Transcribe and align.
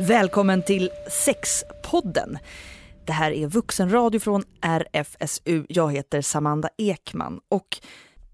Välkommen 0.00 0.62
till 0.62 0.90
Sexpodden. 1.10 2.38
Det 3.06 3.12
här 3.12 3.30
är 3.30 3.46
vuxenradio 3.46 4.20
från 4.20 4.44
RFSU. 4.60 5.66
Jag 5.68 5.92
heter 5.92 6.22
Samanda 6.22 6.68
Ekman 6.76 7.40
och 7.48 7.78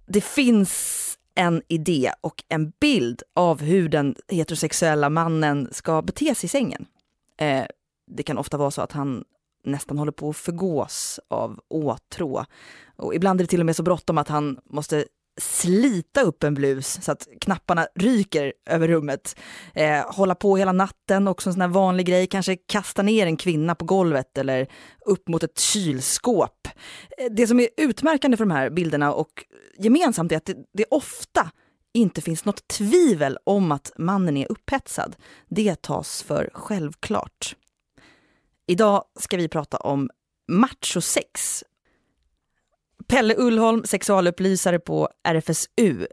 det 0.07 0.21
finns 0.21 1.19
en 1.35 1.63
idé 1.69 2.13
och 2.21 2.45
en 2.49 2.73
bild 2.81 3.23
av 3.35 3.61
hur 3.61 3.89
den 3.89 4.17
heterosexuella 4.29 5.11
mannen 5.11 5.69
ska 5.73 6.03
bete 6.03 6.35
sig 6.35 6.47
i 6.47 6.49
sängen. 6.49 6.87
Eh, 7.41 7.65
det 8.11 8.23
kan 8.23 8.39
ofta 8.39 8.57
vara 8.57 8.71
så 8.71 8.83
att 8.83 8.93
han 8.93 9.25
nästan 9.65 9.99
håller 9.99 10.13
på 10.13 10.31
att 10.31 10.37
förgås 10.37 11.21
av 11.29 11.61
åtrå. 11.69 12.45
Och 12.97 13.15
ibland 13.15 13.41
är 13.41 13.45
det 13.45 13.49
till 13.49 13.61
och 13.61 13.67
med 13.67 13.77
så 13.77 13.83
bråttom 13.83 14.19
att 14.19 14.29
han 14.29 14.59
måste 14.65 15.05
slita 15.41 16.21
upp 16.21 16.45
en 16.45 16.55
blus 16.55 16.99
så 17.03 17.13
att 17.13 17.29
knapparna 17.41 17.87
ryker 17.95 18.53
över 18.67 18.89
rummet. 18.89 19.37
Eh, 19.75 20.13
hålla 20.13 20.35
på 20.35 20.57
hela 20.57 20.73
natten, 20.73 21.29
också 21.29 21.49
en 21.49 21.55
sån 21.55 21.61
här 21.61 21.69
vanlig 21.69 22.07
grej, 22.07 22.27
kanske 22.27 22.57
kasta 22.57 23.03
ner 23.03 23.27
en 23.27 23.37
kvinna 23.37 23.75
på 23.75 23.85
golvet 23.85 24.39
eller 24.39 24.67
upp 25.07 25.29
mot 25.29 25.43
ett 25.43 25.59
kylskåp. 25.59 26.69
Eh, 27.19 27.31
det 27.31 27.47
som 27.47 27.61
är 27.61 27.69
utmärkande 27.77 28.37
för 28.37 28.45
de 28.45 28.51
här 28.51 28.71
bilderna 28.71 29.13
och 29.13 29.45
gemensamt 29.79 30.33
är 30.33 30.37
att 30.37 30.47
det, 30.47 30.57
det 30.73 30.85
ofta 30.91 31.51
inte 31.95 32.21
finns 32.21 32.45
något 32.45 32.69
tvivel 32.69 33.39
om 33.45 33.73
att 33.73 33.93
mannen 33.99 34.37
är 34.37 34.53
upphetsad. 34.53 35.17
Det 35.49 35.83
tas 35.83 36.23
för 36.23 36.51
självklart. 36.55 37.57
Idag 38.67 39.05
ska 39.21 39.37
vi 39.37 39.49
prata 39.49 39.77
om 39.77 40.11
machosex 40.49 41.65
Pelle 43.07 43.35
Ullholm, 43.37 43.85
sexualupplysare 43.85 44.79
på 44.79 45.09
RFSU. 45.25 46.07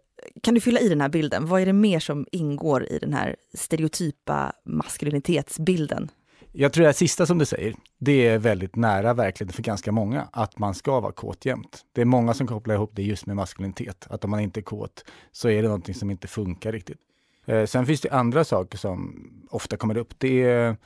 Kan 0.44 0.54
du 0.54 0.62
fylla 0.62 0.80
i 0.80 0.90
den 0.90 1.02
här 1.02 1.10
bilden? 1.10 1.46
Vad 1.46 1.62
är 1.62 1.66
det 1.66 1.74
mer 1.74 2.00
som 2.00 2.26
ingår 2.32 2.86
i 2.86 3.00
den 3.00 3.14
här 3.14 3.36
stereotypa 3.54 4.54
maskulinitetsbilden? 4.66 6.12
Jag 6.52 6.74
tror 6.74 6.86
det 6.86 6.94
sista 6.94 7.26
som 7.26 7.38
du 7.38 7.46
säger, 7.46 7.76
det 8.00 8.28
är 8.28 8.38
väldigt 8.38 8.76
nära 8.76 9.14
verkligheten 9.14 9.56
för 9.56 9.64
ganska 9.64 9.92
många, 9.92 10.28
att 10.32 10.60
man 10.60 10.76
ska 10.76 11.00
vara 11.00 11.12
kåt 11.12 11.46
jämt. 11.46 11.82
Det 11.94 12.02
är 12.02 12.06
många 12.06 12.34
som 12.34 12.48
kopplar 12.48 12.76
ihop 12.76 12.92
det 12.94 13.04
just 13.04 13.26
med 13.26 13.36
maskulinitet, 13.36 14.08
att 14.10 14.24
om 14.24 14.32
man 14.32 14.40
inte 14.40 14.60
är 14.60 14.62
kåt 14.62 15.06
så 15.32 15.50
är 15.50 15.62
det 15.62 15.68
någonting 15.68 15.96
som 15.96 16.12
inte 16.12 16.28
funkar 16.28 16.72
riktigt. 16.72 16.98
Eh, 17.46 17.66
sen 17.66 17.86
finns 17.86 18.02
det 18.02 18.10
andra 18.10 18.44
saker 18.44 18.78
som 18.78 19.30
ofta 19.50 19.78
kommer 19.78 19.98
upp. 19.98 20.14
Det 20.18 20.44
är 20.44 20.78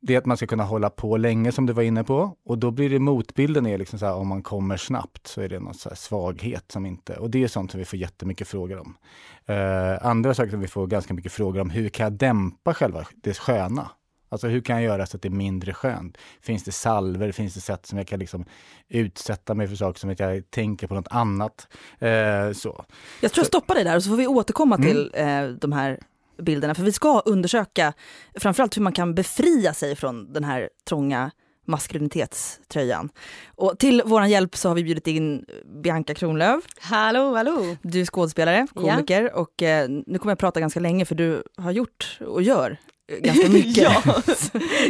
det 0.00 0.14
är 0.14 0.18
att 0.18 0.26
man 0.26 0.36
ska 0.36 0.46
kunna 0.46 0.64
hålla 0.64 0.90
på 0.90 1.16
länge 1.16 1.52
som 1.52 1.66
du 1.66 1.72
var 1.72 1.82
inne 1.82 2.04
på. 2.04 2.36
Och 2.44 2.58
då 2.58 2.70
blir 2.70 2.90
det 2.90 2.98
motbilden 2.98 3.66
är 3.66 3.78
liksom 3.78 3.98
så 3.98 4.06
här, 4.06 4.14
om 4.14 4.28
man 4.28 4.42
kommer 4.42 4.76
snabbt 4.76 5.26
så 5.26 5.40
är 5.40 5.48
det 5.48 5.60
någon 5.60 5.74
så 5.74 5.90
svaghet 5.94 6.72
som 6.72 6.86
inte, 6.86 7.16
och 7.16 7.30
det 7.30 7.44
är 7.44 7.48
sånt 7.48 7.70
som 7.70 7.78
vi 7.78 7.84
får 7.84 7.98
jättemycket 7.98 8.48
frågor 8.48 8.78
om. 8.78 8.96
Uh, 9.50 10.06
andra 10.06 10.34
saker 10.34 10.50
som 10.50 10.60
vi 10.60 10.68
får 10.68 10.86
ganska 10.86 11.14
mycket 11.14 11.32
frågor 11.32 11.60
om, 11.60 11.70
hur 11.70 11.88
kan 11.88 12.04
jag 12.04 12.12
dämpa 12.12 12.74
själva 12.74 13.06
det 13.14 13.38
sköna? 13.38 13.90
Alltså 14.30 14.48
hur 14.48 14.60
kan 14.60 14.76
jag 14.76 14.84
göra 14.84 15.06
så 15.06 15.16
att 15.16 15.22
det 15.22 15.28
är 15.28 15.30
mindre 15.30 15.74
skönt? 15.74 16.18
Finns 16.40 16.64
det 16.64 16.72
salver? 16.72 17.32
Finns 17.32 17.54
det 17.54 17.60
sätt 17.60 17.86
som 17.86 17.98
jag 17.98 18.06
kan 18.06 18.18
liksom 18.18 18.44
utsätta 18.88 19.54
mig 19.54 19.68
för 19.68 19.76
saker 19.76 20.00
som 20.00 20.10
att 20.10 20.20
jag 20.20 20.50
tänker 20.50 20.86
på 20.86 20.94
något 20.94 21.08
annat? 21.10 21.68
Uh, 22.02 22.52
så. 22.52 22.84
Jag 23.20 23.32
tror 23.32 23.42
jag 23.42 23.46
stoppar 23.46 23.74
dig 23.74 23.84
där 23.84 23.96
och 23.96 24.02
så 24.02 24.10
får 24.10 24.16
vi 24.16 24.26
återkomma 24.26 24.76
mm. 24.76 24.88
till 24.88 25.12
uh, 25.20 25.58
de 25.58 25.72
här 25.72 25.98
bilderna. 26.42 26.74
För 26.74 26.82
vi 26.82 26.92
ska 26.92 27.20
undersöka 27.20 27.92
framförallt 28.34 28.76
hur 28.76 28.82
man 28.82 28.92
kan 28.92 29.14
befria 29.14 29.74
sig 29.74 29.96
från 29.96 30.32
den 30.32 30.44
här 30.44 30.68
trånga 30.88 31.30
maskulinitetströjan. 31.68 33.08
Och 33.46 33.78
till 33.78 34.02
vår 34.04 34.24
hjälp 34.24 34.56
så 34.56 34.68
har 34.68 34.74
vi 34.74 34.84
bjudit 34.84 35.06
in 35.06 35.44
Bianca 35.82 36.14
Kronlöf. 36.14 36.64
Hallå, 36.80 37.34
hallå! 37.34 37.76
Du 37.82 38.00
är 38.00 38.04
skådespelare, 38.04 38.66
komiker 38.74 39.22
ja. 39.22 39.40
och 39.40 39.62
eh, 39.62 39.88
nu 39.88 40.18
kommer 40.18 40.30
jag 40.30 40.38
prata 40.38 40.60
ganska 40.60 40.80
länge 40.80 41.04
för 41.04 41.14
du 41.14 41.42
har 41.56 41.70
gjort 41.70 42.18
och 42.26 42.42
gör 42.42 42.78
ganska 43.20 43.48
mycket. 43.52 43.76
ja. 43.76 44.02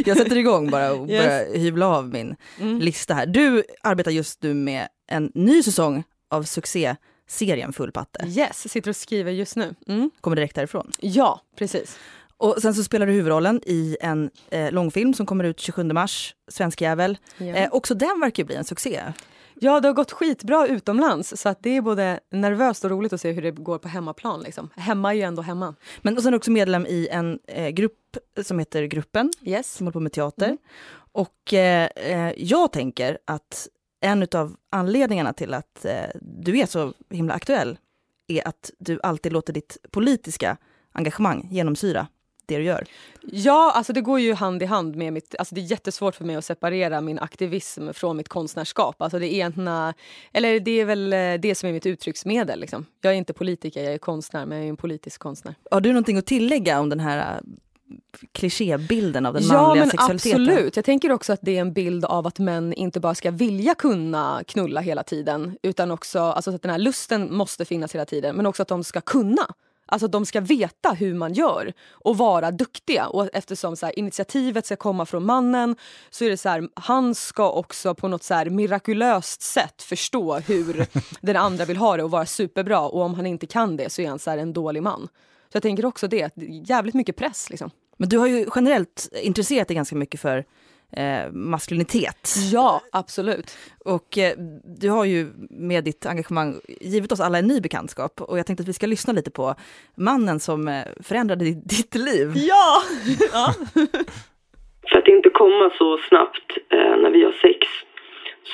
jag 0.05 0.17
sätter 0.17 0.37
igång 0.37 0.69
bara 0.69 0.93
och 0.93 1.09
yes. 1.09 1.25
börjar 1.25 1.59
hyvla 1.59 1.87
av 1.87 2.09
min 2.09 2.35
mm. 2.59 2.79
lista 2.79 3.13
här. 3.13 3.25
Du 3.25 3.63
arbetar 3.83 4.11
just 4.11 4.43
nu 4.43 4.53
med 4.53 4.87
en 5.07 5.31
ny 5.33 5.63
säsong 5.63 6.03
av 6.29 6.43
succé 6.43 6.95
serien 7.29 7.73
Full 7.73 7.91
patte. 7.91 8.25
Yes, 8.27 8.71
sitter 8.71 8.89
och 8.89 8.95
skriver 8.95 9.31
just 9.31 9.55
nu. 9.55 9.75
Mm. 9.87 10.11
Kommer 10.21 10.35
direkt 10.35 10.55
därifrån? 10.55 10.91
Ja, 10.99 11.41
precis. 11.55 11.97
Och 12.37 12.55
sen 12.61 12.73
så 12.73 12.83
spelar 12.83 13.05
du 13.05 13.13
huvudrollen 13.13 13.61
i 13.65 13.97
en 14.01 14.29
eh, 14.49 14.71
långfilm 14.71 15.13
som 15.13 15.25
kommer 15.25 15.43
ut 15.43 15.59
27 15.59 15.83
mars, 15.83 16.35
Svensk 16.47 16.81
jävel. 16.81 17.17
Ja. 17.37 17.45
Eh, 17.45 17.69
också 17.71 17.95
den 17.95 18.19
verkar 18.19 18.43
bli 18.43 18.55
en 18.55 18.63
succé. 18.63 19.01
Ja, 19.61 19.79
det 19.79 19.87
har 19.87 19.93
gått 19.93 20.11
skitbra 20.11 20.67
utomlands 20.67 21.41
så 21.41 21.49
att 21.49 21.63
det 21.63 21.77
är 21.77 21.81
både 21.81 22.19
nervöst 22.31 22.83
och 22.83 22.91
roligt 22.91 23.13
att 23.13 23.21
se 23.21 23.31
hur 23.31 23.41
det 23.41 23.51
går 23.51 23.77
på 23.77 23.87
hemmaplan. 23.87 24.41
Liksom. 24.41 24.69
Hemma 24.75 25.13
är 25.13 25.17
ju 25.17 25.21
ändå 25.21 25.41
hemma. 25.41 25.75
Men 26.01 26.17
och 26.17 26.23
sen 26.23 26.27
är 26.27 26.31
du 26.31 26.37
också 26.37 26.51
medlem 26.51 26.85
i 26.85 27.07
en 27.11 27.39
eh, 27.47 27.69
grupp 27.69 28.17
som 28.43 28.59
heter 28.59 28.83
Gruppen, 28.83 29.31
yes. 29.43 29.73
som 29.73 29.87
håller 29.87 29.93
på 29.93 29.99
med 29.99 30.11
teater. 30.11 30.45
Mm. 30.45 30.57
Och 31.11 31.53
eh, 31.53 31.89
eh 31.95 32.33
jag 32.37 32.71
tänker 32.71 33.17
att 33.25 33.67
en 34.01 34.27
av 34.35 34.55
anledningarna 34.69 35.33
till 35.33 35.53
att 35.53 35.85
eh, 35.85 36.09
du 36.21 36.59
är 36.59 36.65
så 36.65 36.93
himla 37.09 37.33
aktuell 37.33 37.77
är 38.27 38.47
att 38.47 38.71
du 38.79 38.99
alltid 39.03 39.33
låter 39.33 39.53
ditt 39.53 39.77
politiska 39.91 40.57
engagemang 40.91 41.47
genomsyra 41.51 42.07
det 42.49 42.57
du 42.57 42.63
gör. 42.63 42.85
Ja, 43.21 43.71
alltså 43.75 43.93
det 43.93 44.01
går 44.01 44.19
ju 44.19 44.33
hand 44.33 44.63
i 44.63 44.65
hand 44.65 44.95
med 44.95 45.13
mitt... 45.13 45.35
Alltså 45.39 45.55
det 45.55 45.61
är 45.61 45.71
jättesvårt 45.71 46.15
för 46.15 46.25
mig 46.25 46.35
att 46.35 46.45
separera 46.45 47.01
min 47.01 47.19
aktivism 47.19 47.93
från 47.93 48.17
mitt 48.17 48.27
konstnärskap. 48.27 49.01
Alltså 49.01 49.19
det, 49.19 49.33
ena, 49.33 49.93
eller 50.33 50.59
det 50.59 50.71
är 50.71 50.85
väl 50.85 51.13
eh, 51.13 51.33
det 51.33 51.55
som 51.55 51.69
är 51.69 51.73
mitt 51.73 51.85
uttrycksmedel. 51.85 52.59
Liksom. 52.59 52.85
Jag 53.01 53.13
är 53.13 53.17
inte 53.17 53.33
politiker, 53.33 53.83
jag 53.83 53.93
är 53.93 53.97
konstnär, 53.97 54.45
men 54.45 54.57
jag 54.57 54.65
är 54.65 54.69
en 54.69 54.77
politisk 54.77 55.21
konstnär. 55.21 55.55
Har 55.71 55.81
du 55.81 55.89
någonting 55.89 56.17
att 56.17 56.25
tillägga 56.25 56.79
om 56.79 56.89
den 56.89 56.99
här 56.99 57.41
klichébilden 58.31 59.25
av 59.25 59.33
den 59.33 59.43
ja, 59.43 59.53
manliga 59.53 59.83
men 59.83 59.89
sexualiteten. 59.89 60.41
Absolut. 60.41 60.75
Jag 60.75 60.85
tänker 60.85 61.11
också 61.11 61.33
att 61.33 61.39
det 61.41 61.57
är 61.57 61.61
en 61.61 61.73
bild 61.73 62.05
av 62.05 62.27
att 62.27 62.39
män 62.39 62.73
inte 62.73 62.99
bara 62.99 63.15
ska 63.15 63.31
vilja 63.31 63.75
kunna 63.75 64.43
knulla 64.47 64.81
hela 64.81 65.03
tiden 65.03 65.57
utan 65.63 65.91
också 65.91 66.19
alltså 66.19 66.55
att 66.55 66.61
den 66.61 66.71
här 66.71 66.77
lusten 66.77 67.35
måste 67.35 67.65
finnas 67.65 67.95
hela 67.95 68.05
tiden 68.05 68.35
men 68.35 68.45
också 68.45 68.61
att 68.61 68.67
de 68.67 68.83
ska 68.83 69.01
kunna. 69.01 69.47
Alltså 69.91 70.05
att 70.05 70.11
de 70.11 70.25
ska 70.25 70.41
veta 70.41 70.91
hur 70.91 71.13
man 71.13 71.33
gör 71.33 71.73
och 71.91 72.17
vara 72.17 72.51
duktiga. 72.51 73.07
Och 73.07 73.29
eftersom 73.33 73.75
så 73.75 73.85
här, 73.85 73.99
initiativet 73.99 74.65
ska 74.65 74.75
komma 74.75 75.05
från 75.05 75.25
mannen 75.25 75.75
så 76.09 76.25
är 76.25 76.29
det 76.29 76.37
så 76.37 76.49
här, 76.49 76.69
han 76.73 77.15
ska 77.15 77.51
också 77.51 77.95
på 77.95 78.07
något 78.07 78.23
så 78.23 78.33
här 78.33 78.49
mirakulöst 78.49 79.41
sätt 79.41 79.81
förstå 79.81 80.39
hur 80.39 80.85
den 81.25 81.35
andra 81.35 81.65
vill 81.65 81.77
ha 81.77 81.97
det 81.97 82.03
och 82.03 82.11
vara 82.11 82.25
superbra. 82.25 82.79
Och 82.79 83.01
om 83.01 83.13
han 83.13 83.25
inte 83.25 83.47
kan 83.47 83.77
det 83.77 83.89
så 83.89 84.01
är 84.01 84.09
han 84.09 84.19
så 84.19 84.31
en 84.31 84.53
dålig 84.53 84.83
man. 84.83 85.07
Så 85.51 85.55
jag 85.55 85.63
tänker 85.63 85.85
också 85.85 86.07
det, 86.07 86.31
jävligt 86.65 86.95
mycket 86.95 87.15
press 87.15 87.49
liksom. 87.49 87.71
Men 87.99 88.09
du 88.09 88.17
har 88.17 88.27
ju 88.27 88.45
generellt 88.55 89.09
intresserat 89.23 89.67
dig 89.67 89.75
ganska 89.75 89.95
mycket 89.95 90.21
för 90.21 90.45
eh, 90.97 91.31
maskulinitet. 91.31 92.35
Ja, 92.53 92.81
absolut. 92.91 93.57
Och 93.85 94.17
eh, 94.17 94.33
du 94.81 94.89
har 94.89 95.05
ju 95.05 95.27
med 95.49 95.83
ditt 95.83 96.05
engagemang 96.05 96.55
givit 96.81 97.11
oss 97.11 97.19
alla 97.19 97.37
en 97.37 97.47
ny 97.47 97.61
bekantskap 97.61 98.21
och 98.21 98.39
jag 98.39 98.45
tänkte 98.45 98.61
att 98.61 98.67
vi 98.67 98.73
ska 98.73 98.87
lyssna 98.87 99.13
lite 99.13 99.31
på 99.31 99.55
mannen 99.97 100.39
som 100.39 100.67
eh, 100.67 100.83
förändrade 101.03 101.45
ditt 101.45 101.95
liv. 101.95 102.31
Ja! 102.35 102.81
ja. 103.33 103.53
för 104.89 104.97
att 104.97 105.07
inte 105.07 105.29
komma 105.29 105.71
så 105.77 105.97
snabbt 105.97 106.57
eh, 106.69 106.97
när 107.01 107.11
vi 107.11 107.23
har 107.23 107.31
sex. 107.31 107.67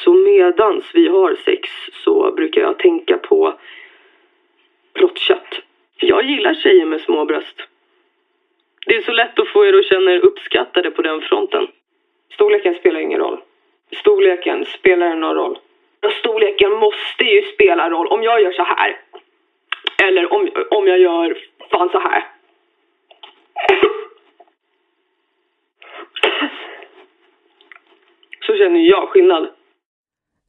Så 0.04 0.14
medans 0.14 0.86
vi 0.94 1.08
har 1.08 1.36
sex 1.46 1.70
så 2.04 2.34
brukar 2.36 2.62
jag 2.62 2.80
tänka 2.80 3.18
på 3.18 3.60
råttkött. 5.00 5.62
Jag 5.98 6.26
gillar 6.26 6.54
tjejer 6.54 6.86
med 6.86 7.02
små 7.02 7.26
bröst. 7.26 7.56
Det 8.86 8.96
är 8.96 9.02
så 9.02 9.12
lätt 9.12 9.40
att 9.40 9.48
få 9.48 9.66
er 9.66 9.74
att 9.80 9.86
känna 9.86 10.12
er 10.12 10.20
uppskattade 10.20 10.92
på 10.92 11.02
den 11.02 11.22
fronten. 11.22 11.68
Storleken 12.34 12.76
spelar 12.76 13.00
ingen 13.00 13.20
roll. 13.20 13.42
Storleken 14.00 14.66
spelar 14.66 15.16
någon 15.16 15.36
roll. 15.36 15.60
Storleken 16.20 16.72
måste 16.72 17.24
ju 17.24 17.42
spela 17.42 17.90
roll 17.90 18.08
om 18.08 18.24
jag 18.24 18.42
gör 18.42 18.52
så 18.52 18.64
här. 18.64 19.00
Eller 20.04 20.34
om, 20.34 20.50
om 20.70 20.88
jag 20.88 21.00
gör 21.00 21.38
fan 21.72 21.90
så 21.90 22.00
här. 22.00 22.24
Så 28.42 28.58
känner 28.58 28.80
jag 28.80 29.10
skillnad. 29.10 29.48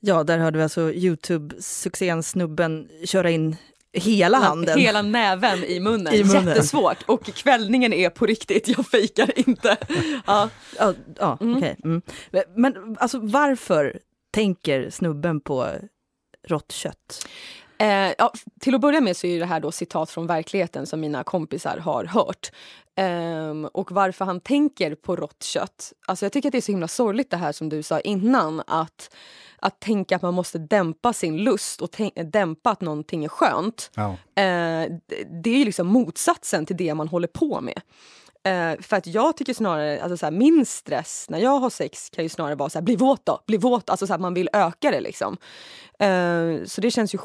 Ja, 0.00 0.24
där 0.24 0.38
hörde 0.38 0.56
vi 0.56 0.62
alltså 0.62 0.80
Youtube-succén 0.80 2.22
Snubben 2.22 2.88
köra 3.04 3.30
in 3.30 3.56
hela 3.92 4.38
handen. 4.38 4.78
Hela 4.78 5.02
näven 5.02 5.64
i 5.64 5.80
munnen. 5.80 6.14
I 6.14 6.24
munnen. 6.24 6.46
Jättesvårt 6.46 7.02
och 7.06 7.24
kvällningen 7.24 7.92
är 7.92 8.10
på 8.10 8.26
riktigt, 8.26 8.68
jag 8.68 8.86
fejkar 8.86 9.48
inte. 9.48 9.76
Ja, 10.26 10.50
ja, 10.78 10.94
ja 11.18 11.38
mm. 11.40 11.56
okej. 11.56 11.76
Okay. 11.78 11.90
Mm. 11.90 12.02
Men 12.56 12.96
alltså 13.00 13.18
varför 13.18 13.98
tänker 14.32 14.90
snubben 14.90 15.40
på 15.40 15.70
rått 16.48 16.72
kött? 16.72 17.26
Eh, 17.78 18.14
ja, 18.18 18.32
till 18.60 18.74
att 18.74 18.80
börja 18.80 19.00
med 19.00 19.16
så 19.16 19.26
är 19.26 19.38
det 19.38 19.46
här 19.46 19.60
då 19.60 19.72
citat 19.72 20.10
från 20.10 20.26
verkligheten 20.26 20.86
som 20.86 21.00
mina 21.00 21.24
kompisar 21.24 21.78
har 21.78 22.04
hört. 22.04 22.50
Eh, 22.94 23.68
och 23.72 23.92
varför 23.92 24.24
han 24.24 24.40
tänker 24.40 24.94
på 24.94 25.16
rått 25.16 25.42
kött. 25.42 25.92
Alltså 26.06 26.24
jag 26.24 26.32
tycker 26.32 26.48
att 26.48 26.52
det 26.52 26.58
är 26.58 26.62
så 26.62 26.72
himla 26.72 26.88
sorgligt 26.88 27.30
det 27.30 27.36
här 27.36 27.52
som 27.52 27.68
du 27.68 27.82
sa 27.82 28.00
innan 28.00 28.62
att 28.66 29.10
att 29.58 29.80
tänka 29.80 30.16
att 30.16 30.22
man 30.22 30.34
måste 30.34 30.58
dämpa 30.58 31.12
sin 31.12 31.36
lust 31.36 31.80
och 31.80 31.90
dämpa 32.24 32.70
att 32.70 32.80
någonting 32.80 33.24
är 33.24 33.28
skönt. 33.28 33.90
Ja. 33.94 34.10
Eh, 34.12 34.92
det 35.42 35.50
är 35.50 35.58
ju 35.58 35.64
liksom 35.64 35.86
motsatsen 35.86 36.66
till 36.66 36.76
det 36.76 36.94
man 36.94 37.08
håller 37.08 37.28
på 37.28 37.60
med. 37.60 37.80
Eh, 38.46 38.80
för 38.80 38.96
att 38.96 39.06
jag 39.06 39.36
tycker 39.36 39.54
snarare, 39.54 40.02
alltså 40.02 40.16
så 40.16 40.26
här, 40.26 40.30
min 40.30 40.66
stress 40.66 41.26
när 41.28 41.38
jag 41.38 41.58
har 41.58 41.70
sex 41.70 42.10
kan 42.10 42.24
ju 42.24 42.28
snarare 42.28 42.54
vara 42.54 42.70
så 42.70 42.78
här, 42.78 42.84
bli 42.84 42.96
våt 42.96 43.26
då, 43.26 43.42
bli 43.46 43.56
våt, 43.56 43.90
alltså 43.90 44.06
så 44.06 44.18
man 44.18 44.34
vill 44.34 44.48
öka 44.52 44.90
det 44.90 45.00
liksom. 45.00 45.36
Eh, 45.98 46.64
så 46.64 46.80
det 46.80 46.90
känns 46.90 47.14
ju 47.14 47.18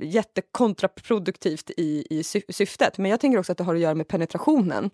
jättekontraproduktivt 0.00 1.70
i, 1.76 2.06
i 2.10 2.22
syftet. 2.52 2.98
Men 2.98 3.10
jag 3.10 3.20
tänker 3.20 3.38
också 3.38 3.52
att 3.52 3.58
det 3.58 3.64
har 3.64 3.74
att 3.74 3.80
göra 3.80 3.94
med 3.94 4.08
penetrationen. 4.08 4.90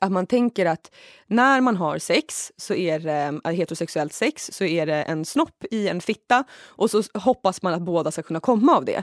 Att 0.00 0.12
man 0.12 0.26
tänker 0.26 0.66
att 0.66 0.90
när 1.26 1.60
man 1.60 1.76
har 1.76 1.98
sex, 1.98 2.52
så 2.56 2.74
är 2.74 2.98
det, 2.98 3.40
eh, 3.44 3.52
heterosexuellt 3.52 4.12
sex, 4.12 4.50
så 4.52 4.64
är 4.64 4.86
det 4.86 5.02
en 5.02 5.24
snopp 5.24 5.64
i 5.70 5.88
en 5.88 6.00
fitta 6.00 6.44
och 6.66 6.90
så 6.90 7.02
hoppas 7.14 7.62
man 7.62 7.74
att 7.74 7.82
båda 7.82 8.10
ska 8.10 8.22
kunna 8.22 8.40
komma 8.40 8.76
av 8.76 8.84
det. 8.84 9.02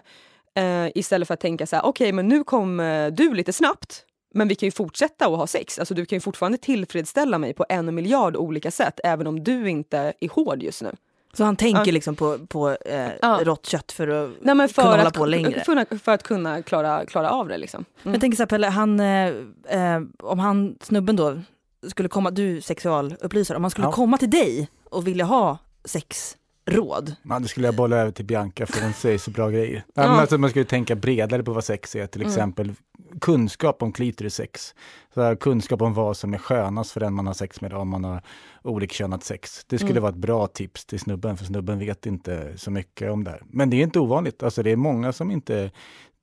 Uh, 0.60 0.90
istället 0.96 1.28
för 1.28 1.34
att 1.34 1.40
tänka 1.40 1.68
så 1.68 1.76
här, 1.76 1.84
okej 1.84 2.06
okay, 2.06 2.14
men 2.14 2.28
nu 2.28 2.44
kom 2.44 2.80
uh, 2.80 3.12
du 3.12 3.34
lite 3.34 3.54
snabbt, 3.54 4.06
men 4.34 4.48
vi 4.48 4.56
kan 4.56 4.68
ju 4.68 4.72
fortsätta 4.72 5.26
att 5.26 5.38
ha 5.38 5.48
sex. 5.48 5.80
Alltså 5.80 5.94
du 5.94 6.06
kan 6.06 6.16
ju 6.16 6.20
fortfarande 6.20 6.58
tillfredsställa 6.58 7.38
mig 7.38 7.54
på 7.54 7.66
en 7.70 7.96
miljard 7.96 8.36
olika 8.36 8.72
sätt, 8.72 9.00
även 9.04 9.28
om 9.28 9.44
du 9.44 9.70
inte 9.70 10.14
är 10.20 10.30
hård 10.30 10.64
just 10.64 10.82
nu. 10.82 10.96
Så 11.34 11.44
han 11.44 11.56
tänker 11.56 11.86
ja. 11.86 11.92
liksom 11.92 12.16
på, 12.16 12.38
på 12.48 12.70
eh, 12.70 13.10
ja. 13.22 13.40
rått 13.44 13.66
kött 13.66 13.92
för 13.92 14.08
att 14.08 14.30
Nej, 14.42 14.68
för 14.68 14.82
kunna 14.82 14.94
att, 14.94 14.98
hålla 14.98 15.12
på 15.12 15.26
längre? 15.26 15.64
För, 15.64 15.98
för 15.98 16.12
att 16.12 16.24
kunna 16.24 16.62
klara, 16.62 17.06
klara 17.06 17.30
av 17.30 17.48
det. 17.48 17.58
Liksom. 17.58 17.86
Mm. 18.04 18.14
Jag 18.14 18.22
tänker 18.22 18.36
så 18.36 18.42
här, 18.42 18.48
Pelle, 18.48 18.68
han, 18.68 19.00
eh, 19.00 19.28
eh, 19.68 20.02
om 20.20 20.40
han, 20.40 20.76
snubben 20.82 21.16
då, 21.16 21.42
skulle 21.88 22.10
komma, 22.10 22.32
du 22.32 22.62
sexualupplysare, 22.62 23.58
om 23.58 23.64
han 23.64 23.72
skulle 23.72 23.88
ja. 23.88 23.92
komma 23.92 24.18
till 24.18 24.30
dig 24.30 24.70
och 24.84 25.08
vilja 25.08 25.26
ha 25.26 25.58
sex 25.86 26.38
råd. 26.70 27.16
Man, 27.24 27.42
det 27.42 27.48
skulle 27.48 27.68
jag 27.68 27.76
bolla 27.76 27.98
över 27.98 28.12
till 28.12 28.26
Bianca 28.26 28.66
för 28.66 28.82
hon 28.82 28.94
säger 28.94 29.18
så 29.18 29.32
bra 29.32 29.50
grejer. 29.50 29.84
Ja. 29.94 30.04
alltså, 30.04 30.38
man 30.38 30.50
skulle 30.50 30.66
tänka 30.66 30.96
bredare 30.96 31.44
på 31.44 31.54
vad 31.54 31.64
sex 31.64 31.96
är, 31.96 32.08
till 32.08 32.22
mm. 32.22 32.32
exempel 32.32 32.66
mm. 32.66 33.20
kunskap 33.20 33.84
om 33.84 33.92
klitorisex. 33.92 34.76
Så 35.14 35.36
kunskap 35.36 35.82
om 35.82 35.94
vad 35.94 36.18
som 36.18 36.34
är 36.34 36.38
skönast 36.38 36.92
för 36.92 37.00
den 37.00 37.14
man 37.14 37.28
har 37.28 37.34
sex 37.34 37.62
med 37.62 37.74
om 37.74 37.90
man 37.90 38.04
har 38.04 38.22
olikkönat 38.64 39.24
sex. 39.24 39.66
Det 39.68 39.78
skulle 39.78 39.92
mm. 39.92 40.04
vara 40.04 40.12
ett 40.12 40.18
bra 40.18 40.48
tips 40.48 40.86
till 40.86 41.00
snubben, 41.00 41.38
för 41.38 41.46
snubben 41.46 41.80
vet 41.80 42.06
inte 42.06 42.58
så 42.58 42.72
mycket 42.72 43.12
om 43.12 43.24
det 43.24 43.32
här. 43.32 43.42
Men 43.46 43.70
det 43.70 43.78
är 43.78 43.84
inte 43.84 44.00
ovanligt, 44.00 44.44
alltså 44.44 44.64
det 44.64 44.72
är 44.72 44.76
många 44.76 45.14
som 45.14 45.32
inte 45.32 45.72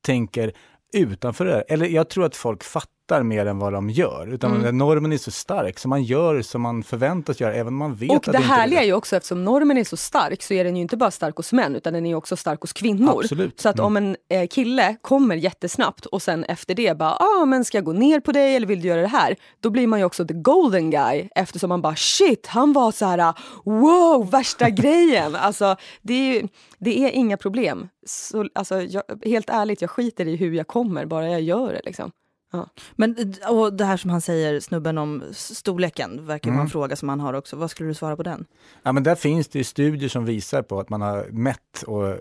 tänker 0.00 0.52
utanför 0.94 1.44
det 1.44 1.52
här. 1.52 1.64
Eller 1.68 1.86
jag 1.86 2.08
tror 2.08 2.24
att 2.24 2.36
folk 2.36 2.64
fattar 2.64 2.95
fattar 3.06 3.22
mer 3.22 3.46
än 3.46 3.58
vad 3.58 3.72
de 3.72 3.90
gör. 3.90 4.34
Utan 4.34 4.56
mm. 4.56 4.78
normen 4.78 5.12
är 5.12 5.18
så 5.18 5.30
stark, 5.30 5.78
så 5.78 5.88
man 5.88 6.02
gör 6.02 6.42
som 6.42 6.62
man 6.62 6.82
förväntas 6.82 7.40
göra, 7.40 7.54
även 7.54 7.66
om 7.66 7.76
man 7.76 7.94
vet 7.94 8.10
och 8.10 8.16
att 8.16 8.22
det 8.22 8.28
inte 8.28 8.38
är 8.38 8.40
det 8.40 8.46
härliga 8.46 8.82
är 8.82 8.86
ju 8.86 8.92
också, 8.92 9.16
eftersom 9.16 9.44
normen 9.44 9.78
är 9.78 9.84
så 9.84 9.96
stark, 9.96 10.42
så 10.42 10.54
är 10.54 10.64
den 10.64 10.76
ju 10.76 10.82
inte 10.82 10.96
bara 10.96 11.10
stark 11.10 11.36
hos 11.36 11.52
män, 11.52 11.76
utan 11.76 11.92
den 11.92 12.06
är 12.06 12.14
också 12.14 12.36
stark 12.36 12.60
hos 12.60 12.72
kvinnor. 12.72 13.20
Absolut. 13.22 13.60
Så 13.60 13.68
att 13.68 13.78
mm. 13.78 13.86
om 13.86 13.96
en 13.96 14.16
eh, 14.30 14.46
kille 14.46 14.96
kommer 15.02 15.36
jättesnabbt 15.36 16.06
och 16.06 16.22
sen 16.22 16.44
efter 16.44 16.74
det 16.74 16.98
bara, 16.98 17.16
ah, 17.16 17.44
men 17.44 17.64
ska 17.64 17.78
jag 17.78 17.84
gå 17.84 17.92
ner 17.92 18.20
på 18.20 18.32
dig 18.32 18.56
eller 18.56 18.66
vill 18.66 18.80
du 18.80 18.88
göra 18.88 19.00
det 19.00 19.08
här? 19.08 19.36
Då 19.60 19.70
blir 19.70 19.86
man 19.86 19.98
ju 19.98 20.04
också 20.04 20.26
the 20.26 20.34
golden 20.34 20.90
guy, 20.90 21.28
eftersom 21.34 21.68
man 21.68 21.82
bara, 21.82 21.96
shit, 21.96 22.46
han 22.46 22.72
var 22.72 22.92
så 22.92 23.06
här, 23.06 23.34
wow, 23.64 24.30
värsta 24.30 24.70
grejen. 24.82 25.36
Alltså, 25.36 25.76
det 26.02 26.38
är, 26.38 26.48
det 26.78 27.04
är 27.04 27.10
inga 27.10 27.36
problem. 27.36 27.88
Så, 28.06 28.48
alltså, 28.54 28.82
jag, 28.82 29.02
helt 29.24 29.50
ärligt, 29.50 29.80
jag 29.80 29.90
skiter 29.90 30.28
i 30.28 30.36
hur 30.36 30.52
jag 30.52 30.66
kommer, 30.66 31.06
bara 31.06 31.28
jag 31.28 31.40
gör 31.40 31.72
det. 31.72 31.80
Liksom. 31.84 32.12
Ja. 32.50 32.68
Men 32.96 33.34
och 33.48 33.72
det 33.72 33.84
här 33.84 33.96
som 33.96 34.10
han 34.10 34.20
säger, 34.20 34.60
snubben 34.60 34.98
om 34.98 35.22
storleken, 35.32 36.26
verkar 36.26 36.50
vara 36.50 36.54
en 36.54 36.60
mm. 36.60 36.70
fråga 36.70 36.96
som 36.96 37.08
han 37.08 37.20
har 37.20 37.34
också. 37.34 37.56
Vad 37.56 37.70
skulle 37.70 37.90
du 37.90 37.94
svara 37.94 38.16
på 38.16 38.22
den? 38.22 38.46
Ja, 38.82 38.92
men 38.92 39.02
där 39.02 39.14
finns 39.14 39.48
det 39.48 39.64
studier 39.64 40.08
som 40.08 40.24
visar 40.24 40.62
på 40.62 40.80
att 40.80 40.88
man 40.88 41.00
har 41.00 41.26
mätt 41.30 41.82
och, 41.86 42.14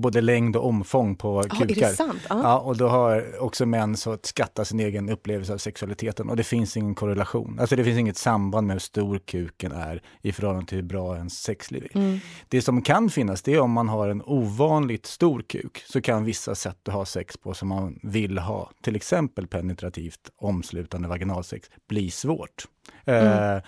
både 0.00 0.20
längd 0.20 0.56
och 0.56 0.66
omfång 0.66 1.16
på 1.16 1.42
kukar. 1.42 1.64
är 1.64 1.90
det 1.90 1.96
sant? 1.96 2.20
Ja. 2.28 2.40
ja. 2.42 2.58
och 2.58 2.76
då 2.76 2.88
har 2.88 3.42
också 3.42 3.66
män 3.66 3.96
så 3.96 4.12
att 4.12 4.26
skatta 4.26 4.64
sin 4.64 4.80
egen 4.80 5.08
upplevelse 5.08 5.52
av 5.52 5.58
sexualiteten 5.58 6.28
och 6.28 6.36
det 6.36 6.44
finns 6.44 6.76
ingen 6.76 6.94
korrelation. 6.94 7.58
Alltså 7.60 7.76
det 7.76 7.84
finns 7.84 7.98
inget 7.98 8.16
samband 8.16 8.66
med 8.66 8.74
hur 8.74 8.80
stor 8.80 9.18
kuken 9.18 9.72
är 9.72 10.02
i 10.22 10.32
förhållande 10.32 10.66
till 10.66 10.78
hur 10.78 10.84
bra 10.84 11.16
ens 11.16 11.42
sexliv 11.42 11.84
är. 11.84 11.96
Mm. 11.96 12.18
Det 12.48 12.62
som 12.62 12.82
kan 12.82 13.10
finnas, 13.10 13.42
det 13.42 13.54
är 13.54 13.60
om 13.60 13.70
man 13.70 13.88
har 13.88 14.08
en 14.08 14.22
ovanligt 14.22 15.06
stor 15.06 15.42
kuk, 15.42 15.84
så 15.86 16.00
kan 16.00 16.24
vissa 16.24 16.54
sätt 16.54 16.88
att 16.88 16.94
ha 16.94 17.04
sex 17.04 17.36
på 17.36 17.54
som 17.54 17.68
man 17.68 17.98
vill 18.02 18.38
ha, 18.38 18.70
till 18.82 18.96
exempel 18.96 19.46
penetrativt 19.62 20.30
omslutande 20.36 21.08
vaginalsex 21.08 21.70
blir 21.88 22.10
svårt. 22.10 22.64
Mm. 23.06 23.56
Eh, 23.56 23.62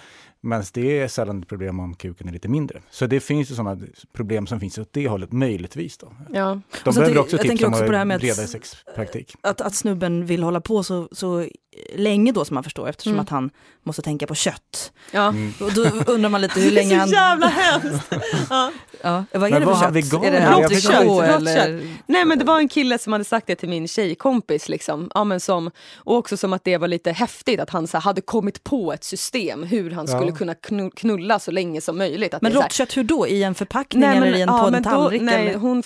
men 0.45 0.65
det 0.73 1.01
är 1.01 1.09
sällan 1.09 1.43
ett 1.43 1.49
problem 1.49 1.81
om 1.81 1.95
kuken 1.95 2.29
är 2.29 2.33
lite 2.33 2.49
mindre. 2.49 2.83
Så 2.91 3.07
det 3.07 3.21
finns 3.21 3.51
ju 3.51 3.55
sådana 3.55 3.87
problem 4.13 4.47
som 4.47 4.61
finns 4.61 4.79
åt 4.79 4.93
det 4.93 5.09
hållet, 5.09 5.33
möjligtvis. 5.33 5.99
Då. 5.99 6.13
Ja. 6.33 6.61
De 6.85 6.95
behöver 6.95 7.19
också 7.19 7.39
tips 7.39 7.63
om 7.63 7.73
också 7.73 7.85
på 7.85 7.93
det 7.93 7.99
här 7.99 8.05
med 8.05 8.21
bredare 8.21 8.47
sexpraktik. 8.47 9.35
Att, 9.41 9.61
att 9.61 9.75
snubben 9.75 10.27
vill 10.27 10.43
hålla 10.43 10.61
på 10.61 10.83
så, 10.83 11.09
så 11.13 11.47
länge 11.95 12.33
då 12.33 12.45
som 12.45 12.55
man 12.55 12.65
förstår 12.65 12.89
eftersom 12.89 13.13
mm. 13.13 13.23
att 13.23 13.29
han 13.29 13.51
måste 13.83 14.03
tänka 14.03 14.27
på 14.27 14.35
kött. 14.35 14.93
Ja. 15.11 15.29
Mm. 15.29 15.53
Och 15.61 15.73
då 15.73 16.13
undrar 16.13 16.31
man 16.31 16.41
lite 16.41 16.61
hur 16.61 16.71
länge 16.71 16.97
han... 16.97 17.11
Det 17.11 17.17
är 17.17 17.19
så 17.19 17.31
jävla 17.31 17.47
hemskt! 17.47 18.13
ja. 18.51 18.73
Ja. 19.03 19.25
Vad 19.33 19.43
är 19.43 19.51
men 19.51 19.61
det 19.61 19.67
för 19.67 19.81
kött? 19.81 19.93
Vegan? 19.93 20.25
Är 20.25 20.31
det 20.31 20.51
rått 20.51 21.25
eller? 21.25 21.97
Nej 22.07 22.25
men 22.25 22.39
det 22.39 22.45
var 22.45 22.59
en 22.59 22.69
kille 22.69 22.99
som 22.99 23.13
hade 23.13 23.25
sagt 23.25 23.47
det 23.47 23.57
till 23.57 23.69
min 23.69 23.89
tjejkompis. 23.89 24.69
Liksom. 24.69 25.11
Ja, 25.15 25.25
men 25.25 25.41
som, 25.41 25.71
och 25.97 26.17
också 26.17 26.37
som 26.37 26.53
att 26.53 26.65
det 26.65 26.77
var 26.77 26.89
lite 26.89 27.13
häftigt 27.13 27.61
att 27.61 27.71
han 27.71 27.87
så 27.87 27.99
hade 27.99 28.21
kommit 28.21 28.65
på 28.65 28.93
ett 28.93 29.04
system 29.05 29.63
hur 29.63 29.91
han 29.91 30.09
skulle 30.09 30.33
kunna 30.33 30.55
knulla 30.95 31.39
så 31.39 31.51
länge 31.51 31.81
som 31.81 31.99
möjligt. 31.99 32.35
Att 32.35 32.43
men 32.43 32.53
rått 32.53 32.73
kött 32.73 32.97
hur 32.97 33.05
då? 33.05 33.27
I 33.27 33.43
en 33.43 33.55
förpackning 33.55 34.01
nej, 34.01 34.21
men, 34.21 34.29
eller 34.29 34.39
i 34.39 34.43
en, 34.43 34.49
ja, 34.49 34.69
på 34.71 34.77
en 34.77 34.83
tallrik? 34.83 35.21
Då, 35.21 35.27
nej, 35.27 35.55
hon 35.55 35.83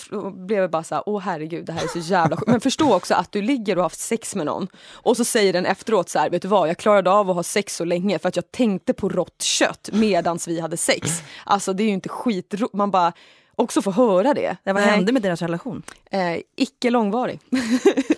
blev 0.47 0.69
bara 0.69 0.83
så 0.83 0.95
här, 0.95 1.03
åh 1.05 1.21
herregud 1.21 1.65
det 1.65 1.73
här 1.73 1.83
är 1.83 1.87
så 1.87 1.99
jävla 1.99 2.37
sjukt. 2.37 2.51
Men 2.51 2.61
förstå 2.61 2.95
också 2.95 3.13
att 3.13 3.31
du 3.31 3.41
ligger 3.41 3.75
och 3.75 3.79
har 3.79 3.85
haft 3.85 3.99
sex 3.99 4.35
med 4.35 4.45
någon 4.45 4.67
och 4.91 5.17
så 5.17 5.25
säger 5.25 5.53
den 5.53 5.65
efteråt 5.65 6.09
så 6.09 6.19
här, 6.19 6.29
vet 6.29 6.41
du 6.41 6.47
vad, 6.47 6.69
jag 6.69 6.77
klarade 6.77 7.11
av 7.11 7.29
att 7.29 7.35
ha 7.35 7.43
sex 7.43 7.75
så 7.75 7.85
länge 7.85 8.19
för 8.19 8.29
att 8.29 8.35
jag 8.35 8.51
tänkte 8.51 8.93
på 8.93 9.09
rått 9.09 9.41
kött 9.41 9.89
medans 9.93 10.47
vi 10.47 10.59
hade 10.59 10.77
sex. 10.77 11.21
Alltså 11.43 11.73
det 11.73 11.83
är 11.83 11.87
ju 11.87 11.93
inte 11.93 12.09
skit 12.09 12.53
man 12.73 12.91
bara 12.91 13.13
också 13.55 13.81
få 13.81 13.91
höra 13.91 14.33
det. 14.33 14.57
Ja, 14.63 14.73
vad 14.73 14.83
hände 14.83 15.11
med 15.11 15.21
deras 15.21 15.41
relation? 15.41 15.83
Eh, 16.11 16.39
icke 16.55 16.89
långvarig. 16.89 17.39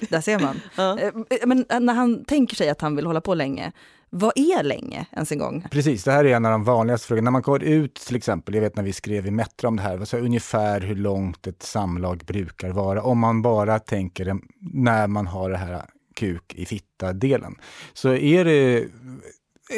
Där 0.09 0.21
ser 0.21 0.39
man. 0.39 0.61
Ja. 0.75 0.99
Eh, 0.99 1.11
men 1.45 1.65
när 1.79 1.93
han 1.93 2.25
tänker 2.25 2.55
sig 2.55 2.69
att 2.69 2.81
han 2.81 2.95
vill 2.95 3.05
hålla 3.05 3.21
på 3.21 3.33
länge, 3.33 3.71
vad 4.13 4.31
är 4.35 4.63
länge 4.63 5.05
ens 5.11 5.31
en 5.31 5.39
gång? 5.39 5.67
Precis, 5.71 6.03
det 6.03 6.11
här 6.11 6.25
är 6.25 6.35
en 6.35 6.45
av 6.45 6.51
de 6.51 6.63
vanligaste 6.63 7.07
frågorna. 7.07 7.25
När 7.25 7.31
man 7.31 7.41
går 7.41 7.63
ut 7.63 7.95
till 7.95 8.15
exempel, 8.15 8.55
jag 8.55 8.61
vet 8.61 8.75
när 8.75 8.83
vi 8.83 8.93
skrev 8.93 9.27
i 9.27 9.31
Metro 9.31 9.67
om 9.67 9.75
det 9.75 9.81
här, 9.81 10.05
så 10.05 10.17
ungefär 10.17 10.81
hur 10.81 10.95
långt 10.95 11.47
ett 11.47 11.63
samlag 11.63 12.23
brukar 12.27 12.69
vara. 12.69 13.03
Om 13.03 13.19
man 13.19 13.41
bara 13.41 13.79
tänker 13.79 14.39
när 14.59 15.07
man 15.07 15.27
har 15.27 15.49
det 15.49 15.57
här 15.57 15.81
kuk 16.15 16.53
i 16.55 16.65
fitta-delen. 16.65 17.55
Så 17.93 18.13
är 18.13 18.45
det 18.45 18.87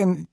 en 0.02 0.26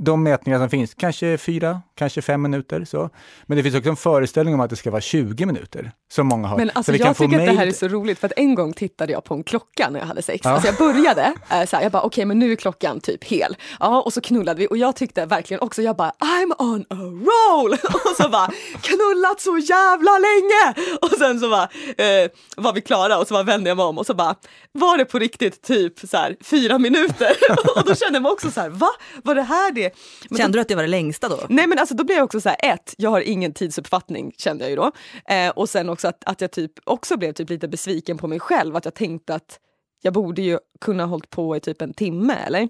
de 0.00 0.22
mätningar 0.22 0.58
som 0.58 0.70
finns, 0.70 0.94
kanske 0.94 1.38
fyra, 1.38 1.82
kanske 1.94 2.22
fem 2.22 2.42
minuter. 2.42 2.84
Så. 2.84 3.10
Men 3.46 3.56
det 3.56 3.62
finns 3.62 3.74
också 3.74 3.90
en 3.90 3.96
föreställning 3.96 4.54
om 4.54 4.60
att 4.60 4.70
det 4.70 4.76
ska 4.76 4.90
vara 4.90 5.00
20 5.00 5.46
minuter, 5.46 5.92
som 6.12 6.26
många 6.26 6.48
har. 6.48 6.56
Men 6.56 6.70
alltså, 6.74 6.92
jag 6.92 7.16
tycker 7.16 7.40
att 7.40 7.46
det 7.46 7.52
här 7.52 7.66
är 7.66 7.72
så 7.72 7.88
roligt, 7.88 8.18
för 8.18 8.26
att 8.26 8.32
en 8.36 8.54
gång 8.54 8.72
tittade 8.72 9.12
jag 9.12 9.24
på 9.24 9.34
en 9.34 9.44
klocka 9.44 9.90
när 9.90 10.00
jag 10.00 10.06
hade 10.06 10.22
sex. 10.22 10.40
Ja. 10.44 10.50
Alltså 10.50 10.68
jag 10.68 10.76
började, 10.76 11.34
äh, 11.50 11.64
så 11.68 11.76
här, 11.76 11.82
jag 11.82 11.92
bara 11.92 12.02
okej 12.02 12.06
okay, 12.06 12.24
men 12.24 12.38
nu 12.38 12.52
är 12.52 12.56
klockan 12.56 13.00
typ 13.00 13.24
hel. 13.24 13.56
Ja, 13.80 14.02
och 14.02 14.12
så 14.12 14.20
knullade 14.20 14.58
vi 14.58 14.66
och 14.66 14.76
jag 14.76 14.96
tyckte 14.96 15.26
verkligen 15.26 15.60
också, 15.60 15.82
jag 15.82 15.96
bara 15.96 16.10
I'm 16.10 16.52
on 16.58 16.80
a 16.90 16.96
roll! 16.96 17.72
och 18.10 18.16
så 18.16 18.28
bara 18.28 18.50
knullat 18.82 19.40
så 19.40 19.58
jävla 19.58 20.12
länge! 20.18 20.74
Och 21.00 21.18
sen 21.18 21.40
så 21.40 21.50
bara 21.50 21.68
eh, 22.06 22.30
var 22.56 22.72
vi 22.72 22.80
klara 22.80 23.18
och 23.18 23.28
så 23.28 23.34
bara 23.34 23.42
vände 23.42 23.70
jag 23.70 23.76
mig 23.76 23.86
om 23.86 23.98
och 23.98 24.06
så 24.06 24.14
bara 24.14 24.34
var 24.72 24.98
det 24.98 25.04
på 25.04 25.18
riktigt 25.18 25.62
typ 25.62 25.98
så 25.98 26.16
här, 26.16 26.36
fyra 26.44 26.78
minuter? 26.78 27.32
och 27.76 27.84
då 27.84 27.94
kände 27.94 28.20
man 28.20 28.32
också 28.32 28.50
så 28.50 28.60
här, 28.60 28.68
va? 28.68 28.88
Var 29.22 29.34
det 29.34 29.42
här 29.42 29.72
det 29.72 29.87
men 30.30 30.38
Kände 30.38 30.58
du 30.58 30.62
att 30.62 30.68
det 30.68 30.74
var 30.74 30.82
det 30.82 30.88
längsta 30.88 31.28
då? 31.28 31.40
Nej 31.48 31.66
men 31.66 31.78
alltså 31.78 31.94
då 31.94 32.04
blev 32.04 32.16
jag 32.16 32.24
också 32.24 32.40
så 32.40 32.48
här, 32.48 32.74
ett, 32.74 32.94
jag 32.96 33.10
har 33.10 33.20
ingen 33.20 33.52
tidsuppfattning 33.52 34.32
kände 34.38 34.64
jag 34.64 34.70
ju 34.70 34.76
då. 34.76 34.92
Eh, 35.28 35.50
och 35.50 35.68
sen 35.68 35.88
också 35.88 36.08
att, 36.08 36.22
att 36.26 36.40
jag 36.40 36.50
typ 36.50 36.72
också 36.84 37.16
blev 37.16 37.32
typ 37.32 37.50
lite 37.50 37.68
besviken 37.68 38.18
på 38.18 38.28
mig 38.28 38.40
själv, 38.40 38.76
att 38.76 38.84
jag 38.84 38.94
tänkte 38.94 39.34
att 39.34 39.60
jag 40.02 40.12
borde 40.12 40.42
ju 40.42 40.58
kunna 40.80 41.02
ha 41.02 41.10
hållit 41.10 41.30
på 41.30 41.56
i 41.56 41.60
typ 41.60 41.82
en 41.82 41.94
timme 41.94 42.34
eller? 42.46 42.68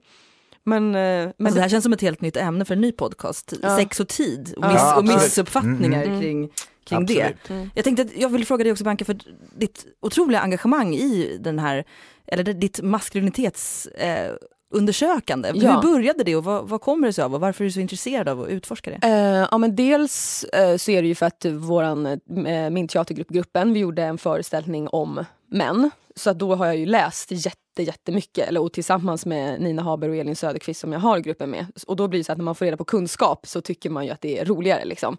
Men, 0.64 0.86
eh, 0.86 0.92
men 0.92 1.32
alltså, 1.38 1.54
det 1.54 1.60
här 1.60 1.68
känns 1.68 1.84
som 1.84 1.92
ett 1.92 2.00
helt 2.00 2.20
nytt 2.20 2.36
ämne 2.36 2.64
för 2.64 2.74
en 2.74 2.80
ny 2.80 2.92
podcast. 2.92 3.52
Ja. 3.62 3.76
Sex 3.76 4.00
och 4.00 4.08
tid 4.08 4.54
och, 4.56 4.68
miss, 4.68 4.80
ja, 4.80 4.96
och 4.96 5.04
missuppfattningar 5.04 6.02
mm. 6.02 6.20
kring, 6.20 6.50
kring 6.84 7.06
det. 7.06 7.34
Mm. 7.48 7.70
Jag 7.74 7.84
tänkte 7.84 8.02
att 8.02 8.16
jag 8.16 8.28
vill 8.28 8.46
fråga 8.46 8.64
dig 8.64 8.72
också 8.72 8.84
Banka 8.84 9.04
för 9.04 9.18
ditt 9.56 9.86
otroliga 10.00 10.40
engagemang 10.40 10.94
i 10.94 11.38
den 11.40 11.58
här, 11.58 11.84
eller 12.26 12.44
ditt 12.44 12.82
maskulinitets 12.82 13.86
eh, 13.86 14.34
undersökande. 14.70 15.52
Ja. 15.54 15.74
Hur 15.74 15.92
började 15.92 16.24
det 16.24 16.36
och 16.36 16.44
vad, 16.44 16.68
vad, 16.68 16.80
kommer 16.80 17.06
det 17.06 17.12
sig 17.12 17.24
av 17.24 17.34
och 17.34 17.40
varför 17.40 17.64
är 17.64 17.68
du 17.68 17.72
så 17.72 17.80
intresserad 17.80 18.28
av 18.28 18.42
att 18.42 18.48
utforska 18.48 18.90
det? 18.90 19.08
Uh, 19.08 19.48
ja, 19.50 19.58
men 19.58 19.76
dels 19.76 20.44
uh, 20.44 20.76
så 20.76 20.90
är 20.90 21.02
det 21.02 21.08
ju 21.08 21.14
för 21.14 21.26
att 21.26 21.44
våran, 21.44 22.06
uh, 22.06 22.70
min 22.70 22.88
teatergrupp 22.88 23.28
Gruppen, 23.28 23.72
vi 23.72 23.80
gjorde 23.80 24.02
en 24.02 24.18
föreställning 24.18 24.88
om 24.88 25.24
män 25.50 25.90
så 26.18 26.30
att 26.30 26.38
då 26.38 26.54
har 26.54 26.66
jag 26.66 26.76
ju 26.76 26.86
läst 26.86 27.30
jätte, 27.30 27.82
jättemycket. 27.82 28.48
Eller, 28.48 28.62
och 28.62 28.72
tillsammans 28.72 29.26
med 29.26 29.60
Nina 29.60 29.82
Haber 29.82 30.08
och 30.08 30.16
Elin 30.16 30.36
Söderqvist 30.36 30.80
som 30.80 30.92
jag 30.92 31.00
har 31.00 31.18
gruppen 31.18 31.50
med. 31.50 31.66
Och 31.86 31.96
då 31.96 32.08
blir 32.08 32.20
det 32.20 32.24
så 32.24 32.32
att 32.32 32.38
när 32.38 32.44
man 32.44 32.54
får 32.54 32.64
reda 32.64 32.76
på 32.76 32.84
kunskap 32.84 33.46
så 33.46 33.60
tycker 33.60 33.90
man 33.90 34.04
ju 34.04 34.10
att 34.10 34.20
det 34.20 34.38
är 34.38 34.44
roligare. 34.44 34.84
Liksom. 34.84 35.16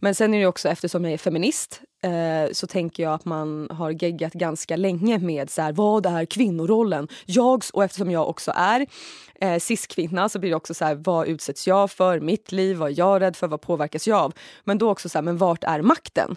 Men 0.00 0.14
sen 0.14 0.34
är 0.34 0.40
det 0.40 0.46
också 0.46 0.68
eftersom 0.68 1.04
jag 1.04 1.12
är 1.12 1.18
feminist 1.18 1.80
eh, 2.02 2.52
så 2.52 2.66
tänker 2.66 3.02
jag 3.02 3.12
att 3.12 3.24
man 3.24 3.68
har 3.70 3.90
geggat 3.90 4.32
ganska 4.32 4.76
länge 4.76 5.18
med 5.18 5.50
så 5.50 5.62
här, 5.62 5.72
vad 5.72 6.06
är 6.06 6.24
kvinnorollen? 6.24 7.08
Jag, 7.26 7.62
och 7.72 7.84
eftersom 7.84 8.10
jag 8.10 8.28
också 8.28 8.52
är 8.56 8.86
eh, 9.40 9.58
cis-kvinna 9.58 10.28
så 10.28 10.38
blir 10.38 10.50
det 10.50 10.56
också 10.56 10.74
så 10.74 10.84
här, 10.84 10.94
vad 10.94 11.28
utsätts 11.28 11.66
jag 11.66 11.90
för? 11.90 12.20
Mitt 12.20 12.52
liv, 12.52 12.76
vad 12.76 12.90
är 12.90 12.98
jag 12.98 13.20
rädd 13.20 13.36
för? 13.36 13.48
Vad 13.48 13.60
påverkas 13.60 14.08
jag 14.08 14.18
av? 14.18 14.32
Men 14.64 14.78
då 14.78 14.90
också 14.90 15.08
så 15.08 15.18
här, 15.18 15.22
men 15.22 15.38
vart 15.38 15.64
är 15.64 15.82
makten? 15.82 16.36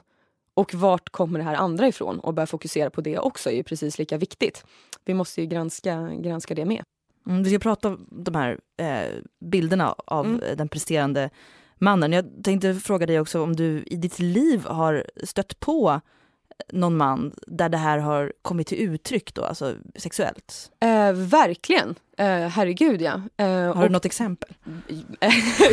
Och 0.56 0.74
vart 0.74 1.10
kommer 1.10 1.40
det 1.40 1.46
här 1.46 1.56
andra 1.56 1.88
ifrån? 1.88 2.20
Och 2.20 2.34
börja 2.34 2.48
fokusera 2.48 2.90
på 2.90 3.02
det 3.02 3.20
också 3.20 3.50
är 3.50 3.56
ju 3.56 3.64
precis 3.64 4.00
lika 4.00 4.18
viktigt. 4.18 4.66
Vi 5.06 5.14
måste 5.14 5.42
ju 5.42 5.48
granska, 5.48 6.10
granska 6.10 6.56
det 6.56 6.66
med. 6.66 6.84
Mm, 7.28 7.44
vi 7.44 7.50
ska 7.50 7.60
prata 7.60 7.88
om 7.88 8.08
de 8.12 8.36
här 8.36 8.60
eh, 8.78 9.12
bilderna 9.40 9.96
av 10.06 10.26
mm. 10.26 10.42
den 10.58 10.70
presterande 10.70 11.30
mannen. 11.78 12.14
Jag 12.14 12.26
tänkte 12.44 12.76
fråga 12.76 13.06
dig 13.06 13.20
också 13.20 13.44
om 13.44 13.56
du 13.56 13.84
i 13.86 13.96
ditt 13.96 14.20
liv 14.20 14.66
har 14.66 15.06
stött 15.24 15.60
på 15.60 16.02
någon 16.74 16.98
man 16.98 17.32
där 17.48 17.70
det 17.70 17.78
här 17.78 17.98
har 17.98 18.34
kommit 18.42 18.68
till 18.68 18.78
uttryck 18.78 19.34
då, 19.34 19.44
alltså 19.44 19.76
sexuellt? 19.96 20.72
Eh, 20.80 21.12
verkligen. 21.14 21.96
Eh, 22.18 22.28
herregud 22.28 23.02
ja. 23.02 23.22
Eh, 23.38 23.76
har 23.76 23.84
du 23.84 23.90
något 23.90 24.06
exempel? 24.06 24.50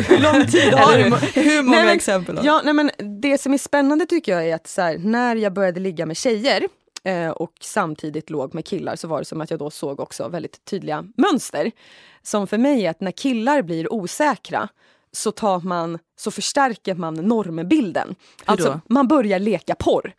hur 0.07 0.19
lång 0.33 0.47
tid 0.47 0.73
har 0.73 0.97
du? 0.97 1.03
hur 1.41 1.63
många 1.63 1.77
nej, 1.77 1.85
men, 1.85 1.95
exempel? 1.95 2.39
Ja, 2.43 2.61
nej, 2.63 2.73
men 2.73 2.91
det 3.21 3.37
som 3.37 3.53
är 3.53 3.57
spännande 3.57 4.05
tycker 4.05 4.31
jag 4.31 4.47
är 4.47 4.55
att 4.55 4.67
så 4.67 4.81
här, 4.81 4.97
när 4.97 5.35
jag 5.35 5.53
började 5.53 5.79
ligga 5.79 6.05
med 6.05 6.17
tjejer 6.17 6.67
eh, 7.03 7.29
och 7.29 7.53
samtidigt 7.61 8.29
låg 8.29 8.53
med 8.53 8.65
killar 8.65 8.95
så 8.95 9.07
var 9.07 9.19
det 9.19 9.25
som 9.25 9.41
att 9.41 9.49
jag 9.49 9.59
då 9.59 9.69
såg 9.69 9.99
också 9.99 10.27
väldigt 10.27 10.65
tydliga 10.65 11.05
mönster. 11.17 11.71
Som 12.21 12.47
för 12.47 12.57
mig 12.57 12.85
är 12.85 12.89
att 12.89 13.01
när 13.01 13.11
killar 13.11 13.61
blir 13.61 13.93
osäkra 13.93 14.69
så, 15.11 15.31
tar 15.31 15.59
man, 15.59 15.99
så 16.15 16.31
förstärker 16.31 16.95
man 16.95 17.13
normbilden. 17.13 18.15
Alltså 18.45 18.79
man 18.89 19.07
börjar 19.07 19.39
leka 19.39 19.75
porr. 19.75 20.13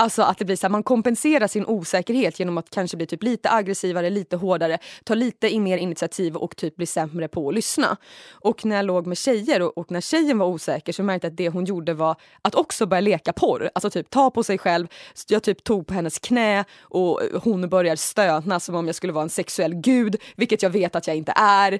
Alltså 0.00 0.22
att 0.22 0.38
det 0.38 0.44
blir 0.44 0.56
så 0.56 0.66
här, 0.66 0.70
man 0.70 0.82
kompenserar 0.82 1.46
sin 1.46 1.66
osäkerhet 1.66 2.38
genom 2.38 2.58
att 2.58 2.70
kanske 2.70 2.96
bli 2.96 3.06
typ 3.06 3.22
lite 3.22 3.50
aggressivare, 3.50 4.10
lite 4.10 4.36
hårdare, 4.36 4.78
ta 5.04 5.14
lite 5.14 5.60
mer 5.60 5.78
initiativ 5.78 6.36
och 6.36 6.56
typ 6.56 6.76
bli 6.76 6.86
sämre 6.86 7.28
på 7.28 7.48
att 7.48 7.54
lyssna. 7.54 7.96
Och 8.30 8.64
när 8.64 8.76
jag 8.76 8.84
låg 8.84 9.06
med 9.06 9.18
tjejer 9.18 9.62
och, 9.62 9.78
och 9.78 9.90
när 9.90 10.00
tjejen 10.00 10.38
var 10.38 10.46
osäker 10.46 10.92
så 10.92 11.02
märkte 11.02 11.26
jag 11.26 11.32
att 11.32 11.36
det 11.36 11.48
hon 11.48 11.64
gjorde 11.64 11.94
var 11.94 12.16
att 12.42 12.54
också 12.54 12.86
börja 12.86 13.00
leka 13.00 13.32
porr. 13.32 13.70
Alltså 13.74 13.90
typ 13.90 14.10
ta 14.10 14.30
på 14.30 14.44
sig 14.44 14.58
själv, 14.58 14.86
jag 15.28 15.42
typ 15.42 15.64
tog 15.64 15.86
på 15.86 15.94
hennes 15.94 16.18
knä 16.18 16.64
och 16.80 17.20
hon 17.42 17.68
börjar 17.68 17.96
stöna 17.96 18.60
som 18.60 18.74
om 18.74 18.86
jag 18.86 18.94
skulle 18.94 19.12
vara 19.12 19.22
en 19.22 19.30
sexuell 19.30 19.74
gud, 19.74 20.16
vilket 20.36 20.62
jag 20.62 20.70
vet 20.70 20.96
att 20.96 21.06
jag 21.06 21.16
inte 21.16 21.32
är. 21.36 21.72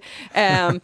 Um, 0.69 0.81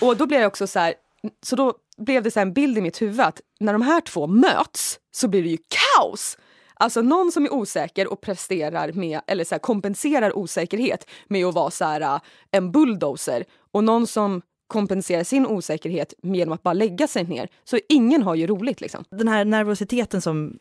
och 0.00 0.16
då 0.16 0.26
blev 0.26 0.40
jag 0.40 0.48
också 0.48 0.66
så 0.66 0.78
här, 0.78 0.94
så 1.42 1.56
då 1.56 1.74
blev 1.96 2.22
det 2.22 2.30
så 2.30 2.40
en 2.40 2.52
bild 2.52 2.78
i 2.78 2.80
mitt 2.80 3.02
huvud 3.02 3.20
att 3.20 3.40
när 3.60 3.72
de 3.72 3.82
här 3.82 4.00
två 4.00 4.26
möts 4.26 4.98
så 5.12 5.28
blir 5.28 5.42
det 5.42 5.48
ju 5.48 5.58
kaos. 5.68 6.36
Alltså 6.84 7.02
någon 7.02 7.32
som 7.32 7.44
är 7.44 7.52
osäker 7.52 8.12
och 8.12 8.20
presterar 8.20 8.92
med, 8.92 9.20
eller 9.26 9.44
så 9.44 9.54
här, 9.54 9.60
kompenserar 9.60 10.38
osäkerhet 10.38 11.06
med 11.28 11.44
att 11.44 11.54
vara 11.54 11.70
så 11.70 11.84
här, 11.84 12.00
äh, 12.00 12.20
en 12.50 12.72
bulldozer 12.72 13.44
och 13.72 13.84
någon 13.84 14.06
som 14.06 14.42
kompenserar 14.66 15.24
sin 15.24 15.46
osäkerhet 15.46 16.14
genom 16.22 16.54
att 16.54 16.62
bara 16.62 16.74
lägga 16.74 17.06
sig 17.06 17.24
ner. 17.24 17.48
Så 17.64 17.78
ingen 17.88 18.22
har 18.22 18.34
ju 18.34 18.46
roligt 18.46 18.80
liksom. 18.80 19.04
Den 19.10 19.28
här 19.28 19.44
nervositeten 19.44 20.20
som, 20.20 20.58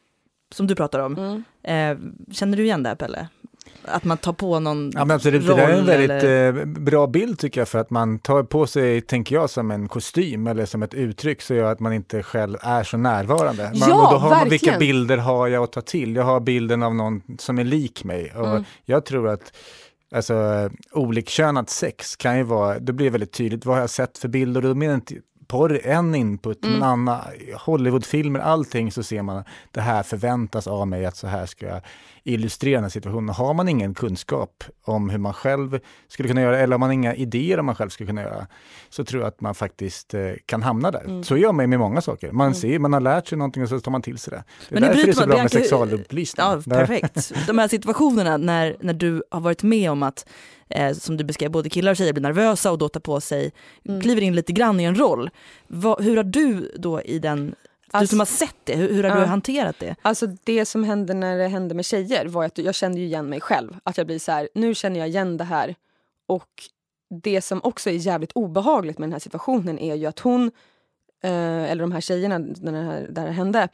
som 0.56 0.68
du 0.68 0.76
pratar 0.76 1.00
om, 1.00 1.18
mm. 1.18 1.44
eh, 1.64 2.34
känner 2.34 2.58
du 2.58 2.64
igen 2.64 2.84
det 2.84 2.96
Pelle? 2.96 3.28
Att 3.86 4.04
man 4.04 4.18
tar 4.18 4.34
på 4.34 4.60
någon 4.60 4.92
ja, 4.94 5.06
men 5.06 5.16
absolut, 5.16 5.48
roll? 5.48 5.58
Det 5.58 5.64
är 5.64 5.80
en 5.80 5.86
väldigt 5.86 6.10
eller? 6.10 6.60
Eh, 6.60 6.66
bra 6.66 7.08
bild 7.08 7.40
tycker 7.40 7.62
jag 7.62 7.68
för 7.68 7.80
att 7.80 7.90
man 7.90 8.20
tar 8.20 8.44
på 8.44 8.68
sig, 8.68 9.02
tänker 9.02 9.36
jag, 9.36 9.50
som 9.50 9.72
en 9.72 9.88
kostym 9.88 10.48
eller 10.48 10.66
som 10.66 10.84
ett 10.84 10.94
uttryck 10.94 11.42
så 11.42 11.54
gör 11.54 11.72
att 11.72 11.80
man 11.80 11.94
inte 11.94 12.24
själv 12.24 12.58
är 12.62 12.84
så 12.84 12.98
närvarande. 12.98 13.64
Man, 13.64 13.90
ja, 13.90 14.06
och 14.06 14.14
då 14.14 14.18
har 14.18 14.30
verkligen. 14.30 14.40
man, 14.40 14.50
vilka 14.50 14.78
bilder 14.78 15.18
har 15.18 15.48
jag 15.48 15.64
att 15.64 15.72
ta 15.72 15.82
till? 15.82 16.16
Jag 16.16 16.24
har 16.24 16.40
bilden 16.40 16.84
av 16.84 16.96
någon 16.96 17.22
som 17.40 17.60
är 17.60 17.64
lik 17.64 18.04
mig 18.04 18.34
och 18.36 18.48
mm. 18.48 18.64
jag 18.86 19.06
tror 19.06 19.30
att 19.30 19.54
Alltså 20.16 20.70
olikkönat 20.92 21.70
sex 21.70 22.16
kan 22.16 22.38
ju 22.38 22.44
vara, 22.44 22.80
då 22.80 22.94
blir 22.94 23.06
det 23.06 23.12
väldigt 23.12 23.32
tydligt, 23.32 23.66
vad 23.66 23.76
har 23.76 23.82
jag 23.82 23.90
sett 23.90 24.18
för 24.18 24.28
bilder? 24.28 24.62
Och 24.62 24.68
då 24.68 24.76
menar 24.76 24.96
inte 24.96 25.16
porr 25.54 25.72
är 25.72 25.94
en 25.94 26.16
input, 26.16 26.66
mm. 26.66 26.80
men 26.80 26.90
Anna, 26.90 27.26
Hollywoodfilmer, 27.60 28.40
allting 28.40 28.92
så 28.92 29.04
ser 29.04 29.22
man 29.22 29.44
det 29.72 29.82
här 29.82 30.04
förväntas 30.04 30.68
av 30.68 30.88
mig 30.88 31.06
att 31.06 31.16
så 31.16 31.28
här 31.28 31.46
ska 31.46 31.66
jag 31.66 31.82
illustrera 32.24 32.76
den 32.76 32.84
här 32.84 32.90
situationen. 32.90 33.36
Har 33.36 33.54
man 33.54 33.70
ingen 33.70 33.94
kunskap 33.94 34.64
om 34.84 35.10
hur 35.10 35.18
man 35.18 35.34
själv 35.34 35.80
skulle 36.08 36.30
kunna 36.30 36.42
göra, 36.42 36.60
eller 36.60 36.76
om 36.76 36.80
man 36.80 36.90
har 36.90 36.94
inga 36.94 37.16
idéer 37.16 37.60
om 37.60 37.66
man 37.66 37.76
själv 37.76 37.90
skulle 37.90 38.08
kunna 38.08 38.22
göra, 38.22 38.48
så 38.90 39.06
tror 39.06 39.22
jag 39.22 39.28
att 39.28 39.42
man 39.42 39.56
faktiskt 39.56 40.14
eh, 40.14 40.32
kan 40.46 40.64
hamna 40.64 40.92
där. 40.92 41.04
Mm. 41.04 41.24
Så 41.24 41.38
gör 41.38 41.52
man 41.52 41.70
med 41.70 41.80
många 41.80 42.02
saker. 42.02 42.32
Man 42.32 42.48
mm. 42.48 42.56
ser, 42.56 42.80
man 42.80 42.94
har 42.94 43.00
lärt 43.00 43.28
sig 43.28 43.38
någonting 43.38 43.64
och 43.64 43.70
så 43.70 43.80
tar 43.80 43.92
man 43.92 44.02
till 44.02 44.18
sig 44.18 44.32
det. 44.32 44.44
Det 44.70 44.76
är 44.76 44.82
Men 44.82 44.90
därför 44.90 45.06
det 45.06 45.12
är 45.12 45.14
så 45.14 45.28
bra 45.28 45.38
med 45.38 45.52
sexualupplysning. 45.52 46.46
Ja, 46.46 46.62
perfekt. 46.70 47.32
De 47.48 47.58
här 47.58 47.68
situationerna 47.68 48.38
när, 48.38 48.76
när 48.80 48.94
du 48.94 49.24
har 49.32 49.40
varit 49.40 49.64
med 49.64 49.92
om 49.92 50.04
att 50.04 50.26
eh, 50.76 50.94
som 50.94 51.18
du 51.18 51.24
beskrev, 51.24 51.52
både 51.52 51.70
killar 51.70 51.92
och 51.92 51.98
tjejer 51.98 52.14
blir 52.14 52.22
nervösa 52.22 52.72
och 52.72 52.78
då 52.78 52.90
tar 52.90 53.00
på 53.00 53.22
sig, 53.22 53.52
mm. 53.86 54.02
kliver 54.02 54.22
in 54.22 54.36
lite 54.36 54.54
grann 54.54 54.80
i 54.80 54.84
en 54.84 54.96
roll. 54.96 55.30
Va, 55.68 55.98
hur 56.00 56.18
har 56.18 56.24
du 56.24 56.72
då 56.78 57.02
i 57.02 57.20
den 57.20 57.56
Alltså, 57.92 58.04
du 58.04 58.08
som 58.08 58.20
har 58.20 58.26
sett 58.26 58.56
det, 58.64 58.76
hur, 58.76 58.94
hur 58.94 59.04
har 59.04 59.10
ja. 59.10 59.20
du 59.20 59.26
hanterat 59.26 59.76
det? 59.80 59.96
Alltså 60.02 60.28
det 60.44 60.66
som 60.66 60.84
hände 60.84 61.14
när 61.14 61.38
det 61.38 61.48
hände 61.48 61.76
med 61.76 61.86
tjejer 61.86 62.26
var 62.26 62.46
att 62.46 62.58
jag 62.58 62.76
kände 62.76 63.00
igen 63.00 63.30
mig 63.30 63.42
själv. 63.42 63.78
Att 63.84 63.98
jag 63.98 64.08
blir 64.08 64.20
så 64.20 64.32
här, 64.32 64.50
nu 64.56 64.76
känner 64.76 65.00
jag 65.00 65.10
igen 65.10 65.38
det 65.38 65.44
här. 65.44 65.76
Och 66.28 66.50
det 67.24 67.42
som 67.42 67.62
också 67.64 67.90
är 67.90 67.94
jävligt 67.94 68.32
obehagligt 68.32 68.98
med 68.98 69.08
den 69.08 69.14
här 69.14 69.20
situationen 69.20 69.80
är 69.80 69.96
ju 69.96 70.06
att 70.06 70.20
hon, 70.20 70.52
eh, 71.24 71.72
eller 71.72 71.82
de 71.82 71.92
här 71.92 72.02
tjejerna 72.02 72.38
när 72.38 72.72
det 72.72 72.82
här, 72.82 73.08
där 73.10 73.26
det 73.26 73.32
hände, 73.32 73.68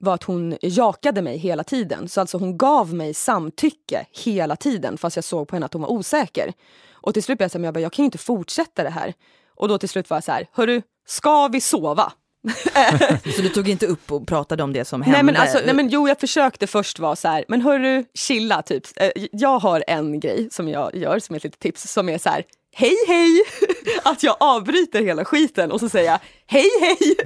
var 0.00 0.14
att 0.14 0.22
hon 0.22 0.56
jakade 0.60 1.22
mig 1.22 1.38
hela 1.38 1.64
tiden. 1.64 2.08
Så 2.08 2.20
alltså 2.20 2.38
hon 2.38 2.58
gav 2.58 2.94
mig 2.94 3.14
samtycke 3.14 4.06
hela 4.24 4.56
tiden 4.56 4.98
fast 4.98 5.16
jag 5.16 5.24
såg 5.24 5.48
på 5.48 5.56
henne 5.56 5.66
att 5.66 5.72
hon 5.72 5.82
var 5.82 5.90
osäker. 5.90 6.52
Och 6.92 7.14
till 7.14 7.22
slut 7.22 7.38
blev 7.38 7.44
jag 7.44 7.50
så 7.50 7.58
här, 7.58 7.64
jag, 7.64 7.74
bara, 7.74 7.80
jag 7.80 7.92
kan 7.92 8.02
ju 8.02 8.04
inte 8.04 8.18
fortsätta 8.18 8.82
det 8.82 8.90
här. 8.90 9.14
Och 9.54 9.68
då 9.68 9.78
till 9.78 9.88
slut 9.88 10.10
var 10.10 10.16
jag 10.16 10.24
så 10.24 10.32
här, 10.32 10.46
hörru, 10.52 10.82
ska 11.06 11.48
vi 11.48 11.60
sova? 11.60 12.12
så 13.36 13.42
du 13.42 13.48
tog 13.48 13.68
inte 13.68 13.86
upp 13.86 14.12
och 14.12 14.26
pratade 14.26 14.62
om 14.62 14.72
det 14.72 14.84
som 14.84 15.02
hände? 15.02 15.16
Nej 15.16 15.24
men, 15.24 15.36
alltså, 15.36 15.60
nej 15.64 15.74
men 15.74 15.88
jo 15.88 16.08
jag 16.08 16.20
försökte 16.20 16.66
först 16.66 16.98
vara 16.98 17.16
så 17.16 17.28
här, 17.28 17.44
men 17.48 17.60
hörru 17.60 18.04
chilla 18.14 18.62
typ. 18.62 18.84
Eh, 18.96 19.10
jag 19.32 19.58
har 19.58 19.84
en 19.86 20.20
grej 20.20 20.48
som 20.50 20.68
jag 20.68 20.96
gör 20.96 21.18
som 21.18 21.34
är 21.34 21.36
ett 21.36 21.44
litet 21.44 21.60
tips 21.60 21.92
som 21.92 22.08
är 22.08 22.18
så 22.18 22.28
här, 22.28 22.44
hej 22.72 22.96
hej! 23.06 23.42
Att 24.02 24.22
jag 24.22 24.36
avbryter 24.40 25.02
hela 25.02 25.24
skiten 25.24 25.72
och 25.72 25.80
så 25.80 25.88
säger 25.88 26.10
jag 26.10 26.20
hej 26.46 26.70
hej! 26.80 27.16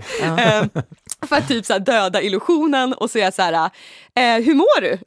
Um, 1.26 1.28
för 1.28 1.36
att 1.36 1.48
typ 1.48 1.66
så 1.66 1.78
döda 1.78 2.22
illusionen 2.22 2.92
och 2.92 3.10
säga 3.10 3.32
så 3.32 3.42
här, 3.42 3.70
eh, 4.14 4.44
hur 4.44 4.54
mår 4.54 4.80
du? 4.80 4.98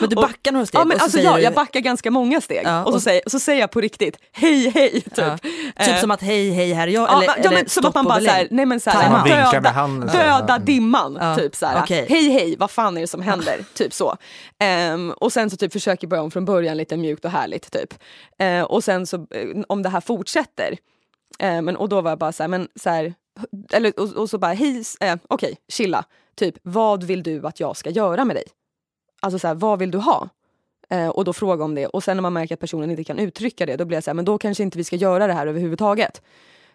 Men 0.00 0.08
du 0.08 0.16
backar 0.26 0.52
några 0.52 0.66
steg? 0.66 0.80
Ja, 0.80 0.84
men 0.84 1.00
alltså, 1.00 1.18
ja, 1.18 1.36
du... 1.36 1.42
jag 1.42 1.54
backar 1.54 1.80
ganska 1.80 2.10
många 2.10 2.40
steg. 2.40 2.62
Ja, 2.64 2.80
och, 2.80 2.86
och 2.86 2.92
så, 2.92 3.00
säger, 3.00 3.22
så 3.26 3.40
säger 3.40 3.60
jag 3.60 3.70
på 3.70 3.80
riktigt, 3.80 4.16
hej 4.32 4.70
hej! 4.70 4.90
Typ, 5.00 5.18
ja. 5.18 5.38
typ 5.38 5.94
eh, 5.94 6.00
som 6.00 6.10
att 6.10 6.22
hej 6.22 6.50
hej 6.50 6.72
här 6.72 6.88
är 6.88 6.92
jag? 6.92 7.12
Eller, 7.12 7.26
ja, 7.26 7.34
eller 7.34 7.50
men, 7.50 7.68
som 7.68 7.86
att 7.86 7.94
man 7.94 8.04
bara 8.04 8.20
såhär, 8.20 8.48
nej 8.50 8.66
men 8.66 8.80
såhär, 8.80 9.10
man 9.10 9.28
döda, 9.28 9.70
handen, 9.70 10.08
döda 10.08 10.58
dimman. 10.58 11.36
Typ 11.36 11.56
såhär, 11.56 11.82
okay. 11.82 12.06
hej 12.08 12.30
hej, 12.30 12.56
vad 12.58 12.70
fan 12.70 12.96
är 12.96 13.00
det 13.00 13.06
som 13.06 13.22
händer? 13.22 13.64
typ 13.74 13.92
så. 13.92 14.16
Um, 14.92 15.10
och 15.10 15.32
sen 15.32 15.50
så 15.50 15.56
typ 15.56 15.72
försöker 15.72 16.06
börja 16.06 16.22
om 16.22 16.30
från 16.30 16.44
början 16.44 16.76
lite 16.76 16.96
mjukt 16.96 17.24
och 17.24 17.30
härligt 17.30 17.72
typ. 17.72 17.94
Uh, 18.42 18.62
och 18.62 18.84
sen 18.84 19.06
så, 19.06 19.26
om 19.68 19.82
det 19.82 19.88
här 19.88 20.00
fortsätter, 20.00 20.76
men, 21.38 21.76
och 21.76 21.88
då 21.88 22.00
var 22.00 22.10
jag 22.10 22.18
bara 22.18 22.32
såhär, 22.32 22.48
men 22.48 22.68
såhär, 22.76 23.14
eller, 23.72 24.00
och, 24.00 24.16
och 24.16 24.30
så 24.30 24.38
bara, 24.38 24.52
hej, 24.52 24.84
eh, 25.00 25.14
okej, 25.14 25.18
okay, 25.28 25.54
chilla. 25.68 26.04
Typ, 26.34 26.54
vad 26.62 27.04
vill 27.04 27.22
du 27.22 27.46
att 27.46 27.60
jag 27.60 27.76
ska 27.76 27.90
göra 27.90 28.24
med 28.24 28.36
dig? 28.36 28.44
Alltså 29.20 29.38
så 29.38 29.48
här, 29.48 29.54
vad 29.54 29.78
vill 29.78 29.90
du 29.90 29.98
ha? 29.98 30.28
Eh, 30.90 31.08
och 31.08 31.24
då 31.24 31.32
fråga 31.32 31.64
om 31.64 31.74
det. 31.74 31.86
Och 31.86 32.04
sen 32.04 32.16
när 32.16 32.22
man 32.22 32.32
märker 32.32 32.54
att 32.54 32.60
personen 32.60 32.90
inte 32.90 33.04
kan 33.04 33.18
uttrycka 33.18 33.66
det, 33.66 33.76
då 33.76 33.84
blir 33.84 33.96
jag 33.96 34.04
så 34.04 34.10
här, 34.10 34.14
men 34.14 34.24
då 34.24 34.38
kanske 34.38 34.62
inte 34.62 34.78
vi 34.78 34.84
ska 34.84 34.96
göra 34.96 35.26
det 35.26 35.32
här 35.32 35.46
överhuvudtaget. 35.46 36.22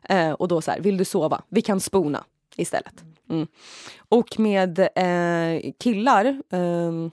Eh, 0.09 0.31
och 0.31 0.47
då 0.47 0.61
så 0.61 0.71
här, 0.71 0.79
vill 0.79 0.97
du 0.97 1.05
sova? 1.05 1.41
Vi 1.49 1.61
kan 1.61 1.79
spona 1.79 2.23
istället. 2.55 3.03
Mm. 3.29 3.47
Och 3.97 4.39
med 4.39 4.79
eh, 4.79 5.71
killar 5.79 6.41
ehm, 6.49 7.11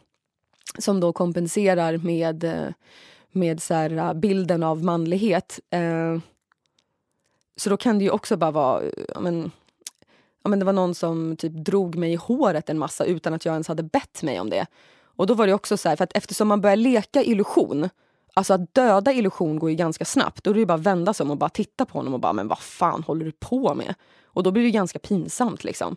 som 0.79 1.01
då 1.01 1.13
kompenserar 1.13 1.97
med, 1.97 2.45
eh, 2.45 2.69
med 3.33 3.63
så 3.63 3.75
här, 3.75 3.97
eh, 3.97 4.15
bilden 4.15 4.63
av 4.63 4.85
manlighet 4.85 5.61
eh, 5.71 6.19
så 7.57 7.71
då 7.71 7.77
kan 7.77 7.99
det 7.99 8.05
ju 8.05 8.11
också 8.11 8.37
bara 8.37 8.51
vara... 8.51 8.83
Ja, 9.15 9.21
men, 9.21 9.51
ja, 10.45 10.51
men 10.51 10.59
det 10.59 10.65
var 10.65 10.73
någon 10.73 10.95
som 10.95 11.37
typ 11.37 11.53
drog 11.53 11.97
mig 11.97 12.13
i 12.13 12.17
håret 12.17 12.69
en 12.69 12.79
massa 12.79 13.05
utan 13.05 13.35
att 13.35 13.45
jag 13.45 13.53
ens 13.53 13.69
hade 13.69 13.83
bett 13.83 14.23
mig 14.23 14.41
om 14.41 14.51
det. 14.51 14.67
Och 15.17 15.27
då 15.27 15.35
var 15.35 15.47
det 15.47 15.55
också 15.55 15.77
så 15.77 15.89
här, 15.89 15.97
för 15.97 16.05
att 16.05 16.17
eftersom 16.17 16.49
man 16.49 16.61
börjar 16.61 16.77
leka 16.77 17.23
illusion 17.23 17.89
Alltså 18.35 18.55
att 18.55 18.75
döda 18.75 19.13
illusion 19.13 19.59
går 19.59 19.71
ju 19.71 19.77
ganska 19.77 20.05
snabbt. 20.05 20.45
Då 20.45 20.51
är 20.51 20.55
det 20.55 20.61
ju 20.61 20.67
bara 20.67 20.75
att 20.75 20.81
vända 20.81 21.15
sig 21.15 21.25
om 21.25 21.31
och 21.31 21.37
bara 21.37 21.51
titta 21.51 21.85
på 21.85 21.99
honom 21.99 22.15
och 22.15 22.21
bara, 22.21 22.33
men 22.33 22.49
vad 22.49 22.59
fan 22.59 23.03
håller 23.03 23.25
du 23.25 23.33
på 23.33 23.75
med? 23.75 23.95
Och 24.25 24.43
då 24.43 24.51
blir 24.51 24.63
det 24.63 24.71
ganska 24.71 24.99
pinsamt 24.99 25.65
liksom. 25.65 25.97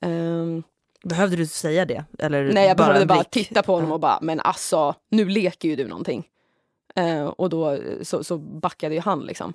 Um, 0.00 0.62
Behövde 1.04 1.36
du 1.36 1.46
säga 1.46 1.84
det? 1.84 2.04
Eller 2.18 2.52
Nej 2.52 2.68
jag 2.68 2.76
bara 2.76 2.86
behövde 2.86 3.06
bara 3.06 3.24
titta 3.24 3.62
på 3.62 3.74
honom 3.74 3.92
och 3.92 4.00
bara, 4.00 4.18
men 4.22 4.40
alltså 4.40 4.94
nu 5.10 5.28
leker 5.28 5.68
ju 5.68 5.76
du 5.76 5.88
någonting. 5.88 6.26
Eh, 6.94 7.24
och 7.26 7.50
då 7.50 7.70
eh, 7.70 8.02
så, 8.02 8.24
så 8.24 8.38
backade 8.38 8.94
ju 8.94 9.00
han 9.00 9.20
liksom. 9.20 9.52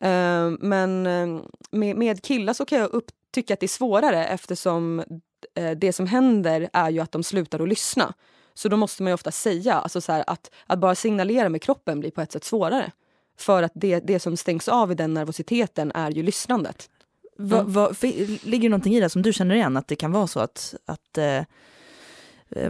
Eh, 0.00 0.50
men 0.60 1.06
eh, 1.06 1.42
med, 1.70 1.96
med 1.96 2.22
killar 2.22 2.52
så 2.52 2.64
kan 2.64 2.78
jag 2.78 2.90
upp, 2.90 3.06
tycka 3.30 3.54
att 3.54 3.60
det 3.60 3.66
är 3.66 3.68
svårare 3.68 4.26
eftersom 4.26 5.02
eh, 5.54 5.70
det 5.70 5.92
som 5.92 6.06
händer 6.06 6.68
är 6.72 6.90
ju 6.90 7.00
att 7.00 7.12
de 7.12 7.22
slutar 7.22 7.60
att 7.62 7.68
lyssna. 7.68 8.14
Så 8.54 8.68
då 8.68 8.76
måste 8.76 9.02
man 9.02 9.10
ju 9.10 9.14
ofta 9.14 9.30
säga, 9.30 9.74
alltså 9.74 10.00
så 10.00 10.12
här, 10.12 10.24
att, 10.26 10.50
att 10.66 10.78
bara 10.78 10.94
signalera 10.94 11.48
med 11.48 11.62
kroppen 11.62 12.00
blir 12.00 12.10
på 12.10 12.20
ett 12.20 12.32
sätt 12.32 12.44
svårare. 12.44 12.92
För 13.38 13.62
att 13.62 13.72
det, 13.74 14.00
det 14.00 14.20
som 14.20 14.36
stängs 14.36 14.68
av 14.68 14.92
i 14.92 14.94
den 14.94 15.14
nervositeten 15.14 15.92
är 15.94 16.10
ju 16.10 16.22
lyssnandet. 16.22 16.90
Va, 17.38 17.58
Mm. 17.60 17.72
va, 17.72 17.94
fi- 17.94 18.38
ligger 18.42 18.62
det 18.62 18.70
någonting 18.70 18.94
i 18.94 19.00
det 19.00 19.08
som 19.08 19.22
du 19.22 19.32
känner 19.32 19.54
igen? 19.54 19.76
Att 19.76 19.88
det 19.88 19.96
kan 19.96 20.12
vara 20.12 20.26
så 20.26 20.40
att, 20.40 20.74
att 20.86 21.18
eh, 21.18 21.42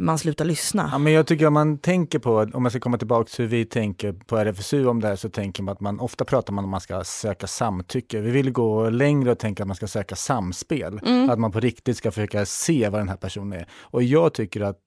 man 0.01 0.19
slutar 0.19 0.45
lyssna? 0.45 0.89
Ja, 0.93 0.99
men 0.99 1.13
jag 1.13 1.27
tycker 1.27 1.47
om 1.47 1.55
man 1.55 1.79
tänker 1.79 2.19
på, 2.19 2.47
om 2.53 2.63
man 2.63 2.71
ska 2.71 2.81
komma 2.81 2.99
tillbaka 2.99 3.29
till 3.29 3.45
hur 3.45 3.51
vi 3.51 3.65
tänker 3.65 4.13
på 4.13 4.37
RFSU 4.37 4.87
om 4.87 5.01
det 5.01 5.09
här, 5.09 5.17
så 5.17 5.29
tänker 5.29 5.63
man 5.63 5.73
att 5.73 5.81
man 5.81 6.01
ofta 6.01 6.25
pratar 6.25 6.53
man 6.53 6.65
om 6.65 6.69
att 6.69 6.71
man 6.71 6.81
ska 6.81 7.05
söka 7.05 7.47
samtycke. 7.47 8.21
Vi 8.21 8.31
vill 8.31 8.51
gå 8.51 8.91
längre 8.91 9.31
och 9.31 9.39
tänka 9.39 9.63
att 9.63 9.67
man 9.67 9.77
ska 9.77 9.87
söka 9.87 10.17
samspel. 10.17 11.01
Att 11.31 11.39
man 11.39 11.53
på 11.53 11.61
riktigt 11.61 11.97
ska 11.97 12.11
försöka 12.11 12.47
se 12.47 12.89
vad 12.89 13.01
den 13.01 13.09
här 13.09 13.17
personen 13.17 13.61
är. 13.61 13.67
Och 13.81 14.03
jag 14.03 14.35
tycker 14.35 14.61
att 14.61 14.79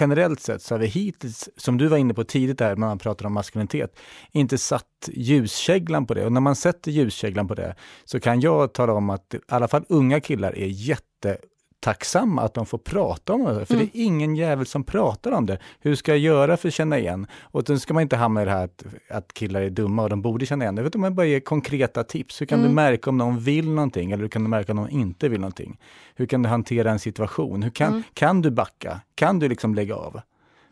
generellt 0.00 0.40
sett 0.40 0.62
så 0.62 0.74
har 0.74 0.78
vi 0.78 0.86
hittills, 0.86 1.48
som 1.56 1.78
du 1.78 1.88
var 1.88 1.98
inne 1.98 2.14
på 2.14 2.24
tidigt 2.24 2.58
där 2.58 2.76
när 2.76 2.86
man 2.86 2.98
pratar 2.98 3.26
om 3.26 3.32
maskulinitet, 3.32 3.98
inte 4.32 4.58
satt 4.58 5.08
ljuskäglan 5.12 6.06
på 6.06 6.14
det. 6.14 6.24
Och 6.24 6.32
när 6.32 6.40
man 6.40 6.56
sätter 6.56 6.90
ljuskäglan 6.90 7.48
på 7.48 7.54
det 7.54 7.76
så 8.04 8.20
kan 8.20 8.40
jag 8.40 8.72
tala 8.72 8.92
om 8.92 9.10
att 9.10 9.34
i 9.34 9.38
alla 9.48 9.68
fall 9.68 9.84
unga 9.88 10.20
killar 10.20 10.58
är 10.58 10.66
jättetacksamma 11.82 12.42
att 12.42 12.54
de 12.54 12.66
får 12.66 12.78
prata 12.78 13.32
om 13.32 13.44
det. 13.44 13.66
För 13.66 13.76
det 13.76 13.82
är 13.82 13.90
ingen 13.92 14.36
jävel 14.36 14.66
som 14.66 14.84
pratar 14.84 15.32
om 15.32 15.46
det. 15.46 15.58
Hur 15.80 15.94
ska 15.94 16.12
jag 16.12 16.18
göra 16.18 16.56
för 16.56 16.68
att 16.68 16.74
känna 16.74 16.98
igen? 16.98 17.26
Och 17.52 17.64
då 17.64 17.78
ska 17.78 17.94
man 17.94 18.02
inte 18.02 18.16
hamna 18.16 18.42
i 18.42 18.44
det 18.44 18.50
här 18.50 18.64
att, 18.64 18.84
att 19.10 19.34
killar 19.34 19.62
är 19.62 19.70
dumma 19.70 20.02
och 20.02 20.08
de 20.08 20.22
borde 20.22 20.46
känna 20.46 20.64
igen 20.64 20.74
det. 20.74 20.88
Du, 20.88 20.98
man 20.98 21.14
bara 21.14 21.26
ger 21.26 21.40
konkreta 21.40 22.04
tips. 22.04 22.40
Hur 22.40 22.46
kan 22.46 22.62
du 22.62 22.68
märka 22.68 23.10
om 23.10 23.18
någon 23.18 23.38
vill 23.38 23.70
någonting 23.70 24.12
eller 24.12 24.22
hur 24.22 24.28
kan 24.28 24.42
du 24.42 24.48
märka 24.48 24.72
om 24.72 24.76
någon 24.76 24.90
inte 24.90 25.28
vill 25.28 25.40
någonting? 25.40 25.78
Hur 26.14 26.26
kan 26.26 26.42
du 26.42 26.48
hantera 26.48 26.90
en 26.90 26.98
situation? 26.98 27.62
Hur 27.62 27.70
kan, 27.70 28.02
kan 28.14 28.42
du 28.42 28.50
backa? 28.50 29.00
Kan 29.14 29.38
du 29.38 29.48
liksom 29.48 29.74
lägga 29.74 29.94
av? 29.94 30.20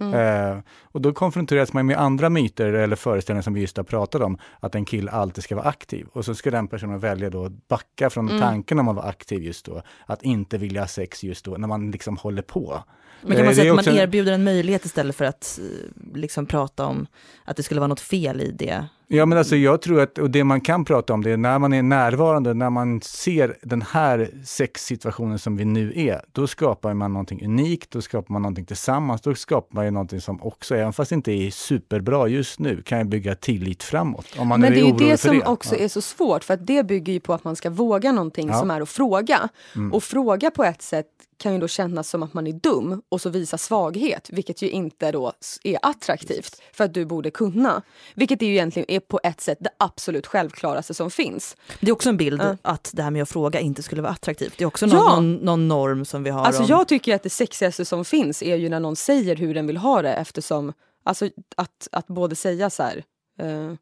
Eh, 0.01 0.59
och 0.83 1.01
då 1.01 1.13
konfronteras 1.13 1.73
man 1.73 1.87
med 1.87 1.99
andra 1.99 2.31
myter 2.31 2.73
eller 2.73 2.97
föreställningar 2.97 3.43
som 3.43 3.55
vi 3.55 3.61
just 3.61 3.77
har 3.77 3.85
pratat 3.85 4.23
om, 4.23 4.39
att 4.61 4.75
en 4.75 4.85
kille 4.85 5.11
alltid 5.11 5.45
ska 5.45 5.57
vara 5.57 5.69
aktiv. 5.69 6.07
Och 6.13 6.25
så 6.25 6.35
ska 6.35 6.51
den 6.51 6.69
personen 6.69 6.99
välja 6.99 7.31
då 7.31 7.45
att 7.45 7.69
backa 7.69 8.11
från 8.11 8.29
tanken 8.29 8.79
om 8.79 8.89
att 8.89 8.97
vara 8.97 9.07
aktiv 9.07 9.43
just 9.43 9.67
då, 9.67 9.83
att 10.07 10.23
inte 10.23 10.59
vilja 10.59 10.81
ha 10.81 10.89
sex 10.89 11.25
just 11.25 11.45
då, 11.45 11.57
när 11.57 11.69
man 11.69 11.91
liksom 11.91 12.17
håller 12.17 12.43
på. 12.43 12.83
Men 13.23 13.31
kan 13.33 13.41
Eh, 13.41 13.45
man 13.45 13.55
säga 13.55 13.75
att 13.75 13.87
man 13.87 13.95
erbjuder 13.95 14.33
en 14.33 14.45
möjlighet 14.45 14.85
istället 14.85 15.17
för 15.17 15.25
att 15.25 15.59
eh, 15.63 16.19
liksom 16.19 16.47
prata 16.47 16.87
om 16.87 17.07
att 17.45 17.57
det 17.57 17.63
skulle 17.63 17.81
vara 17.81 17.89
något 17.89 18.01
fel 18.01 18.41
i 18.41 18.53
det? 18.53 18.87
Ja 19.13 19.27
men 19.27 19.39
alltså 19.39 19.57
jag 19.57 19.83
tror 19.83 20.01
att, 20.01 20.19
och 20.19 20.31
det 20.31 20.45
man 20.45 20.61
kan 20.61 20.85
prata 20.85 21.13
om 21.15 21.23
det 21.25 21.31
är 21.31 21.37
när 21.37 21.59
man 21.59 21.73
är 21.73 21.83
närvarande, 21.83 22.55
när 22.55 22.71
man 22.71 23.01
ser 23.01 23.57
den 23.63 23.83
här 23.83 24.31
sexsituationen 24.45 25.39
som 25.39 25.57
vi 25.57 25.65
nu 25.65 25.93
är, 25.97 26.21
då 26.33 26.47
skapar 26.47 26.95
man 26.95 27.13
någonting 27.13 27.45
unikt, 27.45 27.91
då 27.91 28.03
skapar 28.03 28.33
man 28.33 28.43
någonting 28.43 28.65
tillsammans, 28.65 29.21
då 29.21 29.35
skapar 29.35 29.75
man 29.75 29.85
ju 29.85 29.91
någonting 29.91 30.21
som 30.21 30.43
också, 30.43 30.77
även 30.77 30.93
fast 30.93 31.09
det 31.09 31.15
inte 31.15 31.33
är 31.33 31.51
superbra 31.51 32.29
just 32.29 32.59
nu, 32.59 32.83
kan 32.83 32.99
ju 32.99 33.05
bygga 33.05 33.35
tillit 33.35 33.83
framåt. 33.83 34.27
Om 34.39 34.49
man 34.49 34.61
Men 34.61 34.73
det 34.73 34.81
är 34.81 34.85
ju 34.87 34.93
det 35.11 35.17
som 35.17 35.39
det. 35.39 35.45
också 35.47 35.75
Ja. 35.77 35.85
är 35.85 35.89
så 35.89 36.01
svårt 36.01 36.45
för 36.45 36.55
att 36.55 36.67
det 36.67 36.87
bygger 36.87 37.13
ju 37.13 37.21
på 37.21 37.35
att 37.35 37.45
man 37.45 37.57
ska 37.57 37.71
våga 37.71 38.13
någonting 38.13 38.47
Ja. 38.49 38.53
Mm. 38.55 38.61
som 38.61 38.71
är 38.71 38.81
att 38.81 38.89
fråga. 38.89 39.49
Och 39.93 40.03
fråga 40.03 40.51
på 40.51 40.65
ett 40.65 40.83
sätt 40.83 41.07
kan 41.41 41.53
ju 41.55 41.59
då 41.59 41.69
kännas 41.69 42.09
som 42.09 42.23
att 42.23 42.35
man 42.35 42.47
är 42.47 42.53
dum 42.53 43.03
och 43.09 43.21
så 43.21 43.31
visa 43.31 43.59
svaghet 43.59 44.31
vilket 44.33 44.63
ju 44.63 44.71
inte 44.71 45.13
då 45.13 45.33
är 45.65 45.79
attraktivt 45.83 46.63
för 46.73 46.85
att 46.85 46.95
du 46.95 47.05
borde 47.05 47.31
kunna. 47.31 47.83
Vilket 48.15 48.43
är 48.43 48.47
ju 48.47 48.53
egentligen 48.53 48.91
är 48.91 49.01
på 49.01 49.21
ett 49.23 49.41
sätt 49.41 49.59
det 49.61 49.71
absolut 49.79 50.27
självklaraste 50.27 50.95
som 50.95 51.11
finns. 51.11 51.57
Det 51.81 51.89
är 51.89 51.93
också 51.93 52.09
en 52.09 52.17
bild 52.17 52.41
Ja. 52.43 52.57
att 52.63 52.91
det 52.95 53.03
här 53.03 53.11
med 53.11 53.23
att 53.23 53.29
fråga 53.29 53.61
inte 53.61 53.83
skulle 53.83 54.03
vara 54.03 54.13
attraktivt. 54.13 54.55
Det 54.59 54.65
är 54.65 54.67
också 54.67 54.87
någon, 54.87 54.97
Ja. 54.97 55.15
någon, 55.15 55.35
någon 55.35 55.69
norm 55.69 56.05
som 56.05 56.23
vi 56.23 56.31
har. 56.31 56.45
Alltså 56.45 56.63
om, 56.63 56.69
jag 56.69 56.89
tycker 56.89 57.15
att 57.15 57.23
det 57.23 57.31
sexigaste 57.31 57.85
som 57.85 58.05
finns 58.05 58.43
är 58.43 58.57
ju 58.57 58.69
när 58.69 58.81
någon 58.81 58.97
säger 58.97 59.37
hur 59.37 59.55
den 59.55 59.67
vill 59.67 59.77
ha 59.77 60.03
det 60.03 60.13
eftersom 60.13 60.73
alltså 61.05 61.29
att, 61.57 61.89
att 61.93 62.07
både 62.07 62.37
säga 62.37 62.71
så 62.71 62.83
här 62.83 63.05
eh, 63.39 63.73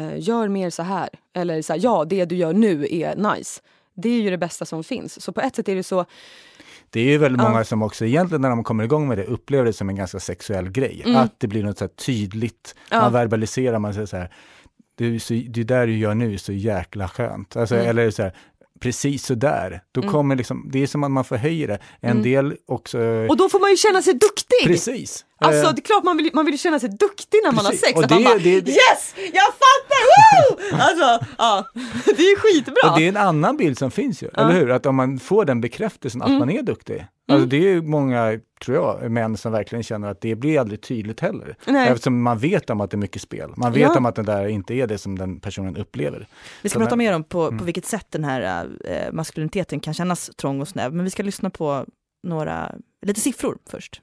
eh, 0.00 0.18
gör 0.18 0.48
mer 0.48 0.70
så 0.70 0.82
här 0.82 1.08
eller 1.34 1.62
så 1.62 1.72
här, 1.72 1.80
ja 1.82 2.04
det 2.04 2.24
du 2.24 2.36
gör 2.36 2.52
nu 2.52 2.86
är 2.90 3.34
nice. 3.34 3.60
Det 3.94 4.08
är 4.08 4.22
ju 4.22 4.30
det 4.30 4.38
bästa 4.38 4.64
som 4.64 4.84
finns. 4.84 5.22
Så 5.22 5.32
på 5.32 5.40
ett 5.40 5.56
sätt 5.56 5.68
är 5.68 5.74
det 5.76 5.82
så, 5.82 6.04
Det 6.90 7.00
är 7.00 7.04
ju 7.04 7.18
väldigt 7.18 7.42
Ja. 7.42 7.48
många 7.48 7.64
som 7.64 7.82
också 7.82 8.04
egentligen 8.06 8.42
när 8.42 8.48
de 8.50 8.64
kommer 8.64 8.84
igång 8.84 9.08
med 9.08 9.18
det 9.18 9.24
upplever 9.24 9.64
det 9.64 9.72
som 9.72 9.88
en 9.88 9.96
ganska 9.96 10.20
sexuell 10.20 10.70
grej. 10.70 11.02
Mm. 11.04 11.16
Att 11.16 11.40
det 11.40 11.46
blir 11.48 11.62
något 11.62 11.78
så 11.78 11.88
tydligt, 11.88 12.74
Ja. 12.90 13.00
man 13.00 13.12
verbaliserar, 13.12 13.78
man 13.78 13.94
säger 13.94 14.06
så 14.06 14.16
här, 14.16 14.32
det, 14.96 15.20
så, 15.20 15.34
det 15.48 15.64
där 15.64 15.86
du 15.86 15.96
gör 15.98 16.14
nu 16.14 16.34
är 16.34 16.38
så 16.38 16.52
jäkla 16.52 17.08
skönt. 17.08 17.56
Alltså, 17.56 17.74
Mm. 17.74 17.86
Eller 17.88 18.10
så 18.10 18.22
här, 18.22 18.32
precis 18.84 19.26
så 19.26 19.34
där. 19.34 19.80
Då 19.94 20.02
kommer 20.02 20.36
liksom, 20.36 20.68
det 20.72 20.82
är 20.82 20.86
som 20.86 21.04
att 21.04 21.10
man 21.10 21.24
förhöjer 21.24 21.68
det. 21.68 21.78
En 22.00 22.22
del 22.22 22.54
också... 22.68 22.98
Mm. 22.98 23.30
och 23.30 23.36
då 23.36 23.48
får 23.48 23.60
man 23.60 23.70
ju 23.70 23.76
känna 23.76 24.02
sig 24.02 24.14
duktig! 24.14 24.64
precis. 24.66 25.24
Alltså 25.40 25.66
Eh, 25.68 25.72
det 25.74 25.80
är 25.80 25.82
klart 25.82 26.04
man 26.04 26.16
vill, 26.16 26.30
man 26.34 26.44
vill 26.44 26.54
ju 26.54 26.58
känna 26.58 26.80
sig 26.80 26.88
duktig 26.88 27.40
när 27.44 27.52
man 27.52 27.64
har 27.64 27.72
Precis. 27.72 27.86
sex. 27.86 27.96
Och 27.98 28.04
Att 28.04 28.10
man 28.10 28.18
det- 28.18 28.24
bara, 28.24 28.38
det- 28.38 28.60
det- 28.60 28.70
yes! 28.70 29.14
Jag 29.16 29.50
fattar! 29.64 30.02
Woo! 30.10 30.76
Alltså, 30.82 31.26
ja. 31.38 31.64
Det 32.16 32.22
är 32.22 32.30
ju 32.30 32.36
skitbra. 32.36 32.90
Och 32.92 32.98
det 32.98 33.04
är 33.04 33.08
en 33.08 33.16
annan 33.16 33.56
bild 33.56 33.78
som 33.78 33.90
finns 33.90 34.22
ju, 34.22 34.28
eller 34.36 34.52
hur? 34.52 34.70
Att 34.70 34.86
om 34.86 34.96
man 34.96 35.18
får 35.18 35.44
den 35.44 35.60
bekräftelsen 35.60 36.22
att 36.22 36.28
Mm. 36.28 36.38
man 36.38 36.50
är 36.50 36.62
duktig. 36.62 37.06
Alltså 37.32 37.46
det 37.46 37.72
är 37.72 37.82
många, 37.82 38.38
tror 38.64 38.76
jag, 38.76 39.10
män 39.10 39.36
som 39.36 39.52
verkligen 39.52 39.82
känner 39.82 40.08
att 40.08 40.20
det 40.20 40.34
blir 40.34 40.60
aldrig 40.60 40.80
tydligt 40.80 41.20
heller. 41.20 41.56
Nej. 41.66 41.88
Eftersom 41.88 42.22
man 42.22 42.38
vet 42.38 42.70
om 42.70 42.80
att 42.80 42.90
det 42.90 42.94
är 42.94 42.98
mycket 42.98 43.22
spel. 43.22 43.50
Man 43.56 43.72
vet 43.72 43.82
Ja. 43.82 43.96
om 43.98 44.06
att 44.06 44.14
det 44.14 44.22
där 44.22 44.46
inte 44.46 44.74
är 44.74 44.86
det 44.86 44.98
som 44.98 45.18
den 45.18 45.40
personen 45.40 45.76
upplever. 45.76 46.26
vi 46.62 46.68
ska 46.68 46.78
Så 46.78 46.80
prata 46.80 46.96
när- 46.96 47.04
mer 47.04 47.14
om 47.14 47.24
på, 47.24 47.42
Mm. 47.42 47.58
på 47.58 47.64
vilket 47.64 47.84
sätt 47.86 48.06
den 48.10 48.24
här 48.24 48.66
eh, 48.84 49.12
maskuliniteten 49.12 49.80
kan 49.80 49.94
kännas 49.94 50.30
trång 50.36 50.60
och 50.60 50.68
snäv. 50.68 50.94
Men 50.94 51.04
vi 51.04 51.10
ska 51.10 51.22
lyssna 51.22 51.50
på 51.50 51.84
några, 52.22 52.74
lite 53.06 53.20
siffror 53.20 53.58
först. 53.70 54.00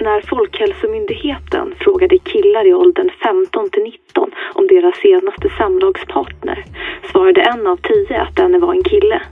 När 0.00 0.20
Folkhälsomyndigheten 0.20 1.74
frågade 1.80 2.18
killar 2.18 2.66
i 2.66 2.74
åldern 2.74 3.10
15 3.22 3.70
till 3.70 3.82
19 3.82 4.30
om 4.54 4.66
deras 4.66 4.96
senaste 4.96 5.48
samlagspartner 5.58 6.64
svarade 7.12 7.42
en 7.42 7.66
av 7.66 7.76
tio 7.76 8.20
att 8.22 8.36
denne 8.36 8.58
var 8.58 8.74
en 8.74 8.82
kille. 8.84 9.22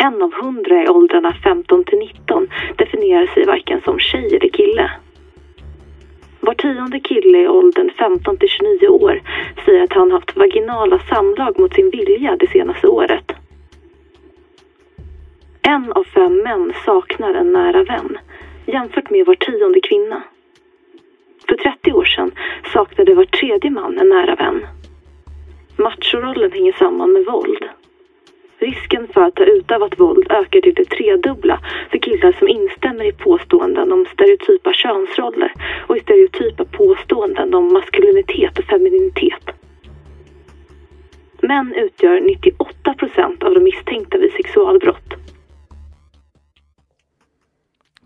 En 0.00 0.22
av 0.22 0.32
hundra 0.32 0.82
i 0.82 0.88
åldrarna 0.88 1.34
15 1.42 1.84
till 1.84 1.98
19 1.98 2.48
definierar 2.76 3.26
sig 3.26 3.46
varken 3.46 3.80
som 3.80 3.98
tjej 3.98 4.36
eller 4.36 4.48
kille. 4.48 4.90
Var 6.40 6.54
tionde 6.54 7.00
kille 7.00 7.38
i 7.38 7.48
åldern 7.48 7.90
15 7.98 8.36
till 8.36 8.48
29 8.48 8.88
år 8.88 9.22
säger 9.64 9.82
att 9.82 9.92
han 9.92 10.10
haft 10.12 10.36
vaginala 10.36 10.98
samlag 10.98 11.58
mot 11.58 11.74
sin 11.74 11.90
vilja 11.90 12.36
det 12.36 12.46
senaste 12.46 12.88
året. 12.88 13.32
En 15.62 15.92
av 15.92 16.04
fem 16.04 16.36
män 16.36 16.72
saknar 16.84 17.34
en 17.34 17.52
nära 17.52 17.84
vän 17.84 18.18
jämfört 18.66 19.10
med 19.10 19.26
var 19.26 19.34
tionde 19.34 19.80
kvinna. 19.80 20.22
För 21.48 21.54
30 21.54 21.92
år 21.92 22.04
sedan 22.04 22.30
saknade 22.72 23.14
var 23.14 23.24
tredje 23.24 23.70
man 23.70 23.98
en 23.98 24.08
nära 24.08 24.34
vän. 24.34 24.66
Machorollen 25.76 26.52
hänger 26.52 26.72
samman 26.72 27.12
med 27.12 27.24
våld. 27.24 27.68
Risken 28.60 29.08
för 29.08 29.20
att 29.20 29.38
ha 29.38 29.44
utövat 29.44 30.00
våld 30.00 30.26
ökar 30.30 30.60
till 30.60 30.74
det 30.74 30.84
tredubbla 30.84 31.60
för 31.90 31.98
killar 31.98 32.32
som 32.32 32.48
instämmer 32.48 33.04
i 33.04 33.12
påståenden 33.12 33.92
om 33.92 34.06
stereotypa 34.12 34.72
könsroller 34.72 35.52
och 35.86 35.96
i 35.96 36.00
stereotypa 36.00 36.64
påståenden 36.64 37.54
om 37.54 37.72
maskulinitet 37.72 38.58
och 38.58 38.64
femininitet. 38.64 39.50
Män 41.40 41.74
utgör 41.76 42.20
98 42.20 42.94
procent 42.94 43.42
av 43.42 43.54
de 43.54 43.60
misstänkta 43.64 44.18
vid 44.18 44.32
sexualbrott. 44.32 45.07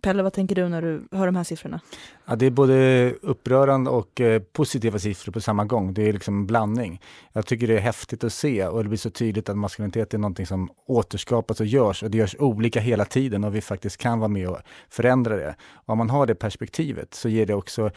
Pelle, 0.02 0.22
vad 0.22 0.32
tänker 0.32 0.54
du 0.54 0.68
när 0.68 0.82
du 0.82 1.02
hör 1.10 1.26
de 1.26 1.36
här 1.36 1.44
siffrorna? 1.44 1.80
Ja, 2.26 2.36
det 2.36 2.46
är 2.46 2.50
både 2.50 3.10
upprörande 3.22 3.90
och 3.90 4.20
eh, 4.20 4.42
positiva 4.42 4.98
siffror 4.98 5.32
på 5.32 5.40
samma 5.40 5.64
gång. 5.64 5.94
Det 5.94 6.08
är 6.08 6.12
liksom 6.12 6.38
en 6.38 6.46
blandning. 6.46 7.00
Jag 7.32 7.46
tycker 7.46 7.66
det 7.66 7.76
är 7.76 7.80
häftigt 7.80 8.24
att 8.24 8.32
se 8.32 8.66
och 8.66 8.82
det 8.82 8.88
blir 8.88 8.98
så 8.98 9.10
tydligt 9.10 9.48
att 9.48 9.56
maskulinitet 9.56 10.14
är 10.14 10.18
någonting 10.18 10.46
som 10.46 10.70
återskapas 10.86 11.60
och 11.60 11.66
görs 11.66 12.02
och 12.02 12.10
det 12.10 12.18
görs 12.18 12.36
olika 12.38 12.80
hela 12.80 13.04
tiden 13.04 13.44
och 13.44 13.54
vi 13.54 13.60
faktiskt 13.60 13.96
kan 13.96 14.18
vara 14.18 14.28
med 14.28 14.48
och 14.48 14.58
förändra 14.88 15.36
det. 15.36 15.54
Om 15.72 15.98
man 15.98 16.10
har 16.10 16.26
det 16.26 16.34
perspektivet 16.34 17.14
så 17.14 17.28
ger 17.28 17.46
det 17.46 17.54
också 17.54 17.90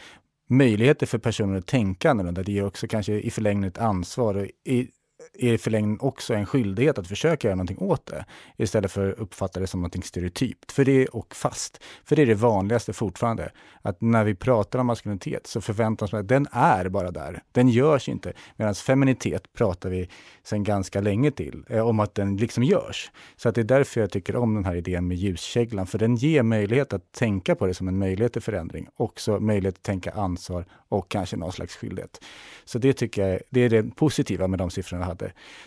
möjligheter 0.48 1.06
för 1.06 1.18
personer 1.18 1.58
att 1.58 1.66
tänka 1.66 2.10
annorlunda. 2.10 2.42
Det 2.42 2.52
ger 2.52 2.66
också 2.66 2.86
kanske 2.88 3.12
i 3.12 3.30
förlängningen 3.30 3.68
ett 3.68 3.78
ansvar. 3.78 4.34
Och 4.34 4.46
i, 4.64 4.88
är 5.34 5.52
i 5.52 5.58
förlängningen 5.58 6.00
också 6.00 6.34
en 6.34 6.46
skyldighet 6.46 6.98
att 6.98 7.08
försöka 7.08 7.48
göra 7.48 7.56
någonting 7.56 7.78
åt 7.78 8.06
det. 8.06 8.24
Istället 8.56 8.92
för 8.92 9.12
att 9.12 9.18
uppfatta 9.18 9.60
det 9.60 9.66
som 9.66 9.80
någonting 9.80 10.02
stereotypt. 10.02 10.72
För 10.72 10.84
det, 10.84 11.06
och 11.06 11.34
fast. 11.34 11.80
För 12.04 12.16
det 12.16 12.22
är 12.22 12.26
det 12.26 12.34
vanligaste 12.34 12.92
fortfarande. 12.92 13.50
Att 13.82 14.00
när 14.00 14.24
vi 14.24 14.34
pratar 14.34 14.78
om 14.78 14.86
maskulinitet 14.86 15.46
så 15.46 15.60
förväntas 15.60 16.12
man 16.12 16.20
att 16.20 16.28
den 16.28 16.46
är 16.52 16.88
bara 16.88 17.10
där. 17.10 17.42
Den 17.52 17.68
görs 17.68 18.08
inte. 18.08 18.32
Medan 18.56 18.74
feminitet 18.74 19.52
pratar 19.52 19.90
vi 19.90 20.08
sedan 20.42 20.64
ganska 20.64 21.00
länge 21.00 21.30
till 21.30 21.64
eh, 21.68 21.88
om 21.88 22.00
att 22.00 22.14
den 22.14 22.36
liksom 22.36 22.62
görs. 22.62 23.10
Så 23.36 23.48
att 23.48 23.54
det 23.54 23.60
är 23.60 23.64
därför 23.64 24.00
jag 24.00 24.10
tycker 24.10 24.36
om 24.36 24.54
den 24.54 24.64
här 24.64 24.76
idén 24.76 25.08
med 25.08 25.16
ljuskäglan. 25.16 25.86
För 25.86 25.98
den 25.98 26.16
ger 26.16 26.42
möjlighet 26.42 26.92
att 26.92 27.12
tänka 27.12 27.54
på 27.54 27.66
det 27.66 27.74
som 27.74 27.88
en 27.88 27.98
möjlighet 27.98 28.32
till 28.32 28.42
förändring. 28.42 28.88
Också 28.96 29.40
möjlighet 29.40 29.74
att 29.74 29.82
tänka 29.82 30.10
ansvar 30.10 30.64
och 30.88 31.08
kanske 31.08 31.36
någon 31.36 31.52
slags 31.52 31.76
skyldighet. 31.76 32.20
Så 32.64 32.78
det 32.78 32.92
tycker 32.92 33.28
jag 33.28 33.40
det 33.50 33.60
är 33.60 33.70
det 33.70 33.82
positiva 33.82 34.48
med 34.48 34.58
de 34.58 34.70
siffrorna 34.70 35.02
jag 35.02 35.08
hade. 35.08 35.15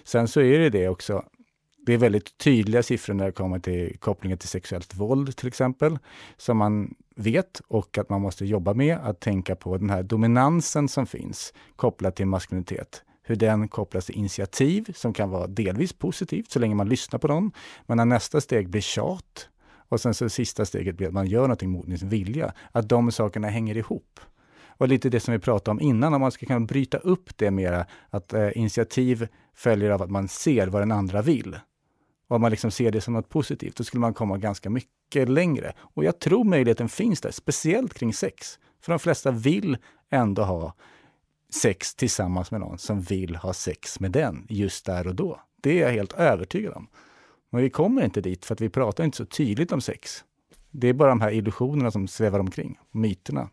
Sen 0.04 0.28
så 0.28 0.42
är 0.42 0.60
det 0.60 0.70
det 0.70 0.90
också, 0.90 1.24
det 1.86 1.94
är 1.94 1.98
väldigt 1.98 2.38
tydliga 2.38 2.84
siffror 2.84 3.14
när 3.14 3.26
det 3.26 3.32
kommer 3.32 3.60
till 3.60 3.98
kopplingen 4.00 4.38
till 4.38 4.50
sexuellt 4.50 4.96
våld 4.96 5.36
till 5.36 5.48
exempel, 5.48 5.98
som 6.38 6.58
man 6.58 6.96
vet 7.16 7.62
och 7.68 7.98
att 7.98 8.10
man 8.10 8.22
måste 8.22 8.46
jobba 8.46 8.74
med 8.74 8.98
att 8.98 9.20
tänka 9.20 9.56
på 9.56 9.78
den 9.78 9.90
här 9.90 10.04
dominansen 10.04 10.88
som 10.88 11.08
finns 11.08 11.54
kopplat 11.76 12.16
till 12.16 12.26
maskulinitet 12.26 13.04
hur 13.30 13.36
den 13.36 13.68
kopplas 13.68 14.06
till 14.06 14.16
initiativ 14.16 14.94
som 14.96 15.14
kan 15.14 15.30
vara 15.30 15.48
delvis 15.48 15.94
positivt 15.94 16.52
så 16.52 16.60
länge 16.60 16.76
man 16.76 16.90
lyssnar 16.90 17.20
på 17.20 17.28
dem. 17.28 17.52
Men 17.86 17.98
när 17.98 18.06
nästa 18.06 18.42
steg 18.42 18.70
blir 18.70 18.82
tjat 18.82 19.50
och 19.90 20.02
sen 20.02 20.14
så 20.14 20.30
sista 20.30 20.66
steget 20.66 20.98
blir 20.98 21.08
att 21.08 21.14
man 21.14 21.28
gör 21.28 21.42
någonting 21.42 21.70
mot 21.70 22.00
sin 22.00 22.10
vilja, 22.10 22.54
att 22.72 22.90
de 22.90 23.12
sakerna 23.12 23.48
hänger 23.48 23.78
ihop. 23.78 24.20
Och 24.80 24.88
lite 24.88 25.10
det 25.10 25.20
som 25.20 25.32
vi 25.32 25.40
pratade 25.40 25.72
om 25.72 25.82
innan, 25.82 26.14
om 26.14 26.22
man 26.22 26.32
ska 26.32 26.46
kunna 26.46 26.60
bryta 26.60 26.98
upp 26.98 27.38
det 27.38 27.52
mera, 27.52 27.86
att 28.10 28.34
eh, 28.34 28.58
initiativ 28.58 29.28
följer 29.54 29.90
av 29.90 30.02
att 30.02 30.12
man 30.12 30.28
ser 30.28 30.68
vad 30.68 30.82
den 30.82 30.92
andra 30.92 31.22
vill. 31.22 31.60
Och 32.28 32.36
om 32.36 32.42
man 32.42 32.52
liksom 32.52 32.72
ser 32.72 32.92
det 32.92 33.02
som 33.02 33.14
något 33.14 33.30
positivt, 33.30 33.76
då 33.76 33.84
skulle 33.84 34.02
man 34.02 34.14
komma 34.14 34.38
ganska 34.38 34.70
mycket 34.70 35.30
längre. 35.30 35.74
Och 35.80 36.04
jag 36.04 36.20
tror 36.20 36.44
möjligheten 36.44 36.90
finns 36.90 37.22
där, 37.22 37.32
speciellt 37.32 37.94
kring 37.94 38.14
sex. 38.14 38.60
För 38.82 38.92
de 38.92 39.00
flesta 39.00 39.32
vill 39.32 39.78
ändå 40.10 40.44
ha 40.44 40.74
sex 41.54 41.96
tillsammans 41.96 42.52
med 42.52 42.60
någon 42.60 42.78
som 42.78 43.02
vill 43.02 43.36
ha 43.36 43.54
sex 43.54 44.00
med 44.00 44.12
den 44.12 44.46
just 44.50 44.86
där 44.86 45.08
och 45.08 45.16
då. 45.16 45.42
Det 45.62 45.80
är 45.80 45.86
jag 45.86 45.94
helt 45.94 46.14
övertygad 46.14 46.74
om. 46.74 46.88
Men 47.50 47.62
vi 47.62 47.70
kommer 47.70 48.06
inte 48.06 48.22
dit 48.22 48.46
för 48.46 48.54
att 48.54 48.62
vi 48.62 48.70
pratar 48.70 49.04
inte 49.04 49.18
så 49.18 49.26
tydligt 49.26 49.72
om 49.72 49.82
sex. 49.82 50.24
Det 50.72 50.88
är 50.88 50.94
bara 50.94 51.10
de 51.10 51.22
här 51.22 51.32
illusionerna 51.32 51.92
som 51.92 52.08
svävar 52.08 52.40
omkring, 52.40 52.80
myterna. 52.92 53.50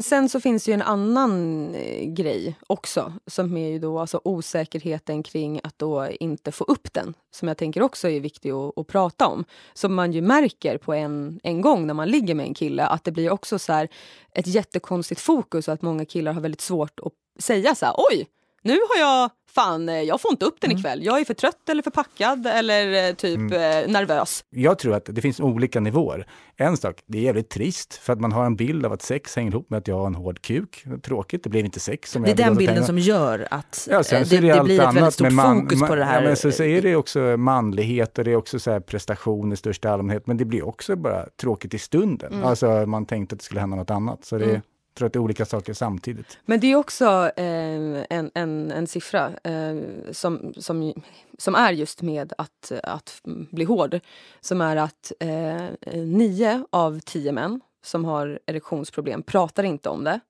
Sen 0.00 0.28
så 0.28 0.40
finns 0.40 0.64
det 0.64 0.70
ju 0.70 0.74
en 0.74 0.82
annan 0.82 1.74
eh, 1.74 2.04
grej 2.04 2.58
också 2.66 3.12
som 3.26 3.56
är 3.56 3.68
ju 3.68 3.78
då 3.78 3.98
alltså 3.98 4.20
osäkerheten 4.24 5.22
kring 5.22 5.60
att 5.62 5.78
då 5.78 6.08
inte 6.20 6.52
få 6.52 6.64
upp 6.64 6.92
den. 6.92 7.14
Som 7.30 7.48
jag 7.48 7.56
tänker 7.56 7.82
också 7.82 8.08
är 8.08 8.20
viktig 8.20 8.50
att, 8.50 8.78
att 8.78 8.86
prata 8.86 9.26
om. 9.26 9.44
Som 9.74 9.94
man 9.94 10.12
ju 10.12 10.22
märker 10.22 10.78
på 10.78 10.94
en, 10.94 11.40
en 11.42 11.60
gång 11.60 11.86
när 11.86 11.94
man 11.94 12.08
ligger 12.08 12.34
med 12.34 12.46
en 12.46 12.54
kille 12.54 12.86
att 12.86 13.04
det 13.04 13.12
blir 13.12 13.30
också 13.30 13.58
så 13.58 13.72
här 13.72 13.88
ett 14.32 14.46
jättekonstigt 14.46 15.20
fokus 15.20 15.68
och 15.68 15.74
att 15.74 15.82
många 15.82 16.04
killar 16.04 16.32
har 16.32 16.40
väldigt 16.40 16.60
svårt 16.60 17.00
att 17.00 17.12
säga 17.42 17.74
så 17.74 17.86
här 17.86 17.94
oj 18.10 18.26
nu 18.62 18.72
har 18.72 19.00
jag, 19.00 19.30
fan 19.54 19.88
eh, 19.88 20.02
jag 20.02 20.20
får 20.20 20.30
inte 20.30 20.44
upp 20.44 20.60
den 20.60 20.70
mm. 20.70 20.78
ikväll. 20.78 21.04
Jag 21.04 21.20
är 21.20 21.24
för 21.24 21.34
trött 21.34 21.68
eller 21.68 21.82
för 21.82 21.90
packad 21.90 22.46
eller 22.46 23.08
eh, 23.08 23.14
typ 23.14 23.38
mm. 23.38 23.52
Eh, 23.52 23.92
nervös. 23.92 24.44
Jag 24.50 24.78
tror 24.78 24.94
att 24.94 25.04
det 25.06 25.20
finns 25.20 25.40
olika 25.40 25.80
nivåer. 25.80 26.26
En 26.56 26.76
sak, 26.76 27.02
det 27.06 27.18
är 27.18 27.22
jävligt 27.22 27.50
trist 27.50 27.94
för 27.94 28.12
att 28.12 28.20
man 28.20 28.32
har 28.32 28.46
en 28.46 28.56
bild 28.56 28.86
av 28.86 28.92
att 28.92 29.02
sex 29.02 29.36
hänger 29.36 29.50
ihop 29.50 29.70
med 29.70 29.78
att 29.78 29.88
jag 29.88 29.98
har 29.98 30.06
en 30.06 30.14
hård 30.14 30.42
kuk. 30.42 30.84
Tråkigt, 31.02 31.44
det 31.44 31.50
blev 31.50 31.64
inte 31.64 31.80
sex. 31.80 32.10
Som 32.10 32.22
det 32.22 32.30
är 32.30 32.34
den 32.34 32.54
bilden 32.54 32.74
pengar. 32.74 32.86
som 32.86 32.98
gör 32.98 33.48
att 33.50 33.88
ja, 33.90 34.02
det, 34.10 34.30
det, 34.30 34.40
det 34.40 34.64
blir 34.64 34.80
ett 34.80 34.94
väldigt 34.94 35.14
stort 35.14 35.32
man, 35.32 35.60
fokus 35.60 35.80
på 35.80 35.94
det 35.94 36.04
här. 36.04 36.22
Ja, 36.22 36.28
men 36.28 36.36
så, 36.36 36.52
så 36.52 36.62
är 36.62 36.82
det 36.82 36.96
också 36.96 37.20
manlighet 37.20 38.18
och 38.18 38.24
det 38.24 38.30
är 38.30 38.36
också 38.36 38.58
så 38.58 38.70
här 38.70 38.80
prestation 38.80 39.52
i 39.52 39.56
största 39.56 39.90
allmänhet. 39.90 40.26
Men 40.26 40.36
det 40.36 40.44
blir 40.44 40.66
också 40.66 40.96
bara 40.96 41.26
tråkigt 41.40 41.74
i 41.74 41.78
stunden. 41.78 42.32
Mm. 42.32 42.44
Alltså 42.44 42.86
man 42.86 43.06
tänkte 43.06 43.34
att 43.34 43.38
det 43.38 43.44
skulle 43.44 43.60
hända 43.60 43.76
något 43.76 43.90
annat. 43.90 44.24
Så 44.24 44.38
det, 44.38 44.44
mm 44.44 44.60
tror 44.98 45.06
att 45.06 45.12
det 45.12 45.16
är 45.16 45.20
olika 45.20 45.46
saker 45.46 45.72
samtidigt. 45.74 46.38
Men 46.44 46.60
det 46.60 46.66
är 46.66 46.76
också 46.76 47.30
eh, 47.36 48.04
en, 48.10 48.30
en, 48.34 48.70
en 48.70 48.86
siffra 48.86 49.32
eh, 49.44 49.76
som, 50.12 50.54
som, 50.56 50.92
som 51.38 51.54
är 51.54 51.72
just 51.72 52.02
med 52.02 52.32
att, 52.38 52.72
att 52.82 53.20
bli 53.50 53.64
hård. 53.64 54.00
Som 54.40 54.60
är 54.60 54.76
att 54.76 55.12
eh, 55.20 55.66
nio 55.94 56.64
av 56.70 57.00
tio 57.00 57.32
män 57.32 57.60
som 57.84 58.04
har 58.04 58.38
erektionsproblem 58.46 59.22
pratar 59.22 59.64
inte 59.64 59.88
om 59.88 60.04
det. 60.04 60.20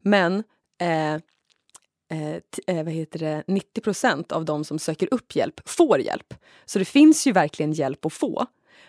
Men 0.00 0.44
eh, 0.80 1.14
eh, 1.14 2.36
eh 2.66 2.84
vad 2.84 2.92
heter 2.92 3.18
det, 3.18 3.42
90% 3.46 4.32
av 4.32 4.44
de 4.44 4.64
som 4.64 4.78
söker 4.78 5.14
upp 5.14 5.36
hjälp 5.36 5.68
får 5.68 6.00
hjälp. 6.00 6.34
Så 6.64 6.78
det 6.78 6.84
finns 6.84 7.26
ju 7.26 7.32
verkligen 7.32 7.72
hjälp 7.72 8.06
att 8.06 8.12
få. 8.12 8.46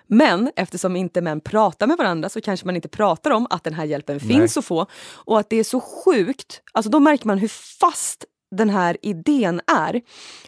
Men 0.10 0.52
eftersom 0.56 0.96
inte 0.96 1.22
män 1.22 1.42
pratar 1.42 1.88
med 1.88 1.98
varandra 1.98 2.30
så 2.30 2.42
kanske 2.42 2.66
man 2.66 2.76
inte 2.76 2.90
pratar 2.90 3.32
om 3.32 3.48
att 3.50 3.64
den 3.64 3.74
här 3.74 3.86
hjälpen 3.86 4.20
Nej. 4.24 4.28
finns 4.28 4.58
att 4.58 4.66
få. 4.66 4.86
Och 5.14 5.40
att 5.40 5.50
det 5.50 5.56
är 5.56 5.64
så 5.64 5.82
sjukt, 5.82 6.62
alltså 6.72 6.90
då 6.90 7.00
märker 7.00 7.28
man 7.28 7.38
hur 7.38 7.78
fast 7.80 8.26
den 8.52 8.70
här 8.70 8.98
idén 9.02 9.62
är. 9.68 10.02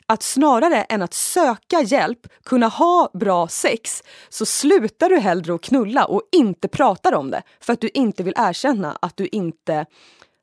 Att 0.06 0.24
snarare 0.24 0.84
än 0.84 1.02
att 1.02 1.14
söka 1.14 1.82
hjälp, 1.82 2.28
kunna 2.44 2.68
ha 2.68 3.12
bra 3.14 3.48
sex, 3.48 4.04
så 4.30 4.46
slutar 4.46 5.10
du 5.10 5.20
hellre 5.20 5.56
att 5.56 5.62
knulla 5.62 6.06
och 6.06 6.22
inte 6.32 6.68
pratar 6.68 7.14
om 7.14 7.32
det. 7.32 7.44
För 7.60 7.74
att 7.74 7.82
du 7.82 7.90
inte 7.94 8.24
vill 8.24 8.34
erkänna 8.38 8.98
att 9.02 9.18
du 9.18 9.28
inte, 9.32 9.86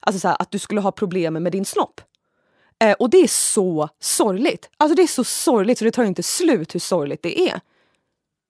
alltså 0.00 0.20
så 0.20 0.28
här, 0.28 0.36
att 0.42 0.50
du 0.50 0.58
skulle 0.58 0.80
ha 0.80 0.92
problem 0.92 1.34
med 1.34 1.52
din 1.52 1.64
snopp. 1.64 2.00
Eh, 2.80 2.92
och 2.92 3.10
det 3.10 3.18
är 3.18 3.28
så 3.28 3.88
sorgligt. 4.00 4.70
Alltså 4.76 4.94
det 4.94 5.02
är 5.02 5.06
så 5.06 5.24
sorgligt 5.24 5.78
så 5.78 5.84
det 5.84 5.90
tar 5.90 6.04
inte 6.04 6.22
slut 6.22 6.74
hur 6.74 6.80
sorgligt 6.80 7.22
det 7.22 7.40
är. 7.40 7.60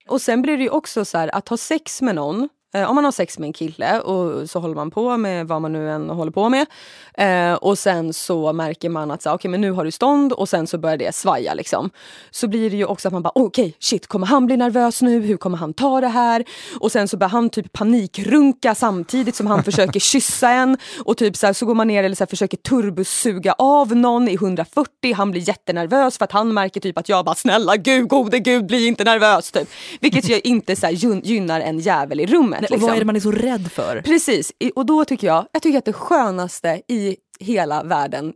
Och 0.09 0.21
sen 0.21 0.41
blir 0.41 0.57
det 0.57 0.63
ju 0.63 0.69
också 0.69 1.05
så 1.05 1.17
här, 1.17 1.35
att 1.35 1.49
ha 1.49 1.57
sex 1.57 2.01
med 2.01 2.15
någon 2.15 2.49
om 2.73 2.95
man 2.95 3.03
har 3.03 3.11
sex 3.11 3.39
med 3.39 3.47
en 3.47 3.53
kille 3.53 3.99
och 3.99 4.49
så 4.49 4.59
håller 4.59 4.75
man 4.75 4.91
på 4.91 5.17
med 5.17 5.47
vad 5.47 5.61
man 5.61 5.73
nu 5.73 5.91
än 5.91 6.09
håller 6.09 6.31
på 6.31 6.49
med. 6.49 6.65
Eh, 7.13 7.53
och 7.53 7.77
sen 7.77 8.13
så 8.13 8.53
märker 8.53 8.89
man 8.89 9.11
att 9.11 9.21
så, 9.21 9.33
okay, 9.33 9.51
men 9.51 9.61
nu 9.61 9.71
har 9.71 9.85
du 9.85 9.91
stånd 9.91 10.33
och 10.33 10.49
sen 10.49 10.67
så 10.67 10.77
börjar 10.77 10.97
det 10.97 11.15
svaja. 11.15 11.53
Liksom. 11.53 11.89
Så 12.31 12.47
blir 12.47 12.69
det 12.69 12.77
ju 12.77 12.85
också 12.85 13.07
att 13.07 13.13
man 13.13 13.21
bara 13.21 13.31
okej 13.35 13.65
okay, 13.65 13.73
shit 13.79 14.07
kommer 14.07 14.27
han 14.27 14.45
bli 14.45 14.57
nervös 14.57 15.01
nu? 15.01 15.19
Hur 15.19 15.37
kommer 15.37 15.57
han 15.57 15.73
ta 15.73 16.01
det 16.01 16.07
här? 16.07 16.45
Och 16.79 16.91
sen 16.91 17.07
så 17.07 17.17
börjar 17.17 17.29
han 17.29 17.49
typ 17.49 17.73
panikrunka 17.73 18.75
samtidigt 18.75 19.35
som 19.35 19.47
han 19.47 19.63
försöker 19.63 19.99
kyssa 20.09 20.49
en. 20.49 20.77
Och 20.99 21.17
typ 21.17 21.35
så, 21.35 21.45
här, 21.45 21.53
så 21.53 21.65
går 21.65 21.75
man 21.75 21.87
ner 21.87 22.03
eller 22.03 22.15
så 22.15 22.23
här, 22.23 22.29
försöker 22.29 22.57
turbosuga 22.57 23.53
av 23.57 23.95
någon 23.95 24.27
i 24.29 24.33
140. 24.33 25.13
Han 25.15 25.31
blir 25.31 25.47
jättenervös 25.47 26.17
för 26.17 26.25
att 26.25 26.31
han 26.31 26.53
märker 26.53 26.81
typ 26.81 26.97
att 26.97 27.09
jag 27.09 27.25
bara 27.25 27.35
snälla 27.35 27.75
gud 27.75 28.07
gode 28.07 28.39
gud 28.39 28.65
bli 28.65 28.87
inte 28.87 29.03
nervös. 29.03 29.51
Typ. 29.51 29.69
Vilket 29.99 30.29
ju 30.29 30.39
inte 30.39 30.75
så 30.75 30.85
här, 30.85 30.93
gynnar 30.93 31.61
en 31.61 31.79
jävel 31.79 32.19
i 32.19 32.25
rummet 32.25 32.58
rummet. 32.59 32.71
Liksom. 32.71 32.83
Och 32.83 32.89
vad 32.89 32.95
är 32.95 32.99
det 32.99 33.05
man 33.05 33.15
är 33.15 33.19
så 33.19 33.31
rädd 33.31 33.71
för? 33.71 34.01
Precis, 34.01 34.51
och 34.75 34.85
då 34.85 35.05
tycker 35.05 35.27
jag, 35.27 35.47
jag 35.51 35.61
tycker 35.61 35.77
att 35.77 35.85
det 35.85 35.93
skönaste 35.93 36.81
i 36.87 37.17
hela 37.39 37.83
världen 37.83 38.33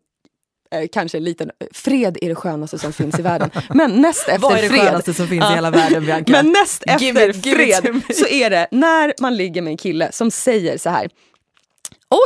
eh, 0.72 0.88
kanske 0.92 1.18
en 1.18 1.24
liten, 1.24 1.52
fred 1.72 2.18
är 2.22 2.30
det 2.30 2.36
skönaste 2.36 2.80
som 2.80 2.94
finns 2.94 3.20
i 3.20 3.22
världen. 3.22 3.50
Men 3.70 4.02
näst 4.02 4.28
efter 4.28 4.40
Vad 4.40 4.58
är 4.58 4.62
det 4.62 4.70
fred, 4.70 4.82
skönaste 4.82 5.14
som 5.14 5.28
finns 5.28 5.46
i 5.52 5.54
hela 5.54 5.72
världen 5.72 6.06
Bianca? 6.06 6.32
Men 6.32 6.52
näst 6.52 6.84
efter 6.86 7.30
it, 7.30 7.44
fred 7.44 8.02
så 8.16 8.28
är 8.28 8.50
det 8.50 8.68
när 8.72 9.14
man 9.20 9.38
ligger 9.38 9.62
med 9.62 9.72
en 9.72 9.78
kille 9.78 10.12
som 10.12 10.32
säger 10.32 10.78
så 10.78 10.90
här. 10.90 11.10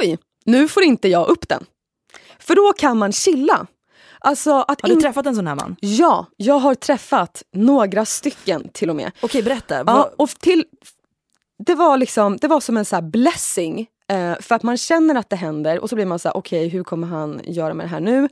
Oj, 0.02 0.18
nu 0.46 0.68
får 0.68 0.84
inte 0.84 1.08
jag 1.08 1.28
upp 1.28 1.50
den. 1.50 1.66
För 2.40 2.56
då 2.56 2.74
kan 2.74 2.98
man 2.98 3.12
chilla. 3.12 3.68
Alltså 4.20 4.52
har 4.52 4.88
du 4.88 4.94
in... 4.94 5.02
träffat 5.02 5.26
en 5.26 5.36
sån 5.36 5.48
här 5.48 5.56
man? 5.56 5.76
Ja, 5.80 6.26
jag 6.38 6.60
har 6.60 6.76
träffat 6.76 7.44
några 7.54 8.06
stycken 8.06 8.70
till 8.74 8.90
och 8.90 8.96
med. 8.96 9.12
Okej, 9.22 9.44
berätta. 9.44 9.84
Ja, 9.88 10.12
och 10.18 10.30
till, 10.30 10.66
det 11.68 11.76
var 11.76 11.98
liksom, 11.98 12.38
det 12.38 12.48
var 12.48 12.60
som 12.60 12.78
en 12.78 12.86
så 12.86 13.02
blessing. 13.02 13.88
Eh, 14.10 14.34
för 14.40 14.56
att 14.56 14.64
man 14.64 14.78
känner 14.78 15.16
att 15.16 15.30
det 15.30 15.36
händer 15.36 15.80
och 15.80 15.90
så 15.90 15.96
blir 15.96 16.06
man 16.06 16.20
så 16.20 16.28
här, 16.28 16.38
okej 16.38 16.60
okay, 16.60 16.70
hur 16.70 16.84
kommer 16.84 17.08
han 17.08 17.42
göra 17.44 17.74
med 17.74 17.86
det 17.86 17.90
här 17.90 18.00
nu? 18.00 18.30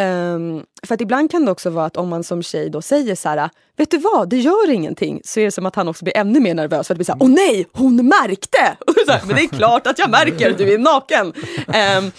Um, 0.00 0.64
för 0.86 0.94
att 0.94 1.00
ibland 1.00 1.30
kan 1.30 1.44
det 1.44 1.50
också 1.50 1.70
vara 1.70 1.86
att 1.86 1.96
om 1.96 2.08
man 2.08 2.24
som 2.24 2.42
tjej 2.42 2.70
då 2.70 2.82
säger 2.82 3.14
så 3.14 3.28
här, 3.28 3.50
vet 3.76 3.90
du 3.90 3.98
vad, 3.98 4.28
det 4.28 4.36
gör 4.36 4.70
ingenting. 4.70 5.20
Så 5.24 5.40
är 5.40 5.44
det 5.44 5.50
som 5.50 5.66
att 5.66 5.76
han 5.76 5.88
också 5.88 6.04
blir 6.04 6.16
ännu 6.16 6.40
mer 6.40 6.54
nervös 6.54 6.86
för 6.86 6.94
att 6.94 6.96
det 6.96 6.98
blir 6.98 7.04
så 7.04 7.12
här, 7.12 7.22
åh 7.22 7.28
nej, 7.28 7.66
hon 7.72 7.96
märkte! 7.96 8.58
Här, 9.08 9.22
Men 9.26 9.36
det 9.36 9.42
är 9.42 9.48
klart 9.48 9.86
att 9.86 9.98
jag 9.98 10.10
märker, 10.10 10.54
du 10.58 10.74
är 10.74 10.78
naken. 10.78 11.32
Um, 11.66 12.12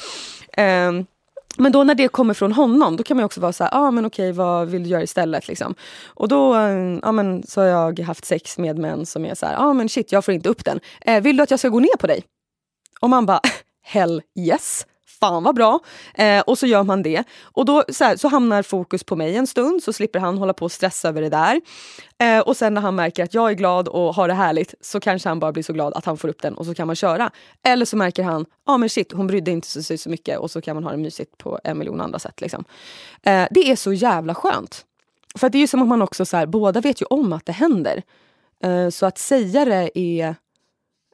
um, 0.66 1.06
men 1.60 1.72
då 1.72 1.84
när 1.84 1.96
det 1.96 2.08
kommer 2.08 2.34
från 2.34 2.52
honom, 2.52 2.98
då 2.98 3.04
kan 3.04 3.18
man 3.18 3.24
också 3.26 3.42
vara 3.42 3.54
så 3.54 3.64
här, 3.64 3.72
ah, 3.74 3.92
men 3.92 4.06
okej, 4.06 4.32
vad 4.32 4.68
vill 4.68 4.84
du 4.84 4.90
göra 4.90 5.04
istället? 5.04 5.48
Liksom. 5.48 5.76
Och 6.08 6.28
då 6.28 6.56
ah, 7.04 7.12
men, 7.12 7.44
så 7.48 7.62
har 7.62 7.68
jag 7.68 8.00
haft 8.00 8.26
sex 8.26 8.58
med 8.58 8.78
män 8.78 9.06
som 9.06 9.26
är 9.26 9.36
så 9.36 9.46
här, 9.46 9.56
ah, 9.58 9.74
men 9.74 9.90
shit, 9.90 10.12
jag 10.12 10.26
får 10.26 10.34
inte 10.34 10.50
upp 10.50 10.66
den. 10.66 10.80
Eh, 11.02 11.24
vill 11.24 11.38
du 11.38 11.44
att 11.44 11.52
jag 11.52 11.60
ska 11.60 11.70
gå 11.70 11.80
ner 11.80 11.98
på 12.00 12.08
dig? 12.08 12.24
Och 13.00 13.10
man 13.10 13.26
bara, 13.26 13.42
hell 13.82 14.22
yes, 14.40 14.86
fan 15.20 15.44
vad 15.44 15.56
bra. 15.56 15.80
Eh, 16.14 16.42
och 16.42 16.58
så 16.58 16.68
gör 16.68 16.84
man 16.84 17.04
det. 17.04 17.24
Och 17.42 17.66
då 17.66 17.84
så, 17.90 18.04
här, 18.04 18.18
så 18.18 18.28
hamnar 18.28 18.64
fokus 18.64 19.04
på 19.04 19.16
mig 19.16 19.36
en 19.36 19.48
stund 19.48 19.84
så 19.84 19.94
slipper 19.94 20.20
han 20.20 20.38
hålla 20.38 20.54
på 20.54 20.66
och 20.66 20.72
stressa 20.72 21.08
över 21.10 21.22
det 21.22 21.30
där. 21.30 21.62
Eh, 22.18 22.40
och 22.40 22.58
sen 22.58 22.74
när 22.74 22.82
han 22.82 22.96
märker 22.96 23.24
att 23.24 23.34
jag 23.34 23.50
är 23.50 23.54
glad 23.54 23.88
och 23.88 24.16
har 24.16 24.28
det 24.28 24.34
härligt 24.34 24.74
så 24.82 25.00
kanske 25.00 25.30
han 25.30 25.40
bara 25.40 25.52
blir 25.52 25.64
så 25.64 25.74
glad 25.74 25.94
att 25.94 26.06
han 26.06 26.18
får 26.18 26.28
upp 26.28 26.42
den 26.42 26.54
och 26.54 26.66
så 26.66 26.74
kan 26.74 26.88
man 26.88 26.96
köra. 26.96 27.32
Eller 27.64 27.86
så 27.86 27.98
märker 27.98 28.24
han, 28.24 28.46
ja 28.66 28.74
ah, 28.74 28.78
men 28.78 28.90
shit 28.90 29.12
hon 29.12 29.28
brydde 29.28 29.52
inte 29.52 29.68
sig 29.68 29.98
så 29.98 30.10
mycket 30.10 30.40
och 30.40 30.52
så 30.52 30.62
kan 30.62 30.76
man 30.76 30.84
ha 30.84 30.92
det 30.92 30.98
mysigt 30.98 31.38
på 31.38 31.60
en 31.64 31.78
miljon 31.78 32.02
andra 32.02 32.20
sätt. 32.20 32.42
Liksom. 32.42 32.66
Eh, 33.24 33.48
det 33.52 33.72
är 33.72 33.76
så 33.76 33.94
jävla 33.94 34.36
skönt. 34.36 34.86
För 35.36 35.50
det 35.50 35.58
är 35.58 35.60
ju 35.60 35.68
som 35.68 35.82
att 35.82 35.88
man 35.88 36.02
också 36.02 36.26
så 36.26 36.38
här, 36.38 36.46
båda 36.46 36.82
vet 36.82 37.02
ju 37.02 37.06
om 37.06 37.34
att 37.34 37.46
det 37.46 37.52
händer. 37.52 38.04
Eh, 38.64 38.90
så 38.90 39.06
att 39.06 39.18
säga 39.18 39.66
det 39.66 40.00
är 40.00 40.36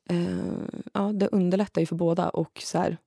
eh, 0.09 0.81
ja, 0.93 1.11
det 1.13 1.27
underlättar 1.27 1.81
ju 1.81 1.85
för 1.85 1.95
båda 1.95 2.29
och 2.29 2.61
så 2.63 2.77
här, 2.77 2.97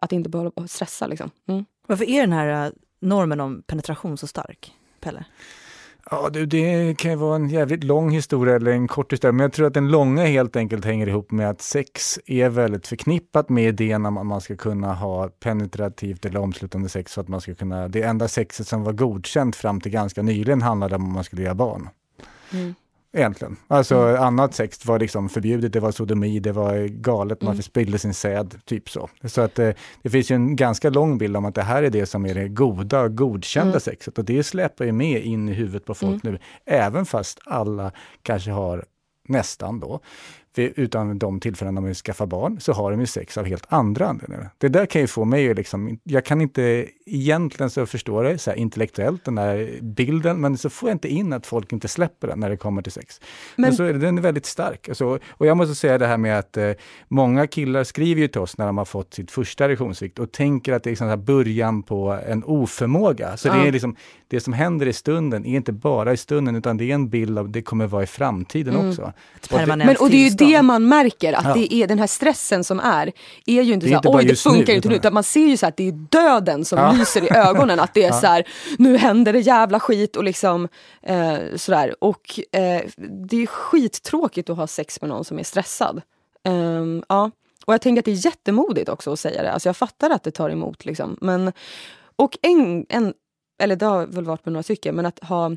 att 0.00 0.12
inte 0.12 0.30
behöva 0.30 0.52
stressa. 0.66 1.06
Liksom. 1.06 1.30
Mm. 1.48 1.64
Varför 1.86 2.04
är 2.04 2.20
den 2.20 2.32
här 2.32 2.66
eh, 2.66 2.72
normen 3.00 3.40
om 3.40 3.62
penetration 3.66 4.18
så 4.18 4.26
stark, 4.26 4.72
Pelle? 5.00 5.24
Ja, 6.10 6.28
det, 6.32 6.46
det 6.46 6.98
kan 6.98 7.10
ju 7.10 7.16
vara 7.16 7.36
en 7.36 7.48
jävligt 7.48 7.84
lång 7.84 8.10
historia 8.10 8.56
eller 8.56 8.70
en 8.70 8.88
kort 8.88 9.12
historia, 9.12 9.32
men 9.32 9.44
jag 9.44 9.52
tror 9.52 9.66
att 9.66 9.74
den 9.74 9.90
långa 9.90 10.24
helt 10.24 10.56
enkelt 10.56 10.84
hänger 10.84 11.06
ihop 11.06 11.30
med 11.30 11.50
att 11.50 11.62
sex 11.62 12.18
är 12.26 12.48
väldigt 12.48 12.86
förknippat 12.86 13.48
med 13.48 13.64
idén 13.64 14.06
om 14.06 14.16
att 14.16 14.26
man 14.26 14.40
ska 14.40 14.56
kunna 14.56 14.94
ha 14.94 15.28
penetrativt 15.28 16.24
eller 16.24 16.40
omslutande 16.40 16.88
sex 16.88 17.14
för 17.14 17.20
att 17.20 17.28
man 17.28 17.40
ska 17.40 17.54
kunna, 17.54 17.88
det 17.88 18.02
enda 18.02 18.28
sexet 18.28 18.68
som 18.68 18.84
var 18.84 18.92
godkänt 18.92 19.56
fram 19.56 19.80
till 19.80 19.92
ganska 19.92 20.22
nyligen 20.22 20.62
handlade 20.62 20.96
om 20.96 21.04
att 21.04 21.14
man 21.14 21.24
skulle 21.24 21.42
göra 21.42 21.54
barn. 21.54 21.88
Mm. 22.52 22.74
Egentligen. 23.12 23.56
Alltså 23.68 23.96
mm. 23.96 24.22
annat 24.22 24.54
sex 24.54 24.86
var 24.86 24.98
liksom 24.98 25.28
förbjudet, 25.28 25.72
det 25.72 25.80
var 25.80 25.90
sodomi, 25.90 26.40
det 26.40 26.52
var 26.52 26.86
galet, 26.86 27.42
man 27.42 27.52
mm. 27.52 27.62
spillde 27.62 27.98
sin 27.98 28.14
säd, 28.14 28.60
typ 28.64 28.90
så. 28.90 29.08
Så 29.24 29.40
att 29.40 29.58
eh, 29.58 29.70
det 30.02 30.10
finns 30.10 30.30
ju 30.30 30.34
en 30.34 30.56
ganska 30.56 30.90
lång 30.90 31.18
bild 31.18 31.36
om 31.36 31.44
att 31.44 31.54
det 31.54 31.62
här 31.62 31.82
är 31.82 31.90
det 31.90 32.06
som 32.06 32.26
är 32.26 32.34
det 32.34 32.48
goda, 32.48 33.08
godkända 33.08 33.70
mm. 33.70 33.80
sexet 33.80 34.18
och 34.18 34.24
det 34.24 34.42
släpar 34.42 34.84
ju 34.84 34.92
med 34.92 35.22
in 35.22 35.48
i 35.48 35.52
huvudet 35.52 35.84
på 35.84 35.94
folk 35.94 36.24
mm. 36.24 36.34
nu, 36.34 36.38
även 36.66 37.06
fast 37.06 37.40
alla 37.44 37.92
kanske 38.22 38.50
har 38.50 38.84
nästan 39.28 39.80
då 39.80 40.00
utan 40.56 41.18
de 41.18 41.40
tillfällen 41.40 41.74
de 41.74 41.84
vill 41.84 41.94
skaffa 41.94 42.26
barn, 42.26 42.60
så 42.60 42.72
har 42.72 42.90
de 42.90 43.00
ju 43.00 43.06
sex 43.06 43.38
av 43.38 43.44
helt 43.44 43.66
andra 43.68 44.06
anledningar. 44.08 44.50
Det 44.58 44.68
där 44.68 44.86
kan 44.86 45.00
ju 45.00 45.06
få 45.06 45.24
mig 45.24 45.50
att 45.50 45.56
liksom, 45.56 45.98
jag 46.04 46.24
kan 46.24 46.40
inte 46.40 46.88
egentligen 47.06 47.70
så 47.70 47.86
förstå 47.86 48.22
det 48.22 48.38
så 48.38 48.54
intellektuellt, 48.54 49.24
den 49.24 49.34
där 49.34 49.78
bilden, 49.82 50.40
men 50.40 50.58
så 50.58 50.70
får 50.70 50.88
jag 50.88 50.94
inte 50.94 51.08
in 51.08 51.32
att 51.32 51.46
folk 51.46 51.72
inte 51.72 51.88
släpper 51.88 52.28
den 52.28 52.40
när 52.40 52.50
det 52.50 52.56
kommer 52.56 52.82
till 52.82 52.92
sex. 52.92 53.20
Men, 53.56 53.62
men 53.62 53.76
så 53.76 53.82
är 53.82 53.92
det, 53.92 53.98
den 53.98 54.18
är 54.18 54.22
väldigt 54.22 54.46
stark. 54.46 54.88
Alltså, 54.88 55.18
och 55.28 55.46
jag 55.46 55.56
måste 55.56 55.74
säga 55.74 55.98
det 55.98 56.06
här 56.06 56.16
med 56.16 56.38
att 56.38 56.56
eh, 56.56 56.70
många 57.08 57.46
killar 57.46 57.84
skriver 57.84 58.20
ju 58.20 58.28
till 58.28 58.40
oss 58.40 58.58
när 58.58 58.66
de 58.66 58.78
har 58.78 58.84
fått 58.84 59.14
sitt 59.14 59.30
första 59.30 59.64
erektionsvikt 59.64 60.18
och 60.18 60.32
tänker 60.32 60.72
att 60.72 60.82
det 60.82 60.88
är 60.88 60.92
liksom 60.92 61.24
början 61.24 61.82
på 61.82 62.18
en 62.26 62.44
oförmåga. 62.44 63.36
Så 63.36 63.48
ja. 63.48 63.54
det 63.54 63.68
är 63.68 63.72
liksom, 63.72 63.96
det 64.28 64.40
som 64.40 64.52
händer 64.52 64.86
i 64.86 64.92
stunden 64.92 65.46
är 65.46 65.56
inte 65.56 65.72
bara 65.72 66.12
i 66.12 66.16
stunden, 66.16 66.56
utan 66.56 66.76
det 66.76 66.90
är 66.90 66.94
en 66.94 67.08
bild 67.08 67.38
av 67.38 67.50
det 67.50 67.62
kommer 67.62 67.86
vara 67.86 68.02
i 68.02 68.06
framtiden 68.06 68.74
mm. 68.74 68.88
också. 68.88 69.12
Och 69.50 69.58
det, 69.58 69.76
men, 69.76 69.96
och 69.96 70.10
det 70.10 70.16
är 70.16 70.24
ju 70.24 70.30
det 70.38 70.62
man 70.62 70.88
märker, 70.88 71.32
att 71.32 71.44
ja. 71.44 71.54
det 71.54 71.74
är 71.74 71.86
den 71.86 71.98
här 71.98 72.06
stressen 72.06 72.64
som 72.64 72.80
är, 72.80 73.12
är 73.46 73.62
ju 73.62 73.72
inte 73.72 73.86
det 73.86 73.92
är 73.92 74.02
så 74.02 74.12
här, 74.12 74.18
oj 74.18 74.24
det 74.24 74.36
funkar 74.36 74.72
inte 74.72 74.88
nu, 74.88 74.96
utan 74.96 75.14
man 75.14 75.24
ser 75.24 75.46
ju 75.46 75.56
så 75.56 75.66
att 75.66 75.76
det 75.76 75.88
är 75.88 75.92
döden 75.92 76.64
som 76.64 76.78
ja. 76.78 76.92
lyser 76.92 77.24
i 77.24 77.36
ögonen. 77.36 77.80
Att 77.80 77.94
det 77.94 78.04
är 78.04 78.08
ja. 78.12 78.20
så 78.20 78.26
här, 78.26 78.48
nu 78.78 78.96
händer 78.96 79.32
det 79.32 79.40
jävla 79.40 79.80
skit 79.80 80.16
och 80.16 80.24
liksom 80.24 80.68
eh, 81.02 81.36
sådär. 81.56 82.04
Och 82.04 82.40
eh, 82.52 82.82
det 83.30 83.42
är 83.42 83.46
skittråkigt 83.46 84.50
att 84.50 84.56
ha 84.56 84.66
sex 84.66 85.00
med 85.00 85.10
någon 85.10 85.24
som 85.24 85.38
är 85.38 85.42
stressad. 85.42 86.02
Um, 86.44 87.02
ja. 87.08 87.30
Och 87.64 87.74
jag 87.74 87.80
tänker 87.80 88.00
att 88.00 88.04
det 88.04 88.10
är 88.10 88.26
jättemodigt 88.26 88.88
också 88.88 89.12
att 89.12 89.20
säga 89.20 89.42
det. 89.42 89.52
Alltså 89.52 89.68
jag 89.68 89.76
fattar 89.76 90.10
att 90.10 90.22
det 90.22 90.30
tar 90.30 90.50
emot 90.50 90.84
liksom. 90.84 91.18
Men, 91.20 91.52
och 92.16 92.38
en, 92.42 92.86
en, 92.88 93.14
eller 93.62 93.76
det 93.76 93.86
har 93.86 94.06
väl 94.06 94.24
varit 94.24 94.44
med 94.44 94.52
några 94.52 94.62
stycken, 94.62 94.94
men 94.94 95.06
att 95.06 95.18
ha 95.24 95.56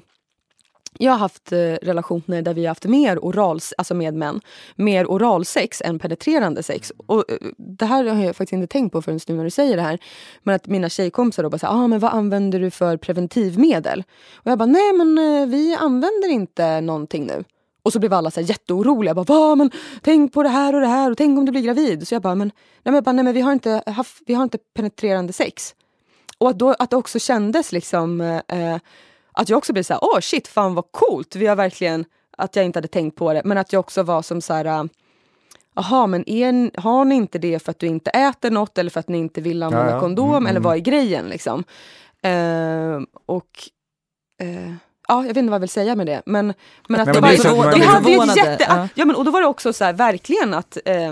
jag 1.00 1.12
har 1.12 1.20
haft 1.20 1.52
eh, 1.52 1.58
relationer 1.58 2.42
där 2.42 2.54
vi 2.54 2.62
har 2.62 2.68
haft 2.68 2.86
mer 2.86 3.20
oral, 3.26 3.60
alltså 3.78 3.94
med 3.94 4.14
män, 4.14 4.42
mer 4.76 5.06
oralsex 5.06 5.82
än 5.82 6.00
penetrerande 6.00 6.64
sex. 6.64 6.92
Och, 7.08 7.32
eh, 7.32 7.38
det 7.58 7.86
här 7.86 8.04
har 8.06 8.24
jag 8.24 8.36
faktiskt 8.36 8.54
inte 8.54 8.68
tänkt 8.68 8.92
på 8.92 9.02
förrän 9.02 9.20
nu 9.28 9.36
när 9.36 9.44
du 9.44 9.50
säger 9.50 9.76
det 9.76 9.82
här. 9.82 10.00
Men 10.44 10.56
att 10.56 10.68
mina 10.68 10.90
tjejkompisar 10.90 11.44
då 11.44 11.50
bara 11.50 11.58
säger, 11.58 11.74
ah, 11.74 11.88
men 11.88 12.00
vad 12.00 12.14
använder 12.14 12.60
du 12.60 12.72
för 12.72 12.98
preventivmedel? 12.98 14.04
Och 14.36 14.52
jag 14.52 14.58
bara, 14.58 14.66
nej 14.66 14.94
men 14.94 15.18
eh, 15.18 15.48
vi 15.48 15.76
använder 15.76 16.30
inte 16.30 16.82
någonting 16.82 17.26
nu. 17.26 17.44
Och 17.84 17.94
så 17.94 18.00
blev 18.00 18.14
alla 18.14 18.32
så 18.32 18.40
här 18.40 18.48
jätteoroliga. 18.48 19.14
Bara, 19.14 19.24
Va, 19.24 19.56
men, 19.56 19.72
tänk 20.02 20.34
på 20.34 20.44
det 20.44 20.50
här 20.50 20.76
och 20.76 20.82
det 20.82 20.88
här 20.88 21.12
och 21.12 21.18
tänk 21.18 21.40
om 21.40 21.46
du 21.46 21.52
blir 21.52 21.62
gravid. 21.62 22.08
Så 22.08 22.16
jag 22.16 22.22
bara, 22.22 22.36
men, 22.36 22.48
nej, 22.48 22.54
men, 22.84 22.94
jag 22.94 23.04
bara, 23.04 23.12
nej, 23.12 23.24
men 23.24 23.34
vi, 23.34 23.42
har 23.42 23.52
inte 23.52 23.84
haft, 23.86 24.22
vi 24.26 24.34
har 24.34 24.44
inte 24.44 24.58
penetrerande 24.76 25.34
sex. 25.34 25.76
Och 26.38 26.50
att, 26.50 26.60
då, 26.60 26.76
att 26.80 26.90
det 26.90 26.96
också 26.98 27.20
kändes 27.20 27.72
liksom 27.72 28.22
eh, 28.22 28.78
att 29.32 29.50
jag 29.50 29.58
också 29.58 29.74
blev 29.74 29.84
så 29.84 29.94
här, 29.94 30.04
åh 30.04 30.18
oh, 30.18 30.20
shit, 30.20 30.48
fan 30.48 30.76
vad 30.76 30.92
coolt. 30.92 31.36
Vi 31.36 31.48
har 31.48 31.56
verkligen, 31.56 32.06
att 32.38 32.56
jag 32.56 32.66
inte 32.66 32.78
hade 32.78 32.88
tänkt 32.88 33.16
på 33.16 33.34
det, 33.34 33.42
men 33.46 33.58
att 33.58 33.74
jag 33.74 33.80
också 33.80 34.04
var 34.04 34.22
som 34.22 34.42
så 34.42 34.54
här, 34.54 34.90
jaha, 35.76 36.08
men 36.08 36.30
är, 36.30 36.82
har 36.82 37.06
ni 37.06 37.16
inte 37.16 37.40
det 37.40 37.60
för 37.60 37.72
att 37.72 37.80
du 37.80 37.88
inte 37.88 38.10
äter 38.10 38.52
något 38.52 38.78
eller 38.78 38.92
för 38.92 39.00
att 39.00 39.10
ni 39.10 39.18
inte 39.18 39.42
vill 39.42 39.64
använda 39.64 39.90
ja, 39.90 39.96
ja. 39.96 40.00
kondom 40.00 40.30
mm, 40.30 40.46
eller 40.48 40.60
mm. 40.60 40.64
vad 40.64 40.76
är 40.76 40.80
grejen 40.80 41.26
liksom? 41.26 41.64
Uh, 42.26 43.02
och 43.26 43.70
uh, 44.44 44.74
Ja, 45.08 45.22
jag 45.22 45.28
vet 45.28 45.38
inte 45.38 45.50
vad 45.50 45.56
jag 45.56 45.60
vill 45.60 45.70
säga 45.70 45.96
med 45.96 46.08
det. 46.08 46.22
Men, 46.26 46.54
men 46.88 47.02
att 47.02 47.08
Nej, 47.08 47.16
det, 47.16 47.22
var, 47.22 47.36
så, 47.36 47.78
vi 47.78 47.86
hade 47.86 48.12
ett 48.12 48.38
jätte... 48.38 48.66
Ja. 48.68 48.88
ja. 48.96 49.06
men, 49.06 49.16
och 49.16 49.26
då 49.26 49.32
var 49.32 49.42
det 49.42 49.48
också 49.48 49.74
så 49.74 49.84
här, 49.84 49.94
verkligen 49.94 50.54
att 50.54 50.78
eh, 50.86 51.12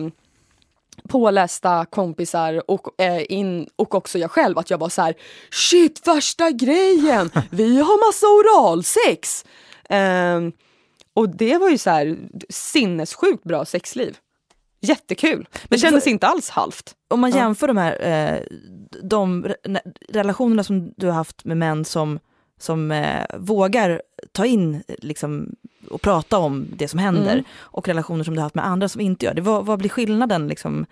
pålästa 1.07 1.85
kompisar 1.85 2.71
och, 2.71 3.01
eh, 3.01 3.23
in, 3.29 3.67
och 3.75 3.95
också 3.95 4.19
jag 4.19 4.31
själv 4.31 4.57
att 4.57 4.69
jag 4.69 4.77
var 4.77 4.89
så 4.89 5.01
här 5.01 5.13
shit 5.51 6.07
värsta 6.07 6.51
grejen, 6.51 7.31
vi 7.49 7.79
har 7.79 8.07
massa 8.07 8.25
oralsex. 8.27 9.45
Eh, 9.89 10.39
och 11.13 11.29
det 11.29 11.57
var 11.57 11.69
ju 11.69 11.77
så 11.77 11.89
här 11.89 12.17
sinnessjukt 12.49 13.43
bra 13.43 13.65
sexliv. 13.65 14.17
Jättekul. 14.81 15.47
Det 15.69 15.77
kändes 15.77 16.07
inte 16.07 16.27
alls 16.27 16.49
halvt. 16.49 16.95
Om 17.07 17.19
man 17.19 17.31
jämför 17.31 17.67
de 17.67 17.77
här 17.77 18.07
eh, 18.07 18.39
de 19.03 19.53
relationerna 20.09 20.63
som 20.63 20.93
du 20.97 21.07
har 21.07 21.13
haft 21.13 21.45
med 21.45 21.57
män 21.57 21.85
som, 21.85 22.19
som 22.59 22.91
eh, 22.91 23.25
vågar 23.37 24.01
ta 24.31 24.45
in 24.45 24.83
liksom, 24.87 25.55
och 25.89 26.01
prata 26.01 26.37
om 26.37 26.67
det 26.75 26.87
som 26.87 26.99
händer 26.99 27.33
mm. 27.33 27.45
och 27.57 27.87
relationer 27.87 28.23
som 28.23 28.33
du 28.33 28.39
har 28.39 28.43
haft 28.45 28.55
med 28.55 28.67
andra 28.67 28.89
som 28.89 29.01
inte 29.01 29.25
gör 29.25 29.33
det. 29.33 29.41
Vad, 29.41 29.65
vad 29.65 29.79
blir 29.79 29.89
skillnaden 29.89 30.47
liksom, 30.47 30.85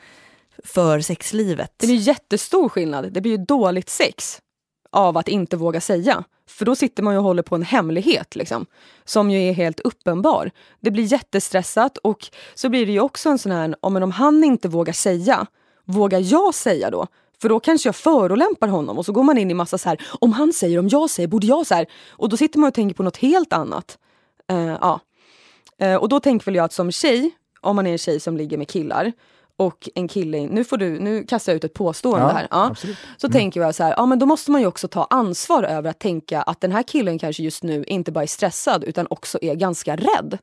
för 0.64 1.00
sexlivet? 1.00 1.74
Det 1.78 1.88
blir 1.88 1.96
jättestor 1.96 2.70
skillnad. 2.70 3.14
Det 3.14 3.22
blir 3.22 3.32
ju 3.32 3.46
dåligt 3.46 3.90
sex 3.90 4.42
av 4.90 5.18
att 5.18 5.28
inte 5.28 5.58
våga 5.58 5.82
säga. 5.82 6.24
För 6.48 6.66
då 6.66 6.76
sitter 6.76 7.04
man 7.04 7.14
ju 7.14 7.18
och 7.18 7.24
håller 7.24 7.44
på 7.44 7.56
en 7.56 7.64
hemlighet 7.64 8.36
liksom, 8.36 8.66
som 9.06 9.32
ju 9.32 9.50
är 9.50 9.54
helt 9.54 9.80
uppenbar. 9.80 10.52
Det 10.80 10.92
blir 10.92 11.04
jättestressat 11.04 11.98
och 11.98 12.28
så 12.56 12.70
blir 12.70 12.86
det 12.86 12.92
ju 12.92 13.00
också 13.00 13.30
en 13.30 13.40
sån 13.40 13.52
här, 13.52 13.76
om, 13.80 13.96
om 13.96 14.12
han 14.12 14.44
inte 14.44 14.68
vågar 14.68 14.94
säga, 14.94 15.46
vågar 15.86 16.20
jag 16.20 16.56
säga 16.56 16.90
då? 16.90 17.08
För 17.42 17.50
då 17.50 17.60
kanske 17.60 17.88
jag 17.88 17.96
förolämpar 17.96 18.68
honom 18.68 18.98
och 18.98 19.06
så 19.06 19.12
går 19.12 19.24
man 19.24 19.38
in 19.38 19.52
i 19.52 19.54
massa 19.54 19.78
så 19.78 19.90
här, 19.90 20.02
om 20.20 20.34
han 20.34 20.54
säger, 20.54 20.80
om 20.80 20.88
jag 20.88 21.10
säger, 21.10 21.28
borde 21.28 21.48
jag 21.48 21.68
så 21.68 21.76
här? 21.76 21.86
Och 22.10 22.30
då 22.30 22.38
sitter 22.38 22.60
man 22.60 22.68
och 22.68 22.74
tänker 22.74 22.96
på 22.96 23.04
något 23.04 23.18
helt 23.18 23.54
annat. 23.54 23.98
Uh, 24.52 24.78
ja. 24.82 25.00
Uh, 25.84 25.96
och 25.96 26.10
då 26.10 26.20
tänker 26.20 26.46
väl 26.46 26.56
jag 26.56 26.66
att 26.66 26.74
som 26.74 26.92
tjej, 26.92 27.32
om 27.62 27.76
man 27.76 27.88
är 27.88 27.92
en 27.92 27.98
tjej 27.98 28.20
som 28.20 28.38
ligger 28.38 28.58
med 28.58 28.68
killar 28.68 29.12
och 29.58 29.90
en 29.96 30.08
kille, 30.08 30.48
nu, 30.48 30.64
får 30.64 30.78
du, 30.78 31.00
nu 31.00 31.24
kastar 31.24 31.52
jag 31.52 31.58
ut 31.58 31.64
ett 31.64 31.74
påstående 31.74 32.28
ja, 32.28 32.34
här. 32.34 32.48
Ja. 32.52 32.76
Så 33.18 33.28
mm. 33.28 33.34
tänker 33.34 33.62
jag 33.62 33.76
så 33.76 33.84
här, 33.84 33.94
ja 33.98 34.06
men 34.06 34.20
då 34.20 34.26
måste 34.26 34.52
man 34.52 34.62
ju 34.62 34.68
också 34.68 34.88
ta 34.88 35.08
ansvar 35.10 35.64
över 35.64 35.90
att 35.90 36.00
tänka 36.00 36.42
att 36.42 36.62
den 36.62 36.72
här 36.72 36.84
killen 36.84 37.20
kanske 37.20 37.44
just 37.44 37.64
nu 37.64 37.84
inte 37.84 38.12
bara 38.12 38.24
är 38.24 38.28
stressad 38.28 38.84
utan 38.84 39.08
också 39.10 39.40
är 39.42 39.56
ganska 39.56 39.96
rädd. 39.96 40.38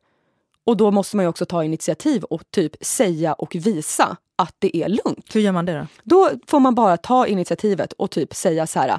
Och 0.64 0.77
då 0.77 0.90
måste 0.90 1.16
man 1.16 1.27
också 1.27 1.46
ta 1.46 1.64
initiativ 1.64 2.24
och 2.24 2.42
typ 2.50 2.77
säga 2.81 3.33
och 3.33 3.55
visa 3.55 4.16
att 4.37 4.55
det 4.59 4.77
är 4.77 4.88
lugnt. 4.88 5.35
Hur 5.35 5.40
gör 5.40 5.53
man 5.53 5.66
det 5.66 5.79
då? 5.79 5.87
Då 6.03 6.31
får 6.46 6.61
man 6.61 6.74
bara 6.74 6.96
ta 6.96 7.27
initiativet 7.27 7.92
och 7.92 8.11
typ 8.11 8.35
säga 8.35 8.66
så 8.66 8.81
här 8.81 8.98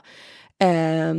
eh, 0.60 1.16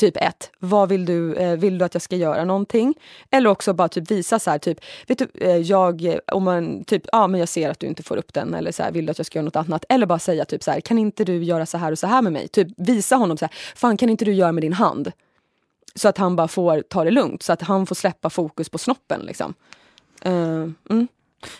Typ 0.00 0.16
ett, 0.16 0.50
vad 0.58 0.88
vill 0.88 1.04
du, 1.04 1.34
eh, 1.34 1.58
vill 1.58 1.78
du 1.78 1.84
att 1.84 1.94
jag 1.94 2.02
ska 2.02 2.16
göra 2.16 2.44
någonting? 2.44 2.94
Eller 3.30 3.50
också 3.50 3.72
bara 3.72 3.88
typ 3.88 4.10
visa 4.10 4.38
så 4.38 4.50
här, 4.50 4.58
typ, 4.58 4.78
vet 5.06 5.18
du, 5.18 5.28
eh, 5.34 5.56
jag, 5.56 6.18
om 6.32 6.44
man 6.44 6.84
typ, 6.84 7.02
ja 7.12 7.26
men 7.26 7.40
jag 7.40 7.48
ser 7.48 7.70
att 7.70 7.80
du 7.80 7.86
inte 7.86 8.02
får 8.02 8.16
upp 8.16 8.34
den 8.34 8.54
eller 8.54 8.72
så 8.72 8.82
här, 8.82 8.92
vill 8.92 9.06
du 9.06 9.10
att 9.10 9.18
jag 9.18 9.26
ska 9.26 9.38
göra 9.38 9.44
något 9.44 9.56
annat? 9.56 9.84
Eller 9.88 10.06
bara 10.06 10.18
säga 10.18 10.44
typ 10.44 10.62
så 10.62 10.70
här, 10.70 10.80
kan 10.80 10.98
inte 10.98 11.24
du 11.24 11.44
göra 11.44 11.66
så 11.66 11.78
här 11.78 11.92
och 11.92 11.98
så 11.98 12.06
här 12.06 12.22
med 12.22 12.32
mig? 12.32 12.48
Typ 12.48 12.68
visa 12.76 13.16
honom 13.16 13.36
så 13.36 13.44
här, 13.44 13.54
fan 13.76 13.96
kan 13.96 14.10
inte 14.10 14.24
du 14.24 14.32
göra 14.32 14.52
med 14.52 14.62
din 14.62 14.72
hand? 14.72 15.12
Så 15.94 16.08
att 16.08 16.18
han 16.18 16.36
bara 16.36 16.48
får 16.48 16.82
ta 16.82 17.04
det 17.04 17.10
lugnt, 17.10 17.42
så 17.42 17.52
att 17.52 17.62
han 17.62 17.86
får 17.86 17.94
släppa 17.94 18.30
fokus 18.30 18.68
på 18.68 18.78
snoppen 18.78 19.20
liksom. 19.20 19.54
Uh, 20.26 20.70
mm. 20.90 21.08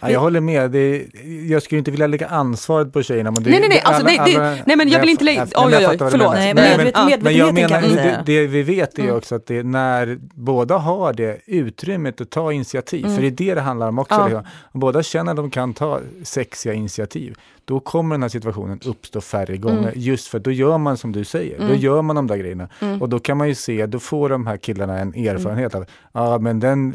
Ja, 0.01 0.11
jag 0.11 0.21
håller 0.21 0.41
med. 0.41 0.71
Det, 0.71 1.07
jag 1.49 1.63
skulle 1.63 1.79
inte 1.79 1.91
vilja 1.91 2.07
lägga 2.07 2.27
ansvaret 2.29 2.93
på 2.93 3.03
tjejerna. 3.03 3.31
Men 3.31 3.43
det, 3.43 3.51
Nej, 3.51 3.61
nej, 3.61 3.69
nej, 3.69 3.81
alltså, 3.85 4.05
det- 4.07 4.25
det- 4.25 4.63
nej, 4.67 4.77
men 4.77 4.89
jag 4.89 5.01
vill 5.01 5.09
inte 5.09 5.25
lägga- 5.25 5.45
Nej, 5.45 5.53
oj, 5.57 5.75
oj, 5.79 5.87
oj, 5.91 5.97
förlåt. 6.11 6.35
Nej, 6.35 6.55
Nej, 6.55 6.77
men 6.77 6.87
ja, 7.11 7.17
Men 7.21 7.37
jag 7.37 7.55
menar, 7.55 7.81
det, 7.81 8.23
det 8.27 8.47
vi 8.47 8.63
vet 8.63 8.99
är 8.99 9.03
Mm. 9.03 9.17
också 9.17 9.35
att 9.35 9.47
det 9.47 9.57
är 9.57 9.63
när 9.65 10.19
båda 10.35 10.77
har 10.79 11.13
det 11.13 11.39
utrymmet 11.47 12.21
att 12.21 12.31
ta 12.31 12.53
initiativ, 12.53 13.03
för 13.15 13.21
det 13.23 13.27
är 13.27 13.31
det 13.31 13.55
det 13.55 13.61
handlar 13.61 13.89
om 13.89 13.99
också. 13.99 14.15
Mm. 14.15 14.33
Ja. 14.33 14.39
liksom. 14.39 14.81
Båda 14.81 15.03
känner 15.03 15.33
att 15.33 15.37
de 15.37 15.51
kan 15.51 15.75
ta 15.75 16.01
sexiga 16.25 16.73
initiativ, 16.75 17.35
då 17.65 17.81
kommer 17.81 18.15
den 18.15 18.23
här 18.23 18.29
situationen 18.29 18.81
uppstå 18.85 19.21
färre 19.21 19.57
gånger. 19.57 19.79
Mm. 19.79 19.93
Just 19.97 20.29
för 20.29 20.39
då 20.39 20.51
gör 20.51 20.79
man 20.79 20.97
som 20.97 21.13
du 21.13 21.25
säger, 21.25 21.59
då 21.69 21.75
gör 21.75 22.03
man 22.03 22.17
de 22.17 22.27
där 22.27 22.37
grejerna. 22.37 22.69
Och 23.01 23.09
då 23.09 23.19
kan 23.19 23.37
man 23.37 23.49
ju 23.49 23.55
se, 23.55 23.87
då 23.87 23.99
får 23.99 24.29
de 24.29 24.47
här 24.47 24.57
killarna 24.57 24.99
en 24.99 25.15
erfarenhet 25.15 25.75
av, 25.75 25.85
ja 26.13 26.39
men 26.39 26.61
den 26.61 26.95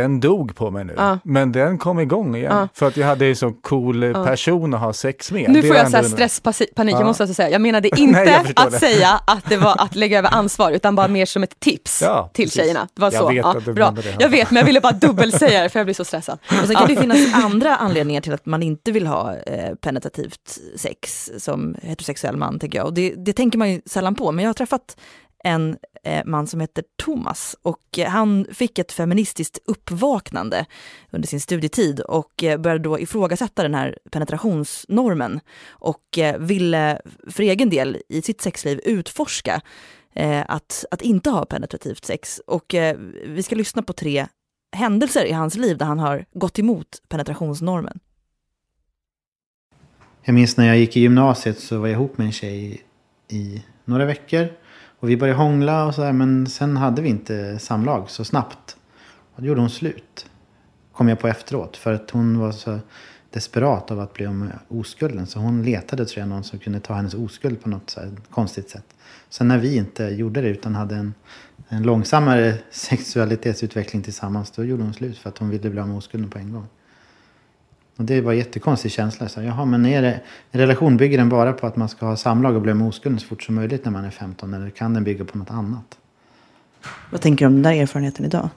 den 0.00 0.20
dog 0.20 0.56
på 0.56 0.70
mig 0.70 0.84
nu, 0.84 0.94
Ja. 0.96 1.18
men 1.24 1.52
den 1.52 1.78
kom 1.78 2.00
igång 2.00 2.36
igen. 2.36 2.52
Ja. 2.56 2.68
För 2.74 2.86
att 2.86 2.96
jag 2.96 3.06
hade 3.06 3.26
en 3.26 3.36
så 3.36 3.52
cool 3.52 4.02
eh, 4.02 4.24
person 4.24 4.74
att 4.74 4.80
ha 4.80 4.92
sex 4.92 5.32
med. 5.32 5.50
Nu 5.50 5.60
Det 5.62 5.68
får 5.68 5.76
jag 5.76 5.90
så 5.90 6.10
stresspanik, 6.10 6.70
Ja. 6.94 6.98
jag 6.98 7.06
måste 7.06 7.22
alltså 7.22 7.34
säga. 7.34 7.50
Jag 7.50 7.60
menade 7.60 7.88
Nej, 7.92 8.02
inte 8.02 8.20
jag 8.20 8.42
förstår 8.46 8.62
att 8.66 8.70
det. 8.72 8.78
säga 8.78 9.20
att 9.26 9.44
det 9.48 9.56
var 9.56 9.76
att 9.82 9.94
lägga 9.94 10.18
över 10.18 10.34
ansvar, 10.34 10.70
utan 10.72 10.94
bara 10.94 11.08
mer 11.08 11.26
som 11.26 11.42
ett 11.42 11.60
tips 11.60 12.02
Ja, 12.02 12.30
till 12.34 12.44
precis. 12.44 12.60
tjejerna. 12.60 12.88
Det 12.94 13.00
var 13.00 13.12
Jag 13.12 13.20
så. 13.22 13.28
vet 13.28 13.36
ja, 13.36 13.56
att 13.56 13.64
du 13.64 13.72
bra. 13.72 13.90
det. 13.90 14.16
Jag 14.18 14.28
vet, 14.28 14.50
men 14.50 14.56
jag 14.60 14.66
ville 14.66 14.80
bara 14.80 14.92
dubbelsäga 14.92 15.62
det 15.62 15.68
för 15.68 15.78
jag 15.78 15.86
blir 15.86 15.94
så 15.94 16.04
stressad. 16.04 16.38
Och 16.62 16.66
sen 16.66 16.76
kan 16.76 16.88
det 16.88 16.96
finnas 16.96 17.34
andra 17.34 17.76
anledningar 17.76 18.20
till 18.20 18.32
att 18.34 18.46
man 18.46 18.62
inte 18.62 18.92
vill 18.92 19.06
ha 19.06 19.34
eh, 19.36 19.74
penetrativt 19.74 20.58
sex 20.76 21.30
som 21.38 21.74
heterosexuell 21.82 22.36
man, 22.36 22.58
tänker 22.58 22.78
jag. 22.78 22.86
Och 22.86 22.94
det, 22.94 23.14
det 23.16 23.32
tänker 23.32 23.58
man 23.58 23.70
ju 23.70 23.80
sällan 23.86 24.14
på, 24.14 24.32
men 24.32 24.42
jag 24.44 24.48
har 24.48 24.54
träffat 24.54 24.96
en 25.44 25.76
Eh, 26.06 26.22
man 26.24 26.46
som 26.46 26.60
heter 26.60 26.84
Thomas 26.96 27.56
och 27.62 27.98
eh, 27.98 28.08
han 28.08 28.46
fick 28.52 28.78
ett 28.78 28.92
feministiskt 28.92 29.58
uppvaknande 29.64 30.66
under 31.10 31.28
sin 31.28 31.40
studietid 31.40 32.00
och 32.00 32.44
eh, 32.44 32.58
började 32.58 32.84
då 32.84 33.00
ifrågasätta 33.00 33.62
den 33.62 33.74
här 33.74 33.98
penetrationsnormen 34.10 35.40
och 35.68 36.18
ville 36.38 37.00
för 37.30 37.42
egen 37.42 37.70
del 37.70 37.98
i 38.08 38.22
sitt 38.22 38.40
sexliv 38.40 38.80
utforska 38.84 39.60
att, 40.46 40.84
att 40.90 41.02
inte 41.02 41.30
ha 41.30 41.44
penetrativt 41.44 42.04
sex. 42.04 42.40
Och 42.46 42.74
vi 43.24 43.42
ska 43.42 43.56
lyssna 43.56 43.82
på 43.82 43.92
tre 43.92 44.26
händelser 44.76 45.24
i 45.24 45.32
hans 45.32 45.56
liv 45.56 45.78
där 45.78 45.86
han 45.86 45.98
har 45.98 46.24
gått 46.32 46.58
emot 46.58 47.02
penetrationsnormen. 47.08 47.98
Jag 50.22 50.34
minns 50.34 50.56
när 50.56 50.66
jag 50.66 50.78
gick 50.78 50.96
i 50.96 51.00
gymnasiet 51.00 51.58
så 51.58 51.78
var 51.78 51.86
jag 51.86 51.94
ihop 51.94 52.18
med 52.18 52.26
en 52.26 52.32
tjej 52.32 52.82
i 53.28 53.64
några 53.84 54.04
veckor. 54.04 54.48
Och 54.98 55.10
vi 55.10 55.16
började 55.16 55.38
hångla 55.38 55.86
och 55.86 55.94
sådär 55.94 56.12
men 56.12 56.46
sen 56.46 56.76
hade 56.76 57.02
vi 57.02 57.08
inte 57.08 57.58
samlag 57.58 58.10
så 58.10 58.24
snabbt. 58.24 58.76
Och 59.34 59.42
då 59.42 59.48
gjorde 59.48 59.60
hon 59.60 59.70
slut. 59.70 60.26
Kom 60.92 61.08
jag 61.08 61.20
på 61.20 61.28
efteråt. 61.28 61.76
För 61.76 61.92
att 61.92 62.10
hon 62.10 62.38
var 62.38 62.52
så 62.52 62.78
desperat 63.30 63.90
av 63.90 64.00
att 64.00 64.12
bli 64.12 64.26
om 64.26 64.50
oskulden. 64.68 65.26
Så 65.26 65.38
hon 65.38 65.62
letade 65.62 66.04
tror 66.06 66.20
jag 66.20 66.28
någon 66.28 66.44
som 66.44 66.58
kunde 66.58 66.80
ta 66.80 66.94
hennes 66.94 67.14
oskuld 67.14 67.62
på 67.62 67.68
något 67.68 67.90
så 67.90 68.00
här 68.00 68.10
konstigt 68.30 68.70
sätt. 68.70 68.84
Sen 69.28 69.48
när 69.48 69.58
vi 69.58 69.76
inte 69.76 70.04
gjorde 70.04 70.40
det 70.40 70.48
utan 70.48 70.74
hade 70.74 70.96
en, 70.96 71.14
en 71.68 71.82
långsammare 71.82 72.58
sexualitetsutveckling 72.70 74.02
tillsammans. 74.02 74.50
Då 74.50 74.64
gjorde 74.64 74.82
hon 74.82 74.94
slut 74.94 75.18
för 75.18 75.28
att 75.28 75.38
hon 75.38 75.50
ville 75.50 75.70
bli 75.70 75.80
av 75.80 75.88
med 75.88 75.96
oskulden 75.96 76.30
på 76.30 76.38
en 76.38 76.52
gång. 76.52 76.66
Och 77.96 78.04
det 78.04 78.20
var 78.20 78.32
en 78.32 78.38
jättekonstig 78.38 78.92
känsla. 78.92 79.28
Så, 79.28 79.42
jaha, 79.42 79.64
men 79.64 79.86
är 79.86 80.02
det, 80.02 80.20
en 80.50 80.60
relation 80.60 80.96
bygger 80.96 81.18
den 81.18 81.28
bara 81.28 81.52
på 81.52 81.66
att 81.66 81.76
man 81.76 81.88
ska 81.88 82.06
ha 82.06 82.16
samlag 82.16 82.56
och 82.56 82.62
bli 82.62 82.74
med 82.74 82.88
oskulden 82.88 83.20
så 83.20 83.26
fort 83.26 83.42
som 83.42 83.54
möjligt 83.54 83.84
när 83.84 83.92
man 83.92 84.04
är 84.04 84.10
15? 84.10 84.54
Eller 84.54 84.70
kan 84.70 84.94
den 84.94 85.04
bygga 85.04 85.24
på 85.24 85.38
något 85.38 85.50
annat? 85.50 85.98
Vad 87.10 87.20
tänker 87.20 87.44
du 87.44 87.46
om 87.46 87.52
den 87.52 87.62
där 87.62 87.82
erfarenheten 87.82 88.24
idag? 88.24 88.48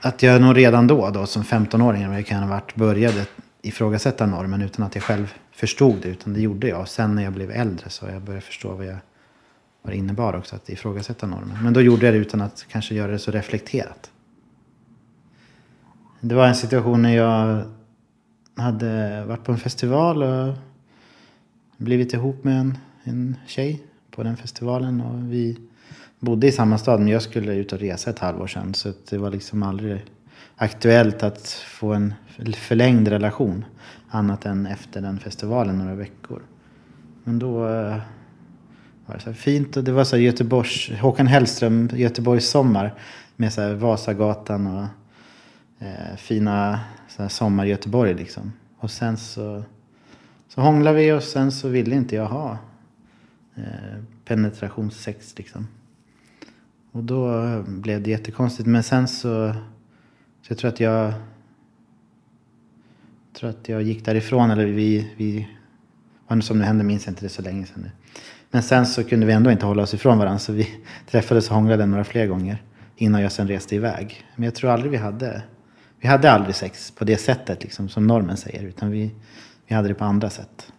Att 0.00 0.22
jag 0.22 0.42
nog 0.42 0.56
redan 0.56 0.86
då, 0.86 1.10
då 1.10 1.26
som 1.26 1.42
15-åring, 1.42 2.02
jag 2.02 2.26
kan 2.26 2.42
ha 2.42 2.48
varit, 2.48 2.74
började 2.74 3.26
ifrågasätta 3.62 4.26
normen 4.26 4.62
utan 4.62 4.86
att 4.86 4.94
jag 4.94 5.04
själv 5.04 5.34
förstod 5.52 5.96
det. 6.02 6.08
Utan 6.08 6.34
det 6.34 6.40
gjorde 6.40 6.68
jag. 6.68 6.80
Och 6.80 6.88
sen 6.88 7.14
när 7.14 7.24
jag 7.24 7.32
blev 7.32 7.50
äldre 7.50 7.90
så 7.90 8.06
jag 8.06 8.22
började 8.22 8.46
förstå 8.46 8.72
vad, 8.74 8.86
jag, 8.86 8.96
vad 9.82 9.92
det 9.92 9.96
innebar 9.96 10.36
också 10.36 10.56
att 10.56 10.68
ifrågasätta 10.68 11.26
normen. 11.26 11.58
Men 11.62 11.72
då 11.72 11.80
gjorde 11.80 12.06
jag 12.06 12.14
det 12.14 12.18
utan 12.18 12.40
att 12.40 12.66
kanske 12.68 12.94
göra 12.94 13.12
det 13.12 13.18
så 13.18 13.30
reflekterat. 13.30 14.10
Det 16.26 16.34
var 16.34 16.46
en 16.46 16.54
situation 16.54 17.02
när 17.02 17.16
jag 17.16 17.64
hade 18.56 19.24
varit 19.24 19.44
på 19.44 19.52
en 19.52 19.58
festival 19.58 20.22
och 20.22 20.54
blivit 21.76 22.12
ihop 22.12 22.44
med 22.44 22.60
en, 22.60 22.78
en 23.04 23.36
tjej 23.46 23.82
på 24.10 24.22
den 24.22 24.36
festivalen. 24.36 25.00
Och 25.00 25.32
vi 25.32 25.58
bodde 26.20 26.46
i 26.46 26.52
samma 26.52 26.78
stad 26.78 27.00
men 27.00 27.08
jag 27.08 27.22
skulle 27.22 27.54
ut 27.54 27.72
och 27.72 27.78
resa 27.78 28.10
ett 28.10 28.18
halvår 28.18 28.46
sedan. 28.46 28.74
Så 28.74 28.92
det 29.10 29.18
var 29.18 29.30
liksom 29.30 29.62
aldrig 29.62 30.04
aktuellt 30.56 31.22
att 31.22 31.48
få 31.48 31.92
en 31.92 32.14
förlängd 32.56 33.08
relation. 33.08 33.64
Annat 34.08 34.46
än 34.46 34.66
efter 34.66 35.00
den 35.00 35.18
festivalen 35.18 35.78
några 35.78 35.94
veckor. 35.94 36.42
Men 37.24 37.38
då 37.38 37.68
eh, 37.68 37.96
var 39.06 39.14
det 39.14 39.20
så 39.20 39.30
här 39.30 39.32
fint 39.32 39.76
och 39.76 39.84
det 39.84 39.92
var 39.92 40.04
så 40.04 40.16
här 40.16 40.22
Göteborgs, 40.22 40.90
Håkan 41.00 41.26
Hellström, 41.26 41.88
Göteborgs 41.92 42.50
sommar. 42.50 42.94
Med 43.36 43.52
så 43.52 43.60
här 43.60 43.74
Vasagatan 43.74 44.66
och 44.66 44.86
eh, 45.84 46.16
fina 46.16 46.80
här 47.16 47.28
sommar 47.28 47.66
i 47.66 47.68
Göteborg 47.68 48.14
liksom. 48.14 48.52
Och 48.78 48.90
sen 48.90 49.16
så, 49.16 49.62
så 50.48 50.60
hånglade 50.60 50.98
vi 50.98 51.12
och 51.12 51.22
sen 51.22 51.52
så 51.52 51.68
ville 51.68 51.94
inte 51.94 52.16
jag 52.16 52.26
ha 52.26 52.58
eh, 53.54 54.02
penetrationssex 54.24 55.38
liksom. 55.38 55.68
Och 56.92 57.04
då 57.04 57.44
eh, 57.44 57.62
blev 57.62 58.02
det 58.02 58.10
jättekonstigt. 58.10 58.68
Men 58.68 58.82
sen 58.82 59.08
så, 59.08 59.54
så 60.42 60.48
jag 60.48 60.58
tror 60.58 60.68
att 60.68 60.80
jag 60.80 61.12
tror 63.32 63.50
att 63.50 63.68
jag 63.68 63.82
gick 63.82 64.04
därifrån 64.04 64.50
eller 64.50 64.64
vi, 64.64 65.12
vi 65.16 65.48
vad 66.26 66.44
som 66.44 66.58
nu 66.58 66.64
hände 66.64 66.84
minns 66.84 67.06
jag 67.06 67.12
inte 67.12 67.22
det 67.22 67.26
är 67.26 67.28
så 67.28 67.42
länge 67.42 67.66
sedan 67.66 67.82
nu. 67.82 67.90
Men 68.50 68.62
sen 68.62 68.86
så 68.86 69.04
kunde 69.04 69.26
vi 69.26 69.32
ändå 69.32 69.50
inte 69.50 69.66
hålla 69.66 69.82
oss 69.82 69.94
ifrån 69.94 70.18
varandra 70.18 70.38
så 70.38 70.52
vi 70.52 70.68
träffades 71.10 71.48
och 71.48 71.54
hånglade 71.54 71.86
några 71.86 72.04
fler 72.04 72.26
gånger 72.26 72.62
innan 72.96 73.22
jag 73.22 73.32
sen 73.32 73.48
reste 73.48 73.74
iväg. 73.74 74.24
Men 74.36 74.44
jag 74.44 74.54
tror 74.54 74.70
aldrig 74.70 74.90
vi 74.90 74.96
hade, 74.96 75.42
vi 76.04 76.08
hade 76.08 76.32
aldrig 76.32 76.54
sex 76.54 76.90
på 76.90 77.04
det 77.04 77.16
sättet 77.16 77.62
liksom 77.62 77.88
som 77.88 78.06
normen 78.06 78.36
säger 78.36 78.62
utan 78.62 78.90
vi, 78.90 79.14
vi 79.66 79.74
hade 79.74 79.88
det 79.88 79.94
på 79.94 80.04
andra 80.04 80.30
sätt. 80.30 80.72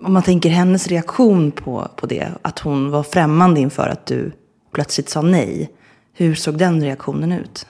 Om 0.00 0.12
man 0.12 0.22
tänker 0.22 0.50
hennes 0.50 0.88
reaktion 0.88 1.50
på, 1.52 1.88
på 1.96 2.06
det, 2.06 2.28
att 2.42 2.58
hon 2.58 2.90
var 2.90 3.02
främmande 3.02 3.60
inför 3.60 3.88
att 3.88 4.06
du 4.06 4.32
plötsligt 4.72 5.08
sa 5.08 5.22
nej. 5.22 5.70
Hur 6.12 6.34
såg 6.34 6.58
den 6.58 6.82
reaktionen 6.82 7.32
ut? 7.32 7.66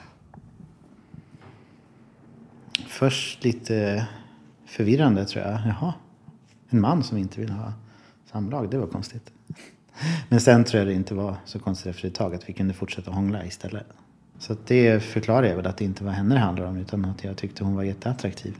Först 2.87 3.43
lite 3.43 4.07
förvirrande 4.65 5.25
tror 5.25 5.45
jag. 5.45 5.61
Jaha, 5.65 5.93
en 6.69 6.81
man 6.81 7.03
som 7.03 7.17
inte 7.17 7.41
vill 7.41 7.49
ha 7.49 7.73
samlag, 8.31 8.69
det 8.71 8.77
var 8.77 8.87
konstigt. 8.87 9.31
Men 10.29 10.41
sen 10.41 10.63
tror 10.63 10.79
jag 10.79 10.87
det 10.87 10.93
inte 10.93 11.15
var 11.15 11.35
så 11.45 11.59
konstigt 11.59 11.87
efter 11.87 12.07
ett 12.07 12.15
tag 12.15 12.35
att 12.35 12.49
vi 12.49 12.53
kunde 12.53 12.73
fortsätta 12.73 13.11
hångla 13.11 13.45
istället. 13.45 13.87
Så 14.39 14.53
att 14.53 14.67
det 14.67 15.03
förklarar 15.03 15.47
jag 15.47 15.55
väl 15.55 15.67
att 15.67 15.77
det 15.77 15.85
inte 15.85 16.03
var 16.03 16.11
henne 16.11 16.35
det 16.35 16.41
handlar 16.41 16.65
om 16.65 16.77
utan 16.77 17.05
att 17.05 17.23
jag 17.23 17.37
tyckte 17.37 17.63
hon 17.63 17.75
var 17.75 17.83
jätteattraktiv. 17.83 18.57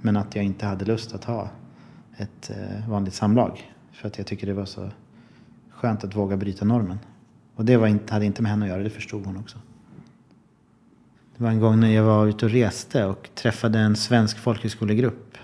Men 0.00 0.16
att 0.16 0.36
jag 0.36 0.44
inte 0.44 0.66
hade 0.66 0.84
lust 0.84 1.14
att 1.14 1.24
ha 1.24 1.48
ett 2.16 2.50
eh, 2.50 2.88
vanligt 2.88 3.14
samlag. 3.14 3.72
För 3.92 4.08
att 4.08 4.18
jag 4.18 4.26
tycker 4.26 4.46
det 4.46 4.52
var 4.52 4.64
så 4.64 4.90
skönt 5.70 6.04
att 6.04 6.16
våga 6.16 6.36
bryta 6.36 6.64
normen. 6.64 6.98
Och 7.54 7.64
det 7.64 7.76
var 7.76 7.86
inte, 7.86 8.12
hade 8.12 8.24
inte 8.26 8.42
med 8.42 8.50
henne 8.50 8.64
att 8.64 8.70
göra, 8.70 8.82
det 8.82 8.90
förstod 8.90 9.26
hon 9.26 9.36
också. 9.36 9.58
Det 11.36 11.44
var 11.44 11.50
en 11.50 11.60
gång 11.60 11.80
när 11.80 11.90
jag 11.90 12.04
var 12.04 12.26
ute 12.26 12.44
och 12.44 12.50
reste 12.50 13.04
och 13.04 13.28
träffade 13.34 13.78
en 13.78 13.96
svensk 13.96 14.38
folkhögskolegrupp 14.38 15.38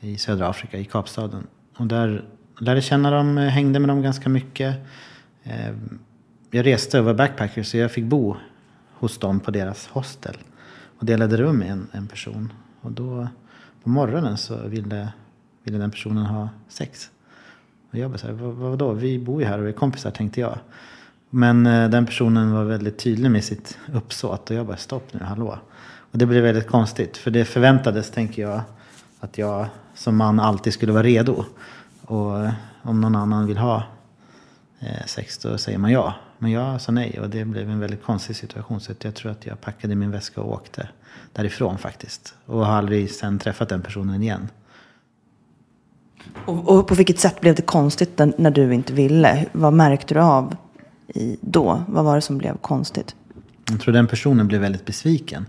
i 0.00 0.18
södra 0.18 0.48
Afrika, 0.48 0.78
i 0.78 0.84
Kapstaden. 0.84 1.46
Och 1.76 1.86
där 1.86 2.24
lärde 2.60 2.82
känna 2.82 3.10
dem, 3.10 3.38
eh, 3.38 3.48
hängde 3.48 3.78
med 3.78 3.88
dem 3.88 4.02
ganska 4.02 4.28
mycket. 4.28 4.76
Eh, 5.42 5.74
jag 6.50 6.66
reste 6.66 6.98
och 6.98 7.04
var 7.04 7.14
backpacker 7.14 7.62
så 7.62 7.76
jag 7.76 7.92
fick 7.92 8.04
bo 8.04 8.36
hos 8.98 9.18
dem 9.18 9.40
på 9.40 9.50
deras 9.50 9.86
hostel. 9.86 10.36
Och 10.98 11.06
delade 11.06 11.36
rum 11.36 11.58
med 11.58 11.70
en, 11.70 11.88
en 11.92 12.06
person. 12.06 12.52
Och 12.80 12.92
då 12.92 13.28
på 13.82 13.88
morgonen 13.88 14.36
så 14.36 14.68
ville, 14.68 15.12
ville 15.62 15.78
den 15.78 15.90
personen 15.90 16.26
ha 16.26 16.48
sex. 16.68 17.10
Och 17.90 17.98
jag 17.98 18.10
bara 18.10 18.18
så 18.18 18.26
här, 18.26 18.34
vad, 18.34 18.54
vadå? 18.54 18.92
Vi 18.92 19.18
bor 19.18 19.40
ju 19.40 19.46
här 19.46 19.58
och 19.58 19.68
är 19.68 19.72
kompisar 19.72 20.10
tänkte 20.10 20.40
jag. 20.40 20.58
Men 21.30 21.66
eh, 21.66 21.88
den 21.88 22.06
personen 22.06 22.52
var 22.52 22.64
väldigt 22.64 22.98
tydlig 22.98 23.30
med 23.30 23.44
sitt 23.44 23.78
uppsåt 23.92 24.50
och 24.50 24.56
jag 24.56 24.66
bara 24.66 24.76
stopp 24.76 25.12
nu, 25.12 25.20
hallå. 25.24 25.58
Och 26.10 26.18
det 26.18 26.26
blev 26.26 26.42
väldigt 26.42 26.66
konstigt 26.66 27.16
för 27.16 27.30
det 27.30 27.44
förväntades, 27.44 28.10
tänker 28.10 28.42
jag, 28.42 28.60
att 29.20 29.38
jag 29.38 29.66
som 29.94 30.16
man 30.16 30.40
alltid 30.40 30.72
skulle 30.72 30.92
vara 30.92 31.02
redo. 31.02 31.44
Och 32.02 32.44
eh, 32.44 32.52
om 32.82 33.00
någon 33.00 33.16
annan 33.16 33.46
vill 33.46 33.58
ha 33.58 33.82
eh, 34.80 35.06
sex 35.06 35.38
då 35.38 35.58
säger 35.58 35.78
man 35.78 35.92
ja. 35.92 36.14
Men 36.38 36.50
jag 36.50 36.80
sa 36.80 36.92
nej 36.92 37.20
och 37.20 37.30
det 37.30 37.44
blev 37.44 37.70
en 37.70 37.80
väldigt 37.80 38.02
konstig 38.02 38.36
situation 38.36 38.80
så 38.80 38.92
jag 39.02 39.14
tror 39.14 39.32
att 39.32 39.46
jag 39.46 39.60
packade 39.60 39.94
min 39.94 40.10
väska 40.10 40.40
och 40.40 40.52
åkte 40.52 40.88
därifrån 41.32 41.78
faktiskt. 41.78 42.34
Och 42.46 42.66
har 42.66 42.72
aldrig 42.72 43.10
sen 43.10 43.38
träffat 43.38 43.68
den 43.68 43.82
personen 43.82 44.22
igen. 44.22 44.48
Och, 46.44 46.68
och 46.68 46.86
på 46.86 46.94
vilket 46.94 47.18
sätt 47.18 47.40
blev 47.40 47.54
det 47.54 47.62
konstigt 47.62 48.18
när 48.18 48.50
du 48.50 48.74
inte 48.74 48.92
ville? 48.92 49.46
Vad 49.52 49.72
märkte 49.72 50.14
du 50.14 50.20
av 50.20 50.56
i, 51.08 51.36
då? 51.40 51.82
Vad 51.88 52.04
var 52.04 52.14
det 52.14 52.20
som 52.20 52.38
blev 52.38 52.56
konstigt? 52.56 53.16
Jag 53.70 53.80
tror 53.80 53.94
den 53.94 54.06
personen 54.06 54.48
blev 54.48 54.60
väldigt 54.60 54.84
besviken. 54.84 55.46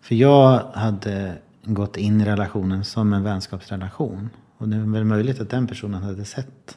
För 0.00 0.14
jag 0.14 0.62
hade 0.74 1.34
gått 1.64 1.96
in 1.96 2.20
i 2.20 2.24
relationen 2.24 2.84
som 2.84 3.12
en 3.12 3.22
vänskapsrelation. 3.22 4.30
Och 4.58 4.68
det 4.68 4.76
är 4.76 4.80
väl 4.80 5.04
möjligt 5.04 5.40
att 5.40 5.50
den 5.50 5.66
personen 5.66 6.02
hade 6.02 6.24
sett 6.24 6.76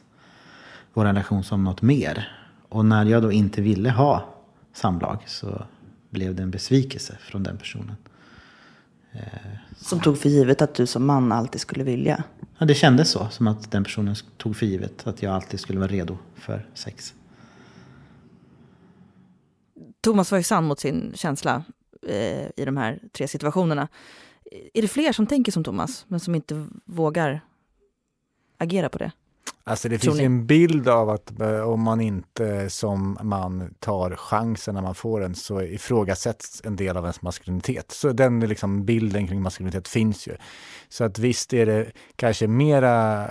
vår 0.94 1.04
relation 1.04 1.44
som 1.44 1.64
något 1.64 1.82
mer. 1.82 2.28
Och 2.76 2.84
när 2.84 3.04
jag 3.04 3.22
då 3.22 3.32
inte 3.32 3.62
ville 3.62 3.90
ha 3.90 4.34
samlag 4.72 5.18
så 5.26 5.62
blev 6.10 6.34
det 6.34 6.42
en 6.42 6.50
besvikelse 6.50 7.16
från 7.20 7.42
den 7.42 7.58
personen. 7.58 7.96
Som 9.76 10.00
tog 10.00 10.18
för 10.18 10.28
givet 10.28 10.62
att 10.62 10.74
du 10.74 10.86
som 10.86 11.06
man 11.06 11.32
alltid 11.32 11.60
skulle 11.60 11.84
vilja. 11.84 12.24
Ja, 12.58 12.66
det 12.66 12.74
kändes 12.74 13.10
så, 13.10 13.28
som 13.30 13.46
att 13.46 13.70
den 13.70 13.84
personen 13.84 14.14
tog 14.36 14.56
för 14.56 14.66
givet 14.66 15.06
att 15.06 15.22
jag 15.22 15.34
alltid 15.34 15.60
skulle 15.60 15.78
vara 15.78 15.88
redo 15.88 16.18
för 16.34 16.68
sex. 16.74 17.14
Thomas 20.00 20.30
var 20.30 20.38
ju 20.38 20.44
sann 20.44 20.64
mot 20.64 20.80
sin 20.80 21.12
känsla 21.14 21.64
eh, 22.08 22.46
i 22.56 22.64
de 22.64 22.76
här 22.76 23.00
tre 23.12 23.28
situationerna. 23.28 23.88
Är 24.74 24.82
det 24.82 24.88
fler 24.88 25.12
som 25.12 25.26
tänker 25.26 25.52
som 25.52 25.64
Thomas, 25.64 26.04
men 26.08 26.20
som 26.20 26.34
inte 26.34 26.66
vågar 26.84 27.40
agera 28.58 28.88
på 28.88 28.98
det? 28.98 29.12
Alltså 29.68 29.88
det 29.88 29.98
Tror 29.98 30.10
finns 30.12 30.16
ni? 30.16 30.22
ju 30.22 30.26
en 30.26 30.46
bild 30.46 30.88
av 30.88 31.10
att 31.10 31.40
eh, 31.40 31.60
om 31.60 31.82
man 31.82 32.00
inte 32.00 32.70
som 32.70 33.18
man 33.22 33.74
tar 33.78 34.16
chansen 34.16 34.74
när 34.74 34.82
man 34.82 34.94
får 34.94 35.20
den 35.20 35.34
så 35.34 35.62
ifrågasätts 35.62 36.62
en 36.64 36.76
del 36.76 36.96
av 36.96 37.04
ens 37.04 37.22
maskulinitet. 37.22 37.90
Så 37.92 38.12
den 38.12 38.40
liksom 38.40 38.84
bilden 38.84 39.26
kring 39.26 39.42
maskulinitet 39.42 39.88
finns 39.88 40.26
ju. 40.26 40.36
Så 40.88 41.04
att 41.04 41.18
visst 41.18 41.52
är 41.52 41.66
det 41.66 41.86
kanske 42.16 42.46
mera, 42.46 43.26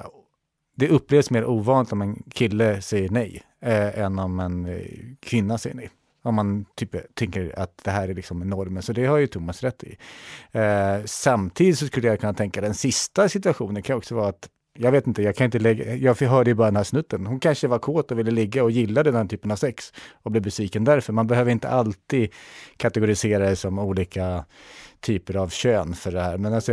det 0.75 0.89
upplevs 0.89 1.29
mer 1.29 1.45
ovanligt 1.45 1.91
om 1.93 2.01
en 2.01 2.23
kille 2.29 2.81
säger 2.81 3.09
nej 3.09 3.43
eh, 3.61 3.99
än 3.99 4.19
om 4.19 4.39
en 4.39 4.65
eh, 4.65 4.81
kvinna 5.19 5.57
säger 5.57 5.75
nej. 5.75 5.89
Om 6.23 6.35
man 6.35 6.65
typ, 6.75 7.15
tänker 7.15 7.59
att 7.59 7.81
det 7.83 7.91
här 7.91 8.09
är 8.09 8.13
liksom 8.13 8.39
normen, 8.39 8.83
så 8.83 8.93
det 8.93 9.05
har 9.05 9.17
ju 9.17 9.27
Thomas 9.27 9.63
rätt 9.63 9.83
i. 9.83 9.97
Eh, 10.51 11.05
samtidigt 11.05 11.79
så 11.79 11.87
skulle 11.87 12.07
jag 12.07 12.19
kunna 12.19 12.33
tänka 12.33 12.61
den 12.61 12.73
sista 12.73 13.29
situationen 13.29 13.83
kan 13.83 13.97
också 13.97 14.15
vara 14.15 14.27
att 14.27 14.49
jag 14.77 14.91
vet 14.91 15.07
inte, 15.07 15.21
jag 15.23 15.35
kan 15.35 15.45
inte 15.45 15.59
lägga, 15.59 15.95
jag 15.95 16.15
hörde 16.15 16.49
ju 16.49 16.55
bara 16.55 16.67
den 16.67 16.75
här 16.75 16.83
snutten. 16.83 17.25
Hon 17.25 17.39
kanske 17.39 17.67
var 17.67 17.79
kåt 17.79 18.11
och 18.11 18.19
ville 18.19 18.31
ligga 18.31 18.63
och 18.63 18.71
gillade 18.71 19.11
den 19.11 19.27
typen 19.27 19.51
av 19.51 19.55
sex 19.55 19.93
och 20.23 20.31
blev 20.31 20.43
besviken 20.43 20.83
därför. 20.83 21.13
Man 21.13 21.27
behöver 21.27 21.51
inte 21.51 21.69
alltid 21.69 22.33
kategorisera 22.77 23.49
det 23.49 23.55
som 23.55 23.79
olika 23.79 24.45
typer 24.99 25.35
av 25.35 25.49
kön 25.49 25.93
för 25.93 26.11
det 26.11 26.21
här. 26.21 26.37
Men 26.37 26.53
alltså, 26.53 26.71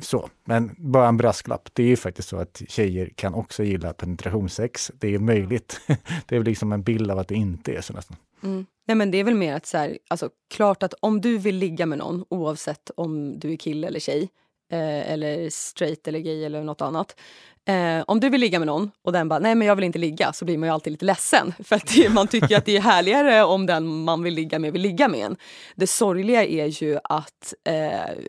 så. 0.00 0.28
Men 0.44 0.74
bara 0.78 1.08
en 1.08 1.16
brasklapp. 1.16 1.68
Det 1.72 1.82
är 1.82 1.86
ju 1.86 1.96
faktiskt 1.96 2.28
så 2.28 2.36
att 2.36 2.62
tjejer 2.68 3.10
kan 3.14 3.34
också 3.34 3.64
gilla 3.64 3.92
penetrationssex. 3.92 4.90
Det 4.94 5.14
är 5.14 5.18
möjligt. 5.18 5.80
Det 6.26 6.34
är 6.34 6.38
väl 6.38 6.48
liksom 6.48 6.72
en 6.72 6.82
bild 6.82 7.10
av 7.10 7.18
att 7.18 7.28
det 7.28 7.34
inte 7.34 7.72
är 7.72 7.80
så 7.80 7.92
nästan. 7.92 8.16
Mm. 8.42 8.66
Nej, 8.86 8.94
men 8.94 9.10
det 9.10 9.18
är 9.18 9.24
väl 9.24 9.34
mer 9.34 9.54
att 9.54 9.66
så 9.66 9.78
här, 9.78 9.98
alltså, 10.08 10.30
klart 10.54 10.82
att 10.82 10.94
om 11.00 11.20
du 11.20 11.38
vill 11.38 11.56
ligga 11.56 11.86
med 11.86 11.98
någon 11.98 12.24
oavsett 12.28 12.90
om 12.96 13.38
du 13.38 13.52
är 13.52 13.56
kille 13.56 13.86
eller 13.86 14.00
tjej 14.00 14.28
eh, 14.72 15.12
eller 15.12 15.50
straight 15.50 16.08
eller 16.08 16.18
gay 16.18 16.44
eller 16.44 16.62
något 16.62 16.80
annat. 16.80 17.16
Eh, 17.64 18.04
om 18.06 18.20
du 18.20 18.28
vill 18.28 18.40
ligga 18.40 18.58
med 18.58 18.66
någon 18.66 18.90
och 19.04 19.12
den 19.12 19.28
bara 19.28 19.38
nej 19.38 19.54
men 19.54 19.68
jag 19.68 19.76
vill 19.76 19.84
inte 19.84 19.98
ligga 19.98 20.32
så 20.32 20.44
blir 20.44 20.58
man 20.58 20.68
ju 20.68 20.72
alltid 20.72 20.90
lite 20.90 21.04
ledsen 21.04 21.54
för 21.64 21.76
att 21.76 21.86
det, 21.94 22.08
man 22.08 22.26
tycker 22.28 22.56
att 22.56 22.64
det 22.64 22.76
är 22.76 22.80
härligare 22.80 23.44
om 23.44 23.66
den 23.66 23.86
man 23.86 24.22
vill 24.22 24.34
ligga 24.34 24.58
med 24.58 24.72
vill 24.72 24.82
ligga 24.82 25.08
med 25.08 25.20
en. 25.26 25.36
Det 25.74 25.86
sorgliga 25.86 26.44
är 26.44 26.66
ju 26.82 26.98
att 27.04 27.54
eh, 27.68 27.74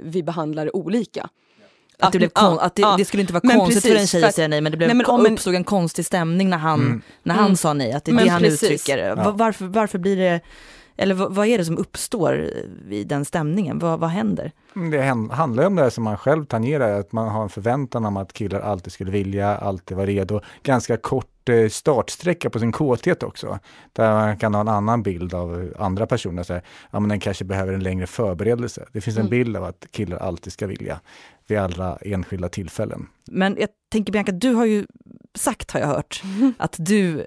vi 0.03 0.23
behandlar 0.23 0.65
det 0.65 0.71
olika. 0.71 1.29
Att, 1.99 2.11
det, 2.11 2.17
blev 2.17 2.29
kon- 2.29 2.59
att 2.59 2.75
det, 2.75 2.81
ja. 2.81 2.95
det 2.97 3.05
skulle 3.05 3.21
inte 3.21 3.33
vara 3.33 3.41
Men 3.43 3.57
konstigt 3.59 3.83
för 3.83 3.89
precis, 3.89 4.01
en 4.01 4.07
tjej 4.07 4.21
för 4.21 4.25
att 4.27 4.29
att- 4.29 4.35
säga 4.35 4.47
nej, 4.47 4.61
men 4.61 4.71
det 4.71 4.77
blev, 4.77 4.87
Nej, 4.87 4.95
men 4.95 5.05
om 5.05 5.25
en- 5.25 5.33
uppstod 5.33 5.55
en 5.55 5.63
konstig 5.63 6.05
stämning 6.05 6.49
när 6.49 6.57
han, 6.57 7.01
när 7.23 7.35
han 7.35 7.43
Mm. 7.45 7.55
sa 7.55 7.73
nej, 7.73 7.91
att 7.93 8.05
det 8.05 8.11
är 8.11 8.15
det 8.15 8.29
han 8.29 8.41
precis. 8.41 8.63
uttrycker. 8.63 9.15
Va- 9.15 9.31
Varför, 9.31 9.65
varför 9.65 9.99
blir 9.99 10.17
det, 10.17 10.41
eller 10.97 11.15
vad, 11.15 11.47
är 11.47 11.57
det 11.57 11.65
som 11.65 11.77
uppstår 11.77 12.49
i 12.89 13.03
den 13.03 13.25
stämningen? 13.25 13.79
Vad, 13.79 13.99
vad 13.99 14.09
händer? 14.09 14.51
Det 14.91 15.01
handlar 15.31 15.65
om 15.65 15.75
det 15.75 15.91
som 15.91 16.03
man 16.03 16.17
själv 16.17 16.45
tangerar, 16.45 16.99
att 16.99 17.11
man 17.11 17.27
har 17.27 17.43
en 17.43 17.49
förväntan 17.49 18.05
om 18.05 18.17
att 18.17 18.33
killar 18.33 18.59
alltid 18.59 18.93
skulle 18.93 19.11
vilja, 19.11 19.57
alltid 19.57 19.97
vara 19.97 20.07
redo. 20.07 20.41
Ganska 20.63 20.97
kort 20.97 21.49
eh, 21.49 21.67
startsträcka 21.69 22.49
på 22.49 22.59
sin 22.59 22.71
kåthet 22.71 23.23
också. 23.23 23.59
Där 23.93 24.11
man 24.13 24.37
kan 24.37 24.53
ha 24.53 24.61
en 24.61 24.67
annan 24.67 25.03
bild 25.03 25.33
av 25.33 25.73
andra 25.79 26.07
personer. 26.07 26.43
Så 26.43 26.53
här, 26.53 26.61
ja, 26.91 26.99
men 26.99 27.09
den 27.09 27.19
kanske 27.19 27.45
behöver 27.45 27.73
en 27.73 27.83
längre 27.83 28.07
förberedelse. 28.07 28.85
Det 28.91 29.01
finns 29.01 29.17
en 29.17 29.21
Mm. 29.21 29.29
bild 29.29 29.57
av 29.57 29.63
att 29.63 29.87
killar 29.91 30.17
alltid 30.17 30.53
ska 30.53 30.67
vilja 30.67 30.99
vid 31.47 31.57
alla 31.57 31.97
enskilda 32.01 32.49
tillfällen. 32.49 33.07
Men 33.27 33.57
jag 33.59 33.69
tänker 33.91 34.13
Bianca, 34.13 34.31
du 34.31 34.53
har 34.53 34.65
ju 34.65 34.85
sagt, 35.35 35.71
har 35.71 35.79
jag 35.79 35.87
hört, 35.87 36.23
att 36.57 36.75
du 36.79 37.25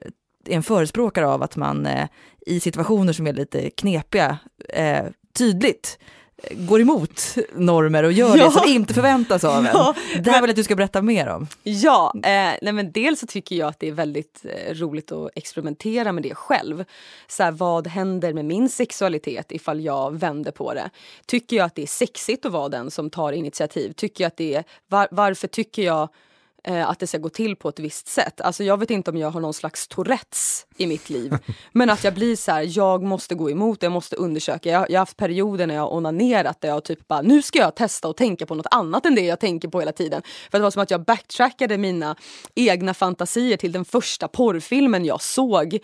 en 0.48 0.62
förespråkare 0.62 1.26
av 1.28 1.42
att 1.42 1.56
man 1.56 1.86
eh, 1.86 2.08
i 2.46 2.60
situationer 2.60 3.12
som 3.12 3.26
är 3.26 3.32
lite 3.32 3.70
knepiga 3.70 4.38
eh, 4.68 5.04
tydligt 5.38 5.98
eh, 6.42 6.56
går 6.58 6.80
emot 6.80 7.22
normer 7.54 8.02
och 8.02 8.12
gör 8.12 8.36
Ja. 8.36 8.44
det 8.44 8.50
som 8.50 8.62
inte 8.68 8.94
förväntas 8.94 9.44
av 9.44 9.58
en. 9.66 9.70
Ja, 9.72 9.94
Det 10.20 10.30
här 10.30 10.40
vill 10.40 10.48
jag 10.48 10.50
att 10.50 10.56
du 10.56 10.64
ska 10.64 10.76
berätta 10.76 11.02
mer 11.02 11.26
om. 11.28 11.46
Ja, 11.62 12.12
eh, 12.14 12.20
nej 12.62 12.72
men 12.72 12.92
dels 12.92 13.20
så 13.20 13.26
tycker 13.26 13.56
jag 13.56 13.68
att 13.68 13.80
det 13.80 13.88
är 13.88 13.92
väldigt 13.92 14.44
eh, 14.44 14.74
roligt 14.74 15.12
att 15.12 15.30
experimentera 15.34 16.12
med 16.12 16.22
det 16.22 16.34
själv. 16.34 16.84
Så 17.28 17.42
här, 17.42 17.50
vad 17.52 17.86
händer 17.86 18.32
med 18.32 18.44
min 18.44 18.68
sexualitet 18.68 19.52
ifall 19.52 19.80
jag 19.80 20.18
vänder 20.18 20.50
på 20.52 20.74
det? 20.74 20.90
Tycker 21.26 21.56
jag 21.56 21.66
att 21.66 21.74
det 21.74 21.82
är 21.82 21.86
sexigt 21.86 22.46
att 22.46 22.52
vara 22.52 22.68
den 22.68 22.90
som 22.90 23.10
tar 23.10 23.32
initiativ? 23.32 23.92
Tycker 23.92 24.24
jag 24.24 24.28
att 24.28 24.36
det 24.36 24.54
är, 24.54 24.64
var, 24.88 25.08
varför 25.10 25.48
tycker 25.48 25.82
jag 25.82 26.08
eh, 26.66 26.90
att 26.90 26.98
det 26.98 27.06
ska 27.06 27.18
gå 27.18 27.28
till 27.28 27.56
på 27.56 27.68
ett 27.68 27.78
visst 27.78 28.08
sätt? 28.08 28.40
Alltså 28.40 28.64
jag 28.64 28.80
vet 28.80 28.90
inte 28.90 29.10
om 29.10 29.16
jag 29.16 29.30
har 29.30 29.40
någon 29.40 29.54
slags 29.54 29.88
tourettes 29.88 30.66
i 30.76 30.86
mitt 30.86 31.10
liv. 31.10 31.38
men 31.72 31.90
att 31.90 32.04
jag 32.04 32.14
blir 32.14 32.36
så 32.36 32.52
här, 32.52 32.78
jag 32.78 33.02
måste 33.02 33.34
gå 33.34 33.50
emot 33.50 33.80
det, 33.80 33.84
jag 33.84 33.92
måste 33.92 34.16
undersöka. 34.16 34.70
Jag, 34.70 34.90
jag 34.90 34.94
har 34.94 34.98
haft 34.98 35.16
perioder 35.16 35.66
när 35.66 35.74
jag 35.74 35.82
har 35.82 35.92
onanerat 35.92 36.60
där 36.60 36.68
jag 36.68 36.84
typ 36.84 37.08
bara, 37.08 37.22
nu 37.22 37.42
ska 37.42 37.58
jag 37.58 37.74
testa 37.74 38.08
och 38.08 38.16
tänka 38.16 38.46
på 38.46 38.54
något 38.54 38.66
annat 38.70 39.06
än 39.06 39.14
det 39.14 39.20
jag 39.20 39.40
tänker 39.40 39.68
på 39.68 39.80
hela 39.80 39.92
tiden. 39.92 40.22
För 40.50 40.58
det 40.58 40.62
var 40.62 40.70
som 40.70 40.82
att 40.82 40.90
jag 40.90 41.04
backtrackade 41.04 41.78
mina 41.78 42.16
egna 42.54 42.94
fantasier 42.94 43.56
till 43.56 43.72
den 43.72 43.84
första 43.84 44.28
porrfilmen 44.28 45.04
jag 45.04 45.22
såg 45.22 45.74
eh, 45.74 45.80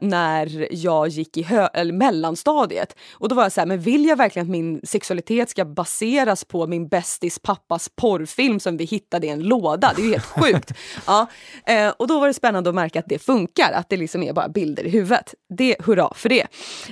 när 0.00 0.68
jag 0.70 1.08
gick 1.08 1.36
i 1.36 1.42
hö- 1.42 1.68
eller 1.74 1.92
mellanstadiet. 1.92 2.96
Och 3.12 3.28
då 3.28 3.34
var 3.34 3.42
jag 3.42 3.52
så 3.52 3.60
här, 3.60 3.66
men 3.66 3.80
vill 3.80 4.04
jag 4.04 4.16
verkligen 4.16 4.46
att 4.46 4.50
min 4.50 4.80
sexualitet 4.84 5.50
ska 5.50 5.64
baseras 5.64 6.44
på 6.44 6.66
min 6.66 6.88
bästis 6.88 7.38
pappas 7.38 7.88
porrfilm 7.96 8.60
som 8.60 8.76
vi 8.76 8.84
hittade 8.84 9.26
i 9.26 9.30
en 9.30 9.40
låda? 9.40 9.87
Det 9.96 10.02
är 10.02 10.04
ju 10.04 10.10
helt 10.10 10.24
sjukt. 10.24 10.72
Ja, 11.06 11.26
eh, 11.66 11.88
och 11.88 12.06
då 12.06 12.20
var 12.20 12.26
det 12.26 12.34
spännande 12.34 12.70
att 12.70 12.74
märka 12.74 12.98
att 12.98 13.08
det 13.08 13.18
funkar, 13.18 13.72
att 13.72 13.88
det 13.88 13.96
liksom 13.96 14.22
är 14.22 14.32
bara 14.32 14.48
bilder 14.48 14.86
i 14.86 14.90
huvudet. 14.90 15.34
Det, 15.48 15.76
hurra 15.80 16.14
för 16.14 16.28
det. 16.28 16.46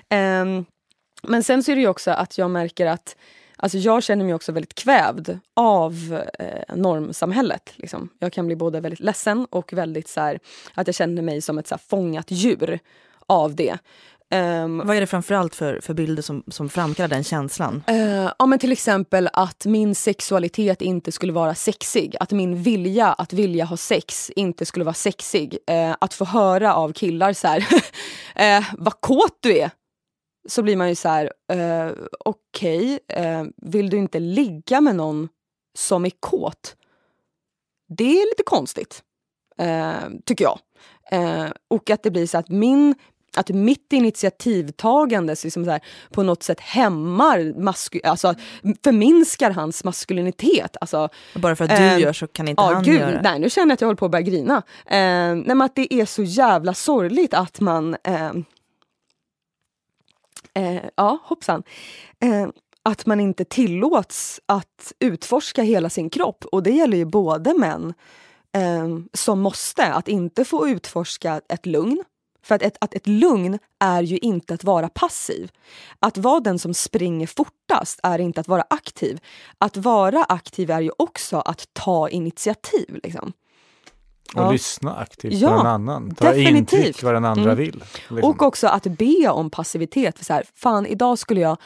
Ehm, 0.08 0.64
men 1.22 1.42
sen 1.44 1.62
så 1.62 1.72
är 1.72 1.76
det 1.76 1.82
ju 1.82 1.88
också 1.88 2.10
att 2.10 2.38
jag 2.38 2.50
märker 2.50 2.86
att 2.86 3.16
Alltså 3.58 3.78
jag 3.78 4.02
känner 4.02 4.24
mig 4.24 4.34
också 4.34 4.52
väldigt 4.52 4.74
kvävd 4.74 5.38
av 5.54 6.24
eh, 6.38 6.76
normsamhället. 6.76 7.72
Liksom. 7.76 8.08
Jag 8.18 8.32
kan 8.32 8.46
bli 8.46 8.56
både 8.56 8.80
väldigt 8.80 9.00
ledsen 9.00 9.46
och 9.50 9.72
väldigt 9.72 10.08
så 10.08 10.20
här, 10.20 10.38
att 10.74 10.86
jag 10.86 10.94
känner 10.94 11.22
mig 11.22 11.40
som 11.40 11.58
ett 11.58 11.66
så 11.66 11.74
här, 11.74 11.82
fångat 11.88 12.30
djur 12.30 12.78
av 13.26 13.54
det. 13.54 13.78
Ehm, 14.30 14.82
Vad 14.86 14.96
är 14.96 15.00
det 15.00 15.06
framförallt 15.06 15.54
för, 15.54 15.80
för 15.80 15.94
bilder 15.94 16.22
som, 16.22 16.42
som 16.48 16.68
framkallar 16.68 17.08
den 17.08 17.24
känslan? 17.24 17.82
Eh, 17.86 18.30
ja, 18.38 18.46
men 18.46 18.58
till 18.58 18.72
exempel 18.72 19.28
att 19.32 19.66
min 19.66 19.94
sexualitet 19.94 20.82
inte 20.82 21.12
skulle 21.12 21.32
vara 21.32 21.54
sexig. 21.54 22.16
Att 22.20 22.32
min 22.32 22.62
vilja 22.62 23.12
att 23.12 23.32
vilja 23.32 23.64
ha 23.64 23.76
sex 23.76 24.30
inte 24.36 24.66
skulle 24.66 24.84
vara 24.84 24.94
sexig. 24.94 25.58
Eh, 25.66 25.96
att 26.00 26.14
få 26.14 26.24
höra 26.24 26.74
av 26.74 26.92
killar 26.92 27.32
så 27.32 27.48
här, 27.48 27.66
eh, 28.58 28.64
vad 28.78 29.00
kåt 29.00 29.38
du 29.40 29.58
är. 29.58 29.70
Så 30.48 30.62
blir 30.62 30.76
man 30.76 30.88
ju 30.88 30.94
så 30.94 31.08
här, 31.08 31.32
eh, 31.52 31.92
okej, 32.24 32.98
eh, 33.08 33.44
vill 33.56 33.90
du 33.90 33.96
inte 33.96 34.18
ligga 34.20 34.80
med 34.80 34.96
någon 34.96 35.28
som 35.78 36.04
är 36.04 36.12
kåt? 36.20 36.76
Det 37.88 38.20
är 38.20 38.30
lite 38.30 38.42
konstigt, 38.46 39.02
tycker 40.24 40.44
jag. 40.44 40.58
Och 41.70 41.90
att 41.90 42.02
det 42.02 42.10
blir 42.10 42.26
så 42.26 42.38
att 42.38 42.48
min 42.48 42.94
att 43.36 43.48
mitt 43.48 43.92
initiativtagande 43.92 45.36
liksom 45.44 45.64
så 45.64 45.70
här, 45.70 45.80
på 46.10 46.22
något 46.22 46.42
sätt 46.42 46.60
hämmar, 46.60 47.38
masku- 47.38 48.00
alltså 48.06 48.34
förminskar 48.84 49.50
hans 49.50 49.84
maskulinitet. 49.84 50.76
Alltså, 50.80 51.08
Bara 51.34 51.56
för 51.56 51.64
att 51.64 51.70
du 51.70 51.76
Eh, 51.76 51.98
gör 51.98 52.12
så 52.12 52.26
kan 52.26 52.48
inte 52.48 52.62
Ja, 52.62 52.74
han 52.74 52.82
gud, 52.82 53.00
göra. 53.00 53.20
nej 53.22 53.38
nu 53.38 53.50
känner 53.50 53.66
jag 53.66 53.74
att 53.74 53.80
jag 53.80 53.88
håller 53.88 53.96
på 53.96 54.04
att 54.04 54.10
börja 54.10 54.22
grina. 54.22 54.56
Eh, 54.86 54.96
nej, 55.34 55.44
men 55.46 55.62
att 55.62 55.74
det 55.74 55.94
är 55.94 56.04
så 56.06 56.22
jävla 56.22 56.74
sorgligt 56.74 57.34
att 57.34 57.60
man... 57.60 57.96
Eh, 58.04 58.30
eh, 60.54 60.82
ja, 60.96 61.18
hoppsan. 61.24 61.62
Eh, 62.20 62.48
att 62.82 63.06
man 63.06 63.20
inte 63.20 63.44
tillåts 63.44 64.40
att 64.46 64.92
utforska 64.98 65.62
hela 65.62 65.90
sin 65.90 66.10
kropp. 66.10 66.44
Och 66.52 66.62
det 66.62 66.70
gäller 66.70 66.96
ju 66.96 67.04
både 67.04 67.54
män 67.54 67.94
eh, 68.56 68.88
som 69.12 69.40
måste, 69.40 69.86
att 69.86 70.08
inte 70.08 70.44
få 70.44 70.68
utforska 70.68 71.40
ett 71.48 71.66
lugn. 71.66 72.02
För 72.46 72.54
att 72.54 72.62
ett, 72.62 72.76
att 72.80 72.94
ett 72.94 73.06
lugn 73.06 73.58
är 73.78 74.02
ju 74.02 74.18
inte 74.18 74.54
att 74.54 74.64
vara 74.64 74.88
passiv. 74.88 75.50
Att 76.00 76.18
vara 76.18 76.40
den 76.40 76.58
som 76.58 76.74
springer 76.74 77.26
fortast 77.26 78.00
är 78.02 78.18
inte 78.18 78.40
att 78.40 78.48
vara 78.48 78.64
aktiv. 78.70 79.20
Att 79.58 79.76
vara 79.76 80.24
aktiv 80.24 80.70
är 80.70 80.80
ju 80.80 80.90
också 80.98 81.36
att 81.36 81.68
ta 81.72 82.08
initiativ. 82.08 83.00
Liksom. 83.02 83.32
Och 84.34 84.42
Ja. 84.42 84.52
lyssna 84.52 84.96
aktivt 84.96 85.32
Ja, 85.32 85.48
på 85.48 85.56
den 85.56 85.66
annan. 85.66 86.14
Ta 86.14 86.24
definitivt. 86.32 86.56
intryck 86.78 87.02
vad 87.02 87.14
den 87.14 87.24
andra 87.24 87.42
Mm. 87.52 87.56
vill. 87.56 87.84
liksom. 88.08 88.30
Och 88.30 88.42
också 88.42 88.66
att 88.68 88.82
be 88.86 89.28
om 89.28 89.50
passivitet. 89.50 90.18
För 90.18 90.24
så 90.24 90.32
här, 90.32 90.44
fan, 90.54 90.86
idag 90.86 91.18
skulle 91.18 91.40
jag, 91.40 91.56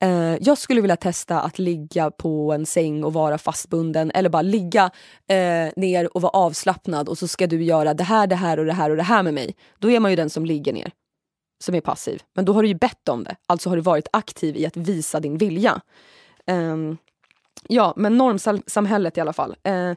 eh, 0.00 0.36
jag 0.40 0.58
skulle 0.58 0.80
vilja 0.80 0.96
testa 0.96 1.40
att 1.40 1.58
ligga 1.58 2.10
på 2.10 2.52
en 2.52 2.66
säng 2.66 3.04
och 3.04 3.12
vara 3.12 3.38
fastbunden 3.38 4.10
eller 4.14 4.28
bara 4.30 4.42
ligga 4.42 4.90
eh, 5.28 5.72
ner 5.76 6.16
och 6.16 6.22
vara 6.22 6.30
avslappnad 6.30 7.08
och 7.08 7.18
så 7.18 7.28
ska 7.28 7.46
du 7.46 7.62
göra 7.64 7.94
det 7.94 8.04
här, 8.04 8.26
det 8.26 8.36
här 8.36 8.58
och 8.58 8.64
det 8.66 8.72
här 8.72 8.90
och 8.90 8.96
det 8.96 9.02
här 9.02 9.22
med 9.22 9.34
mig. 9.34 9.56
Då 9.78 9.90
är 9.90 10.00
man 10.00 10.10
ju 10.12 10.16
den 10.16 10.30
som 10.30 10.44
ligger 10.46 10.72
ner, 10.72 10.90
som 11.64 11.74
är 11.74 11.80
passiv. 11.80 12.22
Men 12.34 12.44
då 12.44 12.52
har 12.52 12.62
du 12.62 12.68
ju 12.68 12.74
bett 12.74 13.08
om 13.08 13.24
det, 13.24 13.36
alltså 13.46 13.68
har 13.68 13.76
du 13.76 13.82
varit 13.82 14.08
aktiv 14.12 14.56
i 14.56 14.66
att 14.66 14.76
visa 14.76 15.20
din 15.20 15.38
vilja. 15.38 15.80
Ehm, 16.46 16.96
ja, 17.68 17.92
men 17.96 18.16
normsamhället 18.18 19.18
i 19.18 19.20
alla 19.20 19.32
fall. 19.32 19.56
Eh, 19.62 19.92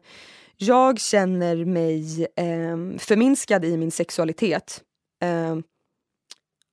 jag 0.62 1.00
känner 1.00 1.66
mig 1.66 2.28
eh, 2.36 2.98
förminskad 2.98 3.66
i 3.66 3.78
min 3.78 3.92
sexualitet. 3.92 4.82
Eh, 5.22 5.58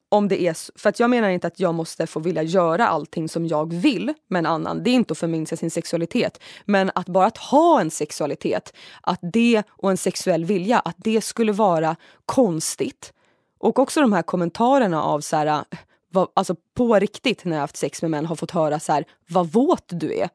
om 0.09 0.29
det 0.29 0.43
är 0.43 0.79
för 0.79 0.89
att 0.89 1.01
jag 1.01 1.11
menar 1.11 1.29
inte 1.29 1.47
att 1.47 1.61
jag 1.61 1.75
måste 1.75 2.07
få 2.07 2.21
vilja 2.21 2.43
göra 2.43 2.89
allting 2.89 3.29
som 3.29 3.47
jag 3.47 3.73
vill 3.73 4.15
med 4.29 4.39
en 4.39 4.47
annan. 4.47 4.83
Det 4.83 4.91
är 4.91 4.95
inte 4.95 5.13
att 5.13 5.19
förminska 5.19 5.57
sin 5.57 5.71
sexualitet. 5.71 6.41
Men 6.65 6.91
att 6.95 7.07
bara 7.07 7.27
att 7.27 7.37
ha 7.37 7.81
en 7.81 7.91
sexualitet, 7.91 8.73
att 9.01 9.21
det 9.23 9.63
och 9.69 9.91
en 9.91 9.97
sexuell 9.97 10.45
vilja, 10.45 10.79
att 10.79 10.97
det 10.99 11.21
skulle 11.21 11.53
vara 11.53 11.97
konstigt. 12.27 13.13
Och 13.59 13.79
också 13.79 14.01
de 14.01 14.13
här 14.13 14.23
kommentarerna 14.23 15.03
av 15.03 15.21
så 15.21 15.37
här, 15.37 15.65
vad, 16.13 16.29
alltså 16.35 16.57
på 16.75 16.95
riktigt 16.95 17.45
när 17.45 17.57
jag 17.57 17.61
haft 17.61 17.77
sex 17.77 18.03
med 18.03 18.11
män 18.11 18.27
har 18.27 18.37
fått 18.37 18.51
höra 18.51 18.81
så 18.81 18.93
här, 18.93 19.05
vad 19.29 19.53
våt 19.53 19.85
du 19.89 20.15
är. 20.15 20.29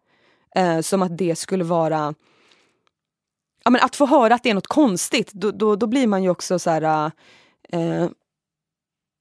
Eh, 0.56 0.82
som 0.82 1.02
att 1.02 1.18
det 1.18 1.36
skulle 1.36 1.64
vara 1.64 2.14
ja, 3.64 3.72
men 3.72 3.82
att 3.82 3.96
få 3.96 4.06
höra 4.06 4.36
att 4.36 4.44
det 4.44 4.50
är 4.50 4.54
något 4.54 4.68
konstigt, 4.68 5.32
då, 5.34 5.52
då, 5.52 5.76
då 5.76 5.88
blir 5.88 6.08
man 6.08 6.24
ju 6.24 6.30
också 6.30 6.60
så 6.60 6.70
här... 6.70 7.12
Eh, 7.70 8.08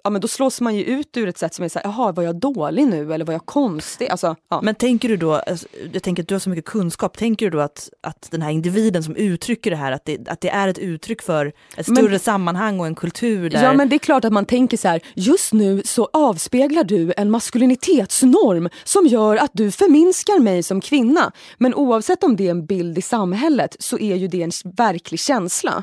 ja, 0.05 0.11
men 0.11 0.21
då 0.21 0.29
slås 0.29 0.61
man 0.61 0.77
ju 0.77 0.85
ut 0.85 1.17
ur 1.17 1.29
ett 1.29 1.39
sätt 1.39 1.55
som 1.55 1.65
är 1.65 1.69
så 1.69 1.79
här, 1.79 1.87
jaha, 1.87 2.13
var 2.13 2.23
jag 2.23 2.37
dålig 2.37 2.87
nu 2.87 3.15
eller 3.15 3.25
var 3.25 3.33
jag 3.33 3.47
konstig? 3.47 4.09
Alltså, 4.09 4.37
ja. 4.51 4.61
Men 4.63 4.75
tänker 4.75 5.09
du 5.09 5.17
då, 5.17 5.35
alltså, 5.35 5.67
jag 5.93 6.03
tänker 6.03 6.23
att 6.23 6.29
du 6.29 6.35
har 6.35 6.39
så 6.41 6.51
mycket 6.51 6.65
kunskap, 6.65 7.17
tänker 7.17 7.47
du 7.47 7.51
då 7.51 7.61
att, 7.61 7.91
att 8.01 8.29
den 8.31 8.43
här 8.43 8.51
individen 8.51 9.03
som 9.03 9.17
uttrycker 9.17 9.71
det 9.71 9.77
här, 9.77 9.93
att 9.93 10.05
det, 10.05 10.29
att 10.29 10.41
det 10.41 10.49
är 10.49 10.69
ett 10.69 10.79
uttryck 10.79 11.23
för 11.23 11.47
ett 11.77 11.89
Men- 11.89 11.97
större 11.97 12.19
sammanhang 12.19 12.81
och 12.81 12.87
en 12.87 12.95
kultur 12.95 13.51
där... 13.51 13.63
Ja 13.65 13.73
men 13.73 13.89
det 13.89 13.97
är 13.97 13.99
klart 13.99 14.25
att 14.25 14.33
man 14.33 14.47
tänker 14.47 14.77
så 14.77 14.89
här, 14.89 15.01
just 15.15 15.53
nu 15.53 15.83
så 15.85 16.09
avspeglar 16.13 16.85
du 16.85 17.13
en 17.17 17.31
maskulinitetsnorm 17.31 18.69
som 18.85 19.07
gör 19.07 19.37
att 19.37 19.51
du 19.55 19.71
förminskar 19.71 20.39
mig 20.39 20.63
som 20.63 20.81
kvinna. 20.81 21.33
Men 21.59 21.75
oavsett 21.75 22.25
om 22.25 22.37
det 22.37 22.47
är 22.47 22.51
en 22.51 22.67
bild 22.67 22.99
i 22.99 23.03
samhället 23.03 23.77
så 23.79 23.99
är 23.99 24.17
ju 24.17 24.29
det 24.29 24.43
en 24.43 24.51
verklig 24.65 25.21
känsla. 25.21 25.83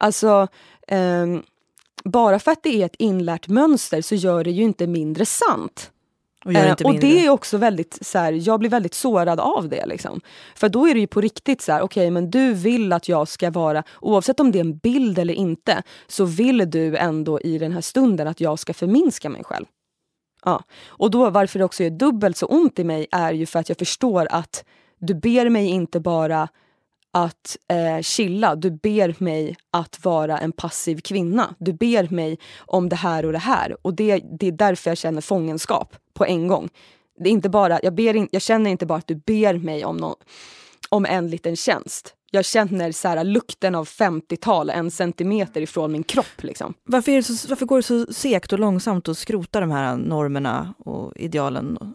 Alltså, 0.00 0.48
ehm, 0.88 1.42
bara 2.10 2.38
för 2.38 2.52
att 2.52 2.62
det 2.62 2.82
är 2.82 2.86
ett 2.86 2.96
inlärt 2.98 3.48
mönster 3.48 4.02
så 4.02 4.14
gör 4.14 4.44
det 4.44 4.50
ju 4.50 4.62
inte 4.62 4.86
mindre 4.86 5.26
sant. 5.26 5.90
och 6.44 6.52
gör 6.52 6.66
Eh, 6.66 6.74
och 6.84 7.00
det 7.00 7.26
är 7.26 7.30
också 7.30 7.58
väldigt 7.58 7.98
så 8.00 8.18
här, 8.18 8.32
jag 8.32 8.60
blir 8.60 8.70
väldigt 8.70 8.94
sårad 8.94 9.40
av 9.40 9.68
det. 9.68 9.86
Liksom. 9.86 10.20
För 10.54 10.68
då 10.68 10.88
är 10.88 10.94
det 10.94 11.00
ju 11.00 11.06
på 11.06 11.20
riktigt 11.20 11.62
så 11.62 11.72
här, 11.72 11.82
okej 11.82 12.10
men 12.10 12.30
du 12.30 12.52
vill 12.52 12.92
att 12.92 13.08
jag 13.08 13.28
ska 13.28 13.50
vara, 13.50 13.82
oavsett 14.00 14.40
om 14.40 14.52
det 14.52 14.58
är 14.58 14.64
en 14.64 14.76
bild 14.76 15.18
eller 15.18 15.34
inte, 15.34 15.82
så 16.06 16.24
vill 16.24 16.70
du 16.70 16.96
ändå 16.96 17.40
i 17.40 17.58
den 17.58 17.72
här 17.72 17.80
stunden 17.80 18.28
att 18.28 18.40
jag 18.40 18.58
ska 18.58 18.74
förminska 18.74 19.28
mig 19.28 19.44
själv. 19.44 19.66
Ja. 20.44 20.62
Och 20.86 21.10
då 21.10 21.30
varför 21.30 21.58
det 21.58 21.64
också 21.64 21.82
är 21.82 21.90
dubbelt 21.90 22.36
så 22.36 22.46
ont 22.46 22.78
i 22.78 22.84
mig 22.84 23.06
är 23.10 23.32
ju 23.32 23.46
för 23.46 23.58
att 23.58 23.68
jag 23.68 23.78
förstår 23.78 24.28
att 24.30 24.64
du 24.98 25.14
ber 25.14 25.48
mig 25.48 25.66
inte 25.66 26.00
bara 26.00 26.48
att 27.16 27.56
eh, 27.68 28.02
chilla, 28.02 28.56
du 28.56 28.70
ber 28.70 29.24
mig 29.24 29.56
att 29.70 30.04
vara 30.04 30.38
en 30.38 30.52
passiv 30.52 31.00
kvinna. 31.00 31.54
Du 31.58 31.72
ber 31.72 32.14
mig 32.14 32.38
om 32.58 32.88
det 32.88 32.96
här 32.96 33.24
och 33.26 33.32
det 33.32 33.38
här. 33.38 33.76
Och 33.82 33.94
det, 33.94 34.22
det 34.40 34.46
är 34.46 34.52
därför 34.52 34.90
jag 34.90 34.98
känner 34.98 35.20
fångenskap 35.20 35.96
på 36.14 36.24
en 36.24 36.48
gång. 36.48 36.68
Det 37.18 37.28
är 37.28 37.32
inte 37.32 37.48
bara, 37.48 37.80
jag, 37.82 37.94
ber 37.94 38.16
in, 38.16 38.28
jag 38.32 38.42
känner 38.42 38.70
inte 38.70 38.86
bara 38.86 38.98
att 38.98 39.06
du 39.06 39.14
ber 39.14 39.58
mig 39.58 39.84
om, 39.84 39.96
nå- 39.96 40.16
om 40.88 41.06
en 41.06 41.30
liten 41.30 41.56
tjänst. 41.56 42.14
Jag 42.30 42.44
känner 42.44 42.92
så 42.92 43.08
här, 43.08 43.24
lukten 43.24 43.74
av 43.74 43.88
50-tal 43.88 44.70
en 44.70 44.90
centimeter 44.90 45.60
ifrån 45.60 45.92
min 45.92 46.04
kropp. 46.04 46.42
Liksom. 46.42 46.74
Varför, 46.84 47.12
är 47.12 47.16
det 47.16 47.22
så, 47.22 47.48
varför 47.48 47.66
går 47.66 47.76
det 47.76 47.82
så 47.82 48.06
segt 48.12 48.52
och 48.52 48.58
långsamt 48.58 49.08
att 49.08 49.18
skrota 49.18 49.60
de 49.60 49.70
här 49.70 49.96
normerna 49.96 50.74
och 50.78 51.12
idealen? 51.16 51.94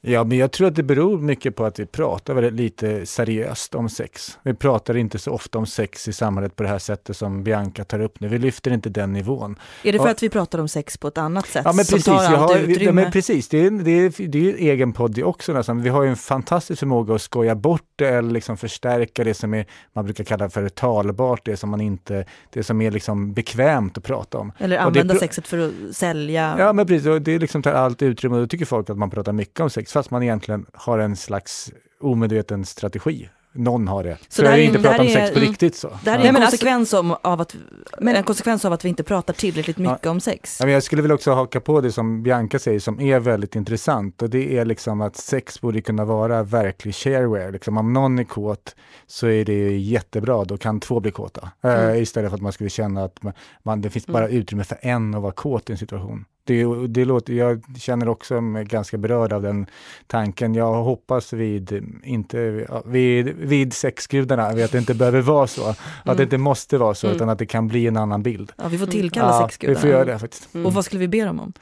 Ja, 0.00 0.24
men 0.24 0.38
jag 0.38 0.52
tror 0.52 0.68
att 0.68 0.74
det 0.74 0.82
beror 0.82 1.18
mycket 1.18 1.56
på 1.56 1.64
att 1.64 1.78
vi 1.78 1.86
pratar 1.86 2.34
väldigt 2.34 2.52
lite 2.52 3.06
seriöst 3.06 3.74
om 3.74 3.88
sex. 3.88 4.38
Vi 4.42 4.54
pratar 4.54 4.96
inte 4.96 5.18
så 5.18 5.30
ofta 5.32 5.58
om 5.58 5.66
sex 5.66 6.08
i 6.08 6.12
samhället 6.12 6.56
på 6.56 6.62
det 6.62 6.68
här 6.68 6.78
sättet 6.78 7.16
som 7.16 7.44
Bianca 7.44 7.84
tar 7.84 8.00
upp 8.00 8.20
nu. 8.20 8.28
Vi 8.28 8.38
lyfter 8.38 8.70
inte 8.70 8.88
den 8.88 9.12
nivån. 9.12 9.56
Är 9.82 9.92
det 9.92 9.98
för 9.98 10.04
Ja. 10.06 10.10
att 10.10 10.22
vi 10.22 10.28
pratar 10.30 10.58
om 10.58 10.68
sex 10.68 10.96
på 10.98 11.08
ett 11.08 11.18
annat 11.18 11.46
sätt 11.46 11.62
Ja 11.64 11.72
men 11.72 11.84
som 11.84 11.92
precis, 11.96 12.04
tar 12.04 12.20
vi 12.30 12.36
allt 12.36 12.50
har, 12.52 12.58
utrymme? 12.58 12.84
ja, 12.84 12.92
men 12.92 13.12
precis. 13.12 13.48
Det, 13.48 13.58
är, 13.66 13.70
det, 13.70 13.90
är, 13.90 14.28
det 14.28 14.38
är 14.38 14.42
ju 14.42 14.50
en 14.50 14.58
egen 14.58 14.92
podd 14.92 15.14
det 15.14 15.24
också 15.24 15.52
nästan. 15.52 15.82
Vi 15.82 15.88
har 15.88 16.02
ju 16.02 16.08
en 16.08 16.16
fantastisk 16.16 16.78
förmåga 16.80 17.14
att 17.14 17.22
skoja 17.22 17.54
bort 17.54 17.82
det 17.96 18.08
eller 18.08 18.30
liksom 18.30 18.56
förstärka 18.56 19.24
det 19.24 19.34
som 19.34 19.54
är, 19.54 19.66
man 19.92 20.04
brukar 20.04 20.24
kalla 20.24 20.50
för 20.50 20.68
talbart, 20.68 21.40
det 21.44 21.56
som 21.56 21.70
man 21.70 21.80
inte, 21.80 22.24
det 22.50 22.62
som 22.62 22.80
är 22.80 22.90
liksom 22.90 23.32
bekvämt 23.32 23.98
att 23.98 24.04
prata 24.04 24.38
om. 24.38 24.52
Eller 24.58 24.76
Och 24.76 24.92
det 24.92 25.00
använda 25.00 25.14
pro- 25.14 25.20
sexet 25.20 25.46
för 25.48 25.58
att 25.58 25.96
sälja? 25.96 26.56
Ja 26.58 26.72
men 26.72 26.86
precis, 26.86 27.06
och 27.06 27.22
det 27.22 27.38
liksom 27.38 27.62
tar 27.62 27.72
allt 27.72 28.02
utrymme 28.02 28.36
och 28.36 28.42
då 28.42 28.46
tycker 28.46 28.64
folk 28.64 28.90
att 28.90 28.98
man 28.98 29.10
pratar 29.10 29.32
mycket 29.32 29.60
om 29.60 29.70
sex 29.70 29.92
fast 29.96 30.10
man 30.10 30.22
egentligen 30.22 30.66
har 30.72 30.98
en 30.98 31.16
slags 31.16 31.72
omedveten 32.00 32.64
strategi. 32.64 33.28
Någon 33.58 33.88
har 33.88 34.04
det. 34.04 34.16
Så 34.20 34.24
Så 34.28 34.42
det 34.42 34.46
jag 34.48 34.52
här 34.52 34.58
är- 34.58 34.64
inte 34.64 34.78
det 34.78 34.82
prata 34.82 34.94
här 34.94 35.00
om 35.00 35.06
sex 35.08 35.28
är- 35.30 35.32
på 35.32 35.38
mm. 35.38 35.48
riktigt 35.50 35.76
så. 35.76 35.88
Det 36.04 36.10
här 36.10 36.18
är 36.18 36.22
ja. 36.22 36.28
en, 36.28 36.32
men 36.34 36.42
alltså- 36.42 36.56
konsekvens 36.56 36.92
om, 36.92 37.16
av 37.22 37.40
att, 37.40 37.56
Men- 38.00 38.16
en 38.16 38.22
konsekvens 38.24 38.64
av 38.64 38.72
att 38.72 38.84
vi 38.84 38.88
inte 38.88 39.02
pratar 39.02 39.34
tillräckligt 39.34 39.78
mycket 39.78 40.06
om 40.06 40.20
sex. 40.20 40.56
Ja, 40.60 40.66
men 40.66 40.74
jag 40.74 40.82
skulle 40.82 41.02
vilja 41.02 41.14
också 41.14 41.32
haka 41.32 41.60
på 41.60 41.80
det 41.80 41.92
som 41.92 42.22
Bianca 42.22 42.58
säger 42.58 42.80
som 42.80 43.00
är 43.00 43.20
väldigt 43.20 43.56
intressant 43.56 44.22
och 44.22 44.30
det 44.30 44.58
är 44.58 44.64
liksom 44.64 45.00
att 45.00 45.16
sex 45.16 45.60
borde 45.60 45.80
kunna 45.80 46.04
vara 46.04 46.42
verklig 46.42 46.94
shareware. 46.94 47.50
Liksom 47.50 47.76
om 47.78 47.92
någon 47.92 48.18
är 48.18 48.24
kåt 48.24 48.76
så 49.06 49.26
är 49.26 49.44
det 49.44 49.76
jättebra, 49.78 50.44
då 50.44 50.56
kan 50.56 50.80
två 50.80 51.00
bli 51.00 51.10
kåta. 51.10 51.50
Eh, 51.64 52.02
istället 52.02 52.30
för 52.30 52.36
att 52.36 52.42
man 52.42 52.52
skulle 52.52 52.70
känna 52.70 53.04
att 53.04 53.22
man, 53.22 53.32
man, 53.62 53.80
det 53.80 53.90
finns 53.90 54.06
bara 54.06 54.28
utrymme 54.28 54.64
för 54.64 54.78
en 54.82 55.14
att 55.14 55.22
vara 55.22 55.32
kåt 55.32 55.70
i 55.70 55.72
en 55.72 55.78
situation. 55.78 56.24
Det, 56.46 56.86
det 56.86 57.04
låter, 57.04 57.32
jag 57.32 57.62
känner 57.78 58.08
också 58.08 58.40
mig 58.40 58.64
ganska 58.64 58.98
berörd 58.98 59.32
av 59.32 59.42
den 59.42 59.66
tanken. 60.06 60.54
Jag 60.54 60.74
hoppas 60.82 61.32
vid, 61.32 61.84
inte, 62.04 62.66
vid, 62.84 63.26
vid 63.28 63.72
sexgudarna, 63.72 64.42
att 64.46 64.72
det 64.72 64.78
inte 64.78 64.94
behöver 64.94 65.20
vara 65.20 65.46
så. 65.46 65.74
Att 66.04 66.16
det 66.16 66.22
inte 66.22 66.38
måste 66.38 66.78
vara 66.78 66.94
så, 66.94 67.10
utan 67.10 67.28
att 67.28 67.38
det 67.38 67.46
kan 67.46 67.68
bli 67.68 67.86
en 67.86 67.96
annan 67.96 68.22
bild. 68.22 68.52
Ja, 68.56 68.68
vi 68.68 68.78
får 68.78 68.86
tillkalla 68.86 69.28
Ja, 69.30 69.38
vi 69.46 69.52
sexgudarna. 69.52 69.80
får 69.80 69.90
göra 69.90 70.04
det 70.04 70.18
faktiskt. 70.18 70.48
Och 70.64 70.74
vad 70.74 70.84
skulle 70.84 71.00
vi 71.00 71.08
be 71.08 71.24
dem 71.24 71.40
om? 71.40 71.52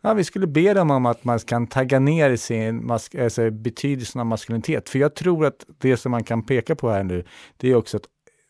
Ja, 0.00 0.14
vi 0.14 0.24
skulle 0.24 0.46
be 0.46 0.74
dem 0.74 0.90
om 0.90 1.06
att 1.06 1.24
man 1.24 1.38
kan 1.38 1.66
tagga 1.66 1.98
ner 1.98 2.36
sin 2.36 2.82
mas- 2.90 3.24
alltså 3.24 3.50
betydelsen 3.50 4.20
av 4.20 4.26
maskulinitet. 4.26 4.88
För 4.88 4.98
jag 4.98 5.14
tror 5.14 5.46
att 5.46 5.66
det 5.78 5.96
som 5.96 6.10
man 6.10 6.24
kan 6.24 6.42
peka 6.42 6.74
på 6.74 6.90
här 6.90 7.02
nu, 7.02 7.24
det 7.56 7.70
är 7.70 7.74
också 7.74 7.96
att 7.96 8.02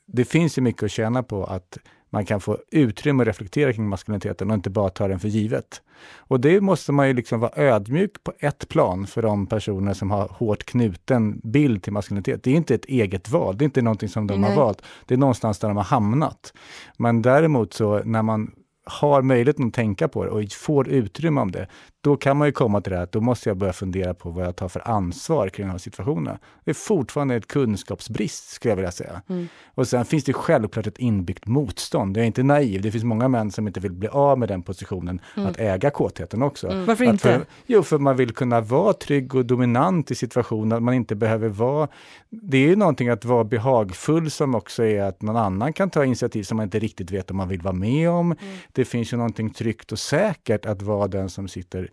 det 0.06 0.24
finns 0.24 0.58
ju 0.58 0.62
mycket 0.62 0.82
att 0.82 0.90
tjäna 0.90 1.22
på 1.22 1.44
att 1.44 1.78
man 2.12 2.24
kan 2.24 2.40
få 2.40 2.58
utrymme 2.70 3.22
att 3.22 3.26
reflektera 3.26 3.72
kring 3.72 3.88
maskuliniteten 3.88 4.50
och 4.50 4.54
inte 4.54 4.70
bara 4.70 4.90
ta 4.90 5.08
den 5.08 5.20
för 5.20 5.28
givet. 5.28 5.82
Och 6.16 6.40
det 6.40 6.60
måste 6.60 6.92
man 6.92 7.08
ju 7.08 7.14
liksom 7.14 7.40
vara 7.40 7.52
ödmjuk 7.56 8.24
på 8.24 8.32
ett 8.38 8.68
plan 8.68 9.06
för 9.06 9.22
de 9.22 9.46
personer 9.46 9.94
som 9.94 10.10
har 10.10 10.28
hårt 10.28 10.64
knuten 10.64 11.40
bild 11.44 11.82
till 11.82 11.92
maskulinitet. 11.92 12.42
Det 12.42 12.50
är 12.50 12.54
inte 12.54 12.74
ett 12.74 12.84
eget 12.84 13.30
val, 13.30 13.58
det 13.58 13.62
är 13.62 13.66
inte 13.66 13.82
någonting 13.82 14.08
som 14.08 14.26
de 14.26 14.40
Nej. 14.40 14.50
har 14.50 14.56
valt. 14.56 14.82
Det 15.06 15.14
är 15.14 15.18
någonstans 15.18 15.58
där 15.58 15.68
de 15.68 15.76
har 15.76 15.84
hamnat. 15.84 16.52
Men 16.96 17.22
däremot 17.22 17.72
så 17.72 18.02
när 18.04 18.22
man 18.22 18.50
har 18.84 19.22
möjligheten 19.22 19.66
att 19.66 19.74
tänka 19.74 20.08
på 20.08 20.24
det 20.24 20.30
och 20.30 20.52
får 20.52 20.88
utrymme 20.88 21.40
om 21.40 21.50
det, 21.50 21.68
då 22.02 22.16
kan 22.16 22.36
man 22.36 22.48
ju 22.48 22.52
komma 22.52 22.80
till 22.80 22.90
det 22.90 22.96
här 22.96 23.04
att 23.04 23.12
då 23.12 23.20
måste 23.20 23.50
jag 23.50 23.56
börja 23.56 23.72
fundera 23.72 24.14
på 24.14 24.30
vad 24.30 24.46
jag 24.46 24.56
tar 24.56 24.68
för 24.68 24.88
ansvar 24.88 25.48
kring 25.48 25.66
den 25.66 25.70
här 25.70 25.78
situationen. 25.78 26.38
Det 26.64 26.70
är 26.70 26.74
fortfarande 26.74 27.34
ett 27.34 27.46
kunskapsbrist 27.46 28.48
skulle 28.48 28.70
jag 28.70 28.76
vilja 28.76 28.90
säga. 28.90 29.22
Och 29.74 29.88
sen 29.88 30.04
finns 30.04 30.24
det 30.24 30.32
självklart 30.32 30.86
ett 30.86 30.98
inbyggt 30.98 31.46
motstånd. 31.46 32.16
Jag 32.16 32.22
är 32.22 32.26
inte 32.26 32.42
naiv. 32.42 32.82
Det 32.82 32.90
finns 32.90 33.04
många 33.04 33.28
män 33.28 33.50
som 33.50 33.66
inte 33.66 33.80
vill 33.80 33.92
bli 33.92 34.08
av 34.08 34.38
med 34.38 34.48
den 34.48 34.62
positionen 34.62 35.20
att 35.34 35.58
äga 35.58 35.90
kåtheten 35.90 36.42
också. 36.42 36.66
Varför 36.66 37.04
Att 37.04 37.12
inte? 37.12 37.22
För, 37.22 37.46
jo, 37.66 37.82
för 37.82 37.98
man 37.98 38.16
vill 38.16 38.34
kunna 38.34 38.60
vara 38.60 38.92
trygg 38.92 39.34
och 39.34 39.46
dominant 39.46 40.10
i 40.10 40.14
situationen, 40.14 40.72
att 40.72 40.82
man 40.82 40.94
inte 40.94 41.14
behöver 41.14 41.48
vara... 41.48 41.88
Det 42.30 42.56
är 42.56 42.68
ju 42.68 42.76
någonting 42.76 43.08
att 43.08 43.24
vara 43.24 43.44
behagfull 43.44 44.30
som 44.30 44.54
också 44.54 44.84
är 44.84 45.02
att 45.02 45.22
någon 45.22 45.36
annan 45.36 45.72
kan 45.72 45.90
ta 45.90 46.04
initiativ 46.04 46.42
som 46.42 46.56
man 46.56 46.64
inte 46.64 46.78
riktigt 46.78 47.10
vet 47.10 47.30
om 47.30 47.36
man 47.36 47.48
vill 47.48 47.62
vara 47.62 47.74
med 47.74 48.10
om. 48.10 48.36
Det 48.72 48.84
finns 48.84 49.12
ju 49.12 49.16
någonting 49.16 49.50
tryggt 49.50 49.92
och 49.92 49.98
säkert 49.98 50.66
att 50.66 50.82
vara 50.82 51.08
den 51.08 51.28
som 51.28 51.48
sitter 51.48 51.91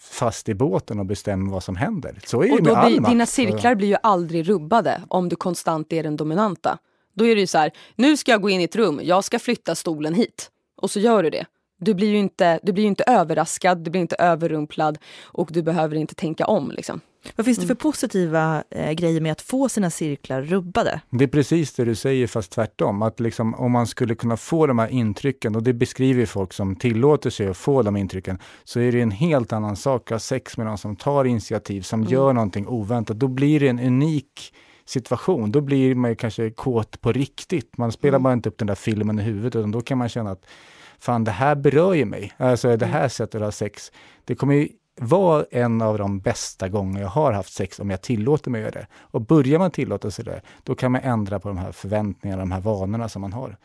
fast 0.00 0.48
i 0.48 0.54
båten 0.54 0.98
och 0.98 1.06
bestämmer 1.06 1.50
vad 1.52 1.62
som 1.62 1.76
händer. 1.76 2.18
Så 2.24 2.42
är 2.42 2.48
det 2.48 2.52
Och 2.52 2.62
med 2.62 2.72
all 2.72 3.00
blir, 3.00 3.08
dina 3.08 3.26
cirklar 3.26 3.74
blir 3.74 3.88
ju 3.88 3.96
aldrig 4.02 4.48
rubbade 4.48 5.02
om 5.08 5.28
du 5.28 5.36
konstant 5.36 5.92
är 5.92 6.02
den 6.02 6.16
dominanta. 6.16 6.78
Då 7.14 7.26
är 7.26 7.34
det 7.34 7.40
ju 7.40 7.46
så 7.46 7.58
här, 7.58 7.72
nu 7.94 8.16
ska 8.16 8.30
jag 8.30 8.42
gå 8.42 8.50
in 8.50 8.60
i 8.60 8.64
ett 8.64 8.76
rum, 8.76 9.00
jag 9.02 9.24
ska 9.24 9.38
flytta 9.38 9.74
stolen 9.74 10.14
hit. 10.14 10.50
Och 10.76 10.90
så 10.90 11.00
gör 11.00 11.22
du 11.22 11.30
det. 11.30 11.46
Du 11.78 11.94
blir 11.94 12.08
ju 12.10 12.18
inte, 12.18 12.60
du 12.62 12.72
blir 12.72 12.84
inte 12.84 13.04
överraskad, 13.06 13.78
du 13.78 13.90
blir 13.90 14.00
inte 14.00 14.16
överrumplad 14.18 14.98
och 15.24 15.48
du 15.52 15.62
behöver 15.62 15.96
inte 15.96 16.14
tänka 16.14 16.46
om. 16.46 16.70
Liksom. 16.70 17.00
Vad 17.36 17.46
finns 17.46 17.58
det 17.58 17.66
för 17.66 17.74
positiva 17.74 18.64
eh, 18.70 18.92
grejer 18.92 19.20
med 19.20 19.32
att 19.32 19.40
få 19.40 19.68
sina 19.68 19.90
cirklar 19.90 20.42
rubbade? 20.42 21.00
Det 21.10 21.24
är 21.24 21.28
precis 21.28 21.72
det 21.74 21.84
du 21.84 21.94
säger 21.94 22.26
fast 22.26 22.52
tvärtom. 22.52 23.02
Att 23.02 23.20
liksom, 23.20 23.54
om 23.54 23.72
man 23.72 23.86
skulle 23.86 24.14
kunna 24.14 24.36
få 24.36 24.66
de 24.66 24.78
här 24.78 24.88
intrycken, 24.88 25.56
och 25.56 25.62
det 25.62 25.72
beskriver 25.72 26.26
folk 26.26 26.52
som 26.52 26.76
tillåter 26.76 27.30
sig 27.30 27.48
att 27.48 27.56
få 27.56 27.82
de 27.82 27.96
intrycken, 27.96 28.38
så 28.64 28.80
är 28.80 28.92
det 28.92 29.00
en 29.00 29.10
helt 29.10 29.52
annan 29.52 29.76
sak 29.76 30.02
att 30.02 30.14
ha 30.14 30.18
sex 30.18 30.56
med 30.56 30.66
någon 30.66 30.78
som 30.78 30.96
tar 30.96 31.24
initiativ, 31.24 31.82
som 31.82 32.00
Mm. 32.00 32.12
gör 32.12 32.32
någonting 32.32 32.66
oväntat. 32.68 33.16
Då 33.18 33.28
blir 33.28 33.60
det 33.60 33.68
en 33.68 33.80
unik 33.80 34.54
situation. 34.84 35.52
Då 35.52 35.60
blir 35.60 35.94
man 35.94 36.10
ju 36.10 36.16
kanske 36.16 36.50
kåt 36.50 37.00
på 37.00 37.12
riktigt. 37.12 37.78
Man 37.78 37.92
spelar 37.92 38.16
Mm. 38.16 38.22
bara 38.22 38.32
inte 38.32 38.48
upp 38.48 38.58
den 38.58 38.66
där 38.66 38.74
filmen 38.74 39.18
i 39.18 39.22
huvudet, 39.22 39.56
utan 39.56 39.70
då 39.70 39.80
kan 39.80 39.98
man 39.98 40.08
känna 40.08 40.30
att 40.30 40.44
fan, 40.98 41.24
det 41.24 41.30
här 41.30 41.54
berör 41.54 41.94
ju 41.94 42.04
mig. 42.04 42.32
Alltså 42.36 42.76
det 42.76 42.86
här 42.86 43.08
sättet 43.08 43.34
att 43.34 43.46
ha 43.46 43.52
sex. 43.52 43.92
Det 44.24 44.34
kommer 44.34 44.54
ju 44.54 44.68
vara 45.00 45.44
en 45.50 45.82
av 45.82 45.98
de 45.98 46.20
bästa 46.20 46.68
gånger 46.68 47.00
jag 47.00 47.08
har 47.08 47.32
haft 47.32 47.52
sex 47.52 47.80
om 47.80 47.90
jag 47.90 48.02
tillåter 48.02 48.50
mig 48.50 48.60
att 48.60 48.74
göra 48.74 48.80
det. 48.80 48.86
Och 48.94 49.20
börjar 49.20 49.58
man 49.58 49.70
tillåta 49.70 50.10
sig 50.10 50.24
det, 50.24 50.40
då 50.62 50.74
kan 50.74 50.92
man 50.92 51.00
ändra 51.00 51.40
på 51.40 51.48
de 51.48 51.58
här 51.58 51.72
förväntningarna, 51.72 52.42
de 52.42 52.50
här 52.52 52.60
vanorna 52.60 53.08
som 53.08 53.22
man 53.22 53.32
har 53.32 53.56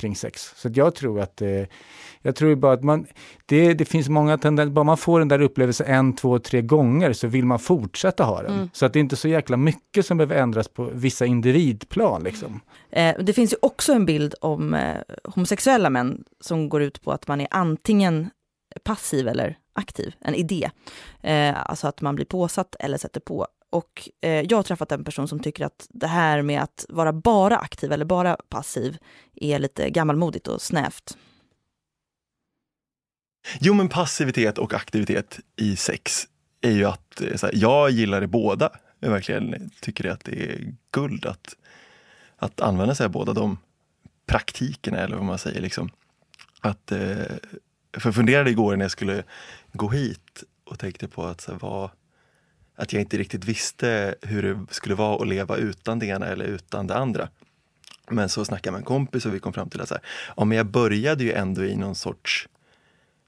kring 0.00 0.16
sex. 0.16 0.52
Så 0.56 0.68
jag 0.74 0.94
tror 0.94 1.20
att, 1.20 1.42
eh, 1.42 1.64
jag 2.22 2.36
tror 2.36 2.54
bara 2.54 2.72
att 2.72 2.84
man, 2.84 3.06
det, 3.46 3.74
det 3.74 3.84
finns 3.84 4.08
många 4.08 4.38
tendenser, 4.38 4.72
bara 4.72 4.84
man 4.84 4.96
får 4.96 5.18
den 5.18 5.28
där 5.28 5.40
upplevelsen 5.40 5.86
en, 5.86 6.16
två, 6.16 6.38
tre 6.38 6.62
gånger 6.62 7.12
så 7.12 7.26
vill 7.26 7.44
man 7.44 7.58
fortsätta 7.58 8.24
ha 8.24 8.42
den. 8.42 8.70
Så 8.72 8.86
att 8.86 8.92
det 8.92 8.98
är 8.98 9.00
inte 9.00 9.16
så 9.16 9.28
jäkla 9.28 9.56
mycket 9.56 10.06
som 10.06 10.16
behöver 10.16 10.36
ändras 10.36 10.68
på 10.68 10.90
vissa 10.92 11.26
individplan 11.26 12.22
liksom. 12.22 12.60
Eh, 12.90 13.14
det 13.20 13.32
finns 13.32 13.52
ju 13.52 13.56
också 13.62 13.92
en 13.92 14.06
bild 14.06 14.34
om 14.40 14.74
eh, 14.74 14.96
homosexuella 15.24 15.90
män 15.90 16.24
som 16.40 16.68
går 16.68 16.82
ut 16.82 17.02
på 17.02 17.12
att 17.12 17.28
man 17.28 17.40
är 17.40 17.48
antingen 17.50 18.30
passiv 18.84 19.28
eller 19.28 19.56
aktiv, 19.72 20.14
en 20.20 20.34
idé. 20.34 20.70
Eh, 21.22 21.70
alltså 21.70 21.86
att 21.86 22.00
man 22.00 22.14
blir 22.14 22.26
påsatt 22.26 22.76
eller 22.80 22.98
sätter 22.98 23.20
på. 23.20 23.46
Och 23.70 24.08
eh, 24.20 24.30
jag 24.30 24.58
har 24.58 24.62
träffat 24.62 24.92
en 24.92 25.04
person 25.04 25.28
som 25.28 25.40
tycker 25.40 25.64
att 25.64 25.86
det 25.88 26.06
här 26.06 26.42
med 26.42 26.62
att 26.62 26.86
vara 26.88 27.12
bara 27.12 27.56
aktiv 27.56 27.92
eller 27.92 28.04
bara 28.04 28.36
passiv 28.48 28.98
är 29.34 29.58
lite 29.58 29.90
gammalmodigt 29.90 30.48
och 30.48 30.62
snävt. 30.62 31.16
Jo, 33.60 33.74
men 33.74 33.88
passivitet 33.88 34.58
och 34.58 34.74
aktivitet 34.74 35.40
i 35.56 35.76
sex 35.76 36.28
är 36.60 36.70
ju 36.70 36.84
att 36.84 37.20
eh, 37.20 37.36
så 37.36 37.46
här, 37.46 37.54
jag 37.56 37.90
gillar 37.90 38.20
det 38.20 38.26
båda. 38.26 38.70
Jag 39.00 39.10
verkligen 39.10 39.70
tycker 39.80 40.10
att 40.10 40.24
det 40.24 40.52
är 40.52 40.74
guld 40.90 41.26
att, 41.26 41.56
att 42.36 42.60
använda 42.60 42.94
sig 42.94 43.06
av 43.06 43.12
båda 43.12 43.32
de 43.32 43.58
praktikerna 44.26 44.98
eller 44.98 45.16
vad 45.16 45.24
man 45.24 45.38
säger. 45.38 45.60
Liksom. 45.60 45.90
Att, 46.60 46.92
eh, 46.92 47.24
för 47.92 48.08
jag 48.08 48.14
funderade 48.14 48.50
igår 48.50 48.76
när 48.76 48.84
jag 48.84 48.90
skulle 48.90 49.22
gå 49.72 49.88
hit 49.88 50.44
och 50.64 50.78
tänkte 50.78 51.08
på 51.08 51.24
att, 51.24 51.40
så 51.40 51.52
här, 51.52 51.58
vad, 51.58 51.90
att 52.80 52.92
jag 52.92 53.02
inte 53.02 53.16
riktigt 53.16 53.44
visste 53.44 54.14
hur 54.22 54.42
det 54.42 54.74
skulle 54.74 54.94
vara 54.94 55.22
att 55.22 55.28
leva 55.28 55.56
utan 55.56 55.98
det 55.98 56.06
ena 56.06 56.26
eller 56.26 56.44
utan 56.44 56.86
det 56.86 56.96
andra. 56.96 57.28
Men 58.10 58.28
så 58.28 58.44
snackade 58.44 58.68
jag 58.68 58.72
med 58.72 58.78
en 58.78 58.84
kompis 58.84 59.26
och 59.26 59.34
vi 59.34 59.38
kom 59.38 59.52
fram 59.52 59.70
till 59.70 59.80
att 59.80 59.88
så 59.88 59.94
här, 59.94 60.04
ja, 60.36 60.44
men 60.44 60.56
jag 60.56 60.66
började 60.66 61.24
ju 61.24 61.32
ändå 61.32 61.64
i 61.64 61.76
någon 61.76 61.94
sorts 61.94 62.48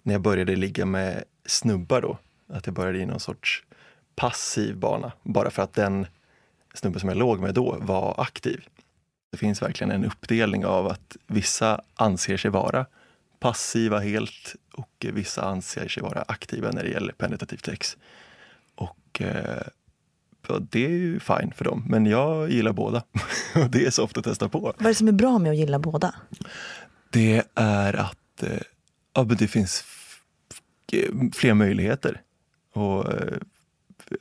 när 0.03 0.15
jag 0.15 0.21
började 0.21 0.57
ligga 0.57 0.87
med 0.87 1.25
snubbar 1.47 2.01
då, 2.01 2.19
att 2.49 2.67
jag 2.67 2.75
började 2.75 2.99
i 2.99 3.07
någon 3.07 3.21
sorts 3.21 3.65
passiv 4.17 4.77
bana, 4.77 5.13
bara 5.23 5.51
för 5.51 5.63
att 5.63 5.75
den 5.75 6.07
snubben 6.75 7.01
som 7.01 7.09
jag 7.09 7.19
låg 7.19 7.41
med 7.41 7.55
då 7.55 7.79
var 7.81 8.15
aktiv. 8.19 8.65
Det 9.31 9.37
finns 9.37 9.63
verkligen 9.63 9.91
en 9.91 10.05
uppdelning 10.05 10.67
av 10.67 10.87
att 10.87 11.17
vissa 11.27 11.83
anser 11.95 12.37
sig 12.37 12.51
vara 12.51 12.87
passiva 13.41 13.99
helt 13.99 14.55
och 14.73 15.07
vissa 15.13 15.43
anser 15.43 15.89
sig 15.89 16.03
vara 16.03 16.25
aktiva 16.29 16.71
när 16.71 16.83
det 16.83 16.91
gäller 16.91 17.13
penetrativt 17.13 17.65
sex. 17.65 17.97
Och 18.75 19.21
eh, 19.23 19.63
det 20.71 20.85
är 20.85 20.89
ju 20.91 21.21
fine 21.21 21.53
för 21.57 21.65
dem, 21.65 21.85
men 21.89 22.07
jag 22.07 22.51
gillar 22.51 22.73
båda. 22.73 23.03
och 23.55 23.71
det 23.71 23.87
är 23.87 23.91
soft 23.91 24.17
att 24.19 24.25
testa 24.25 24.49
på. 24.49 24.59
Vad 24.61 24.81
är 24.81 24.89
det 24.89 24.95
som 24.95 25.09
är 25.09 25.13
bra 25.13 25.39
med 25.39 25.51
att 25.51 25.57
gilla 25.59 25.79
båda? 25.79 26.15
Det 27.11 27.43
är 27.55 27.97
att 27.97 28.43
eh, 28.43 28.59
ja, 29.15 29.23
det 29.25 29.49
finns 29.49 29.85
f- 30.91 31.33
fler 31.35 31.55
möjligheter. 31.55 32.21
Och 32.73 33.13
eh, 33.13 33.39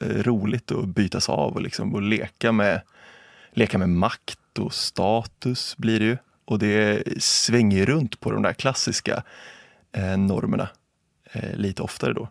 roligt 0.02 0.72
att 0.72 0.88
bytas 0.88 1.30
av 1.30 1.54
och, 1.54 1.62
liksom, 1.62 1.96
och 1.96 2.02
leka, 2.02 2.52
med, 2.52 2.82
leka 3.54 3.78
med 3.78 3.90
makt 3.90 4.60
och 4.60 4.74
status 4.74 5.78
blir 5.78 6.00
det 6.00 6.06
ju. 6.06 6.18
Och 6.46 6.60
det 6.60 7.04
svänger 7.24 7.78
ju 7.78 7.86
runt 7.86 8.20
på 8.20 8.32
de 8.32 8.42
där 8.44 8.54
klassiska 8.54 9.24
eh, 9.92 10.18
normerna 10.18 10.70
eh, 11.32 11.56
lite 11.56 11.82
oftare 11.82 12.14
då. 12.14 12.30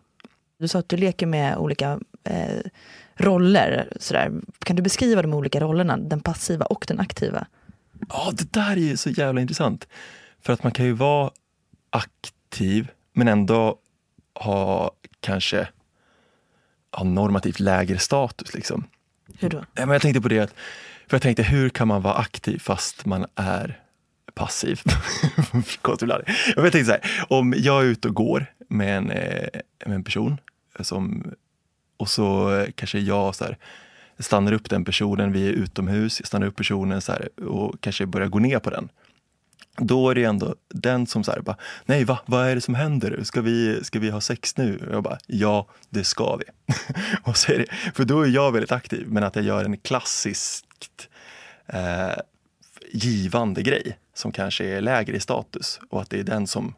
Du 0.57 0.67
sa 0.67 0.79
att 0.79 0.89
du 0.89 0.97
leker 0.97 1.25
med 1.25 1.57
olika 1.57 1.99
eh, 2.23 2.59
roller. 3.15 3.93
Sådär. 3.99 4.31
Kan 4.59 4.75
du 4.75 4.81
beskriva 4.81 5.21
de 5.21 5.33
olika 5.33 5.59
rollerna, 5.59 5.97
den 5.97 6.19
passiva 6.19 6.65
och 6.65 6.85
den 6.87 6.99
aktiva? 6.99 7.47
Ja, 8.09 8.31
det 8.33 8.53
där 8.53 8.71
är 8.71 8.75
ju 8.75 8.97
så 8.97 9.09
jävla 9.09 9.41
intressant. 9.41 9.87
För 10.41 10.53
att 10.53 10.63
man 10.63 10.71
kan 10.71 10.85
ju 10.85 10.91
vara 10.91 11.31
aktiv 11.89 12.87
men 13.13 13.27
ändå 13.27 13.77
ha 14.33 14.91
kanske 15.19 15.67
ha 16.91 17.03
normativt 17.03 17.59
lägre 17.59 17.97
status. 17.97 18.53
Liksom. 18.53 18.87
Hur 19.39 19.49
då? 19.49 19.57
Ja, 19.57 19.85
men 19.85 19.89
jag 19.89 20.01
tänkte 20.01 20.21
på 20.21 20.27
det, 20.27 20.39
att, 20.39 20.53
för 21.07 21.15
jag 21.15 21.21
tänkte 21.21 21.43
hur 21.43 21.69
kan 21.69 21.87
man 21.87 22.01
vara 22.01 22.13
aktiv 22.13 22.59
fast 22.59 23.05
man 23.05 23.25
är 23.35 23.79
passiv? 24.33 24.81
Konstigt 25.81 26.01
ibland. 26.01 26.23
Jag 26.55 26.71
tänkte 26.71 26.85
så 26.85 26.91
här, 26.91 27.25
om 27.27 27.53
jag 27.57 27.81
är 27.83 27.85
ute 27.85 28.07
och 28.07 28.15
går 28.15 28.45
med 28.69 28.97
en, 28.97 29.11
eh, 29.11 29.47
med 29.85 29.95
en 29.95 30.03
person 30.03 30.37
som, 30.79 31.31
och 32.01 32.09
så 32.09 32.53
eh, 32.53 32.69
kanske 32.75 32.99
jag 32.99 33.35
så 33.35 33.43
här, 33.43 33.57
stannar 34.19 34.51
upp 34.51 34.69
den 34.69 34.85
personen, 34.85 35.31
vi 35.31 35.47
är 35.47 35.51
utomhus, 35.51 36.19
jag 36.19 36.27
stannar 36.27 36.47
upp 36.47 36.55
personen 36.55 37.01
så 37.01 37.11
här, 37.11 37.29
och 37.47 37.81
kanske 37.81 38.05
börjar 38.05 38.27
gå 38.27 38.39
ner 38.39 38.59
på 38.59 38.69
den. 38.69 38.89
Då 39.77 40.09
är 40.09 40.15
det 40.15 40.23
ändå 40.23 40.55
den 40.69 41.07
som 41.07 41.23
säger 41.23 41.41
bara, 41.41 41.57
nej 41.85 42.05
va, 42.05 42.19
vad 42.25 42.47
är 42.47 42.55
det 42.55 42.61
som 42.61 42.75
händer? 42.75 43.23
Ska 43.23 43.41
vi, 43.41 43.83
ska 43.83 43.99
vi 43.99 44.09
ha 44.09 44.21
sex 44.21 44.57
nu? 44.57 44.85
Och 44.87 44.95
jag 44.95 45.03
bara, 45.03 45.17
ja 45.27 45.67
det 45.89 46.03
ska 46.03 46.35
vi. 46.35 46.43
och 47.23 47.37
så 47.37 47.51
är 47.51 47.57
det, 47.57 47.65
för 47.95 48.03
då 48.03 48.21
är 48.21 48.29
jag 48.29 48.51
väldigt 48.51 48.71
aktiv, 48.71 49.07
men 49.07 49.23
att 49.23 49.35
jag 49.35 49.45
gör 49.45 49.65
en 49.65 49.77
klassiskt 49.77 51.09
eh, 51.67 52.21
givande 52.91 53.61
grej 53.61 53.97
som 54.13 54.31
kanske 54.31 54.65
är 54.65 54.81
lägre 54.81 55.15
i 55.15 55.19
status 55.19 55.79
och 55.89 56.01
att 56.01 56.09
det 56.09 56.19
är 56.19 56.23
den 56.23 56.47
som, 56.47 56.75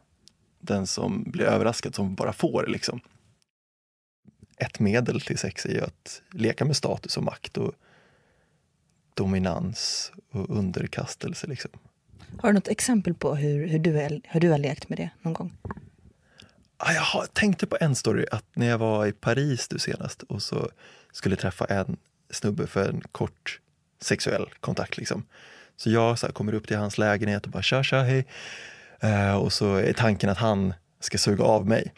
den 0.60 0.88
som 0.88 1.24
blir 1.24 1.46
överraskad 1.46 1.96
som 1.96 2.16
bara 2.16 2.34
får 2.34 2.66
liksom. 2.68 3.02
Ett 4.66 4.80
medel 4.80 5.22
till 5.22 5.38
sex 5.38 5.66
är 5.66 5.70
ju 5.70 5.82
att 5.82 6.22
leka 6.32 6.66
med 6.66 6.76
status 6.76 7.18
och 7.18 7.24
makt 7.24 7.58
och 7.58 7.74
dominans 9.14 10.12
och 10.32 10.58
underkastelse. 10.58 11.48
Liksom. 11.48 11.72
Har 12.40 12.50
du 12.50 12.54
något 12.54 12.68
exempel 12.68 13.14
på 13.14 13.36
hur, 13.36 13.68
hur, 13.68 13.80
du, 13.80 14.00
är, 14.02 14.22
hur 14.24 14.40
du 14.40 14.50
har 14.50 14.58
lekt 14.58 14.90
med 14.90 14.98
det 15.00 15.10
någon 15.22 15.34
gång? 15.34 15.58
Ja, 16.80 16.94
Jag 16.94 17.02
har- 17.02 17.26
tänkte 17.26 17.68
på 17.68 17.78
en 17.82 17.96
story, 17.96 18.26
att 18.32 18.46
när 18.54 18.68
jag 18.70 18.78
var 18.78 19.06
i 19.06 19.12
Paris 19.12 19.68
nu 19.72 19.80
senast 19.80 20.24
och 20.24 20.42
så 20.42 20.70
skulle 21.12 21.36
träffa 21.36 21.66
en 21.66 21.98
snubbe 22.30 22.68
för 22.68 22.90
en 22.90 23.02
kort 23.12 23.60
sexuell 24.02 24.46
kontakt. 24.60 24.98
Liksom. 24.98 25.26
Så 25.78 25.90
jag 25.90 26.20
så 26.20 26.26
här, 26.26 26.34
kommer 26.34 26.54
upp 26.54 26.68
till 26.68 26.78
hans 26.78 26.98
lägenhet 26.98 27.46
och 27.46 27.52
bara 27.52 27.64
tja, 27.64 27.84
tja, 27.84 28.02
hej. 28.02 28.26
Eh, 29.00 29.36
och 29.36 29.54
så 29.54 29.76
är 29.76 29.94
tanken 29.94 30.30
att 30.30 30.38
han 30.38 30.74
ska 31.00 31.18
suga 31.18 31.44
av 31.44 31.68
mig. 31.68 31.94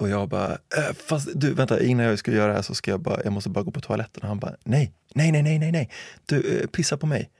Och 0.00 0.08
jag 0.08 0.28
bara, 0.28 0.52
äh, 0.52 0.94
fast 0.94 1.28
du 1.34 1.54
vänta, 1.54 1.82
innan 1.82 2.06
jag 2.06 2.18
ska 2.18 2.32
göra 2.32 2.46
det 2.46 2.54
här 2.54 2.62
så 2.62 2.74
ska 2.74 2.90
jag 2.90 3.00
bara, 3.00 3.20
jag 3.24 3.32
måste 3.32 3.50
bara 3.50 3.64
gå 3.64 3.70
på 3.70 3.80
toaletten. 3.80 4.22
Och 4.22 4.28
han 4.28 4.38
bara, 4.38 4.56
nej, 4.64 4.92
nej, 5.14 5.32
nej, 5.32 5.42
nej, 5.42 5.58
nej, 5.58 5.72
nej, 5.72 5.90
du 6.26 6.60
eh, 6.60 6.66
pissa 6.66 6.96
på 6.96 7.06
mig. 7.06 7.30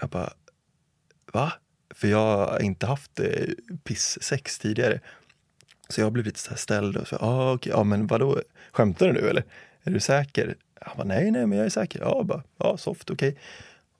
Jag 0.00 0.10
bara, 0.10 0.32
va? 1.32 1.52
För 1.94 2.08
jag 2.08 2.36
har 2.36 2.62
inte 2.62 2.86
haft 2.86 3.20
eh, 3.20 3.48
pissex 3.84 4.58
tidigare. 4.58 5.00
Så 5.88 6.00
jag 6.00 6.12
blev 6.12 6.24
lite 6.24 6.38
så 6.38 6.50
här 6.50 6.56
ställd 6.56 6.96
och 6.96 7.08
så, 7.08 7.16
ah, 7.16 7.52
okej, 7.52 7.72
ja 7.72 7.84
men 7.84 8.06
vadå, 8.06 8.40
skämtar 8.72 9.06
du 9.06 9.12
nu 9.12 9.28
eller? 9.28 9.44
Är 9.82 9.90
du 9.90 10.00
säker? 10.00 10.56
Han 10.80 10.96
bara, 10.96 11.08
nej, 11.08 11.30
nej, 11.30 11.46
men 11.46 11.58
jag 11.58 11.66
är 11.66 11.70
säker. 11.70 12.00
Ja, 12.00 12.22
bara, 12.22 12.42
ja 12.58 12.76
soft, 12.76 13.10
okej. 13.10 13.36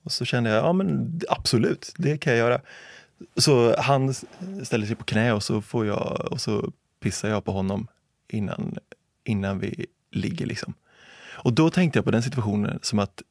Och 0.03 0.11
så 0.11 0.25
kände 0.25 0.49
jag, 0.49 0.65
ja 0.65 0.73
men 0.73 1.21
absolut, 1.29 1.93
det 1.97 2.17
kan 2.17 2.33
jag 2.33 2.39
göra. 2.39 2.61
Så 3.37 3.75
han 3.81 4.13
ställer 4.63 4.85
sig 4.85 4.95
på 4.95 5.03
knä 5.03 5.33
och 5.33 5.43
så 5.43 5.61
får 5.61 5.85
jag, 5.85 6.27
och 6.31 6.41
så 6.41 6.71
pissar 7.01 7.29
jag 7.29 7.45
på 7.45 7.51
honom 7.51 7.87
innan, 8.27 8.77
innan 9.23 9.59
vi 9.59 9.85
ligger 10.11 10.45
liksom. 10.45 10.73
Och 11.43 11.53
då 11.53 11.69
tänkte 11.69 11.97
jag 11.97 12.05
på 12.05 12.11
den 12.11 12.23
situationen 12.23 12.79
som 12.81 12.99
att 12.99 13.21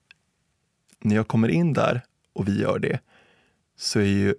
när 1.01 1.16
jag 1.16 1.29
kommer 1.29 1.49
in 1.49 1.73
där 1.73 2.03
och 2.33 2.49
vi 2.49 2.61
gör 2.61 2.79
det 2.79 3.01
så 3.77 3.99
är 3.99 4.05
ju 4.05 4.35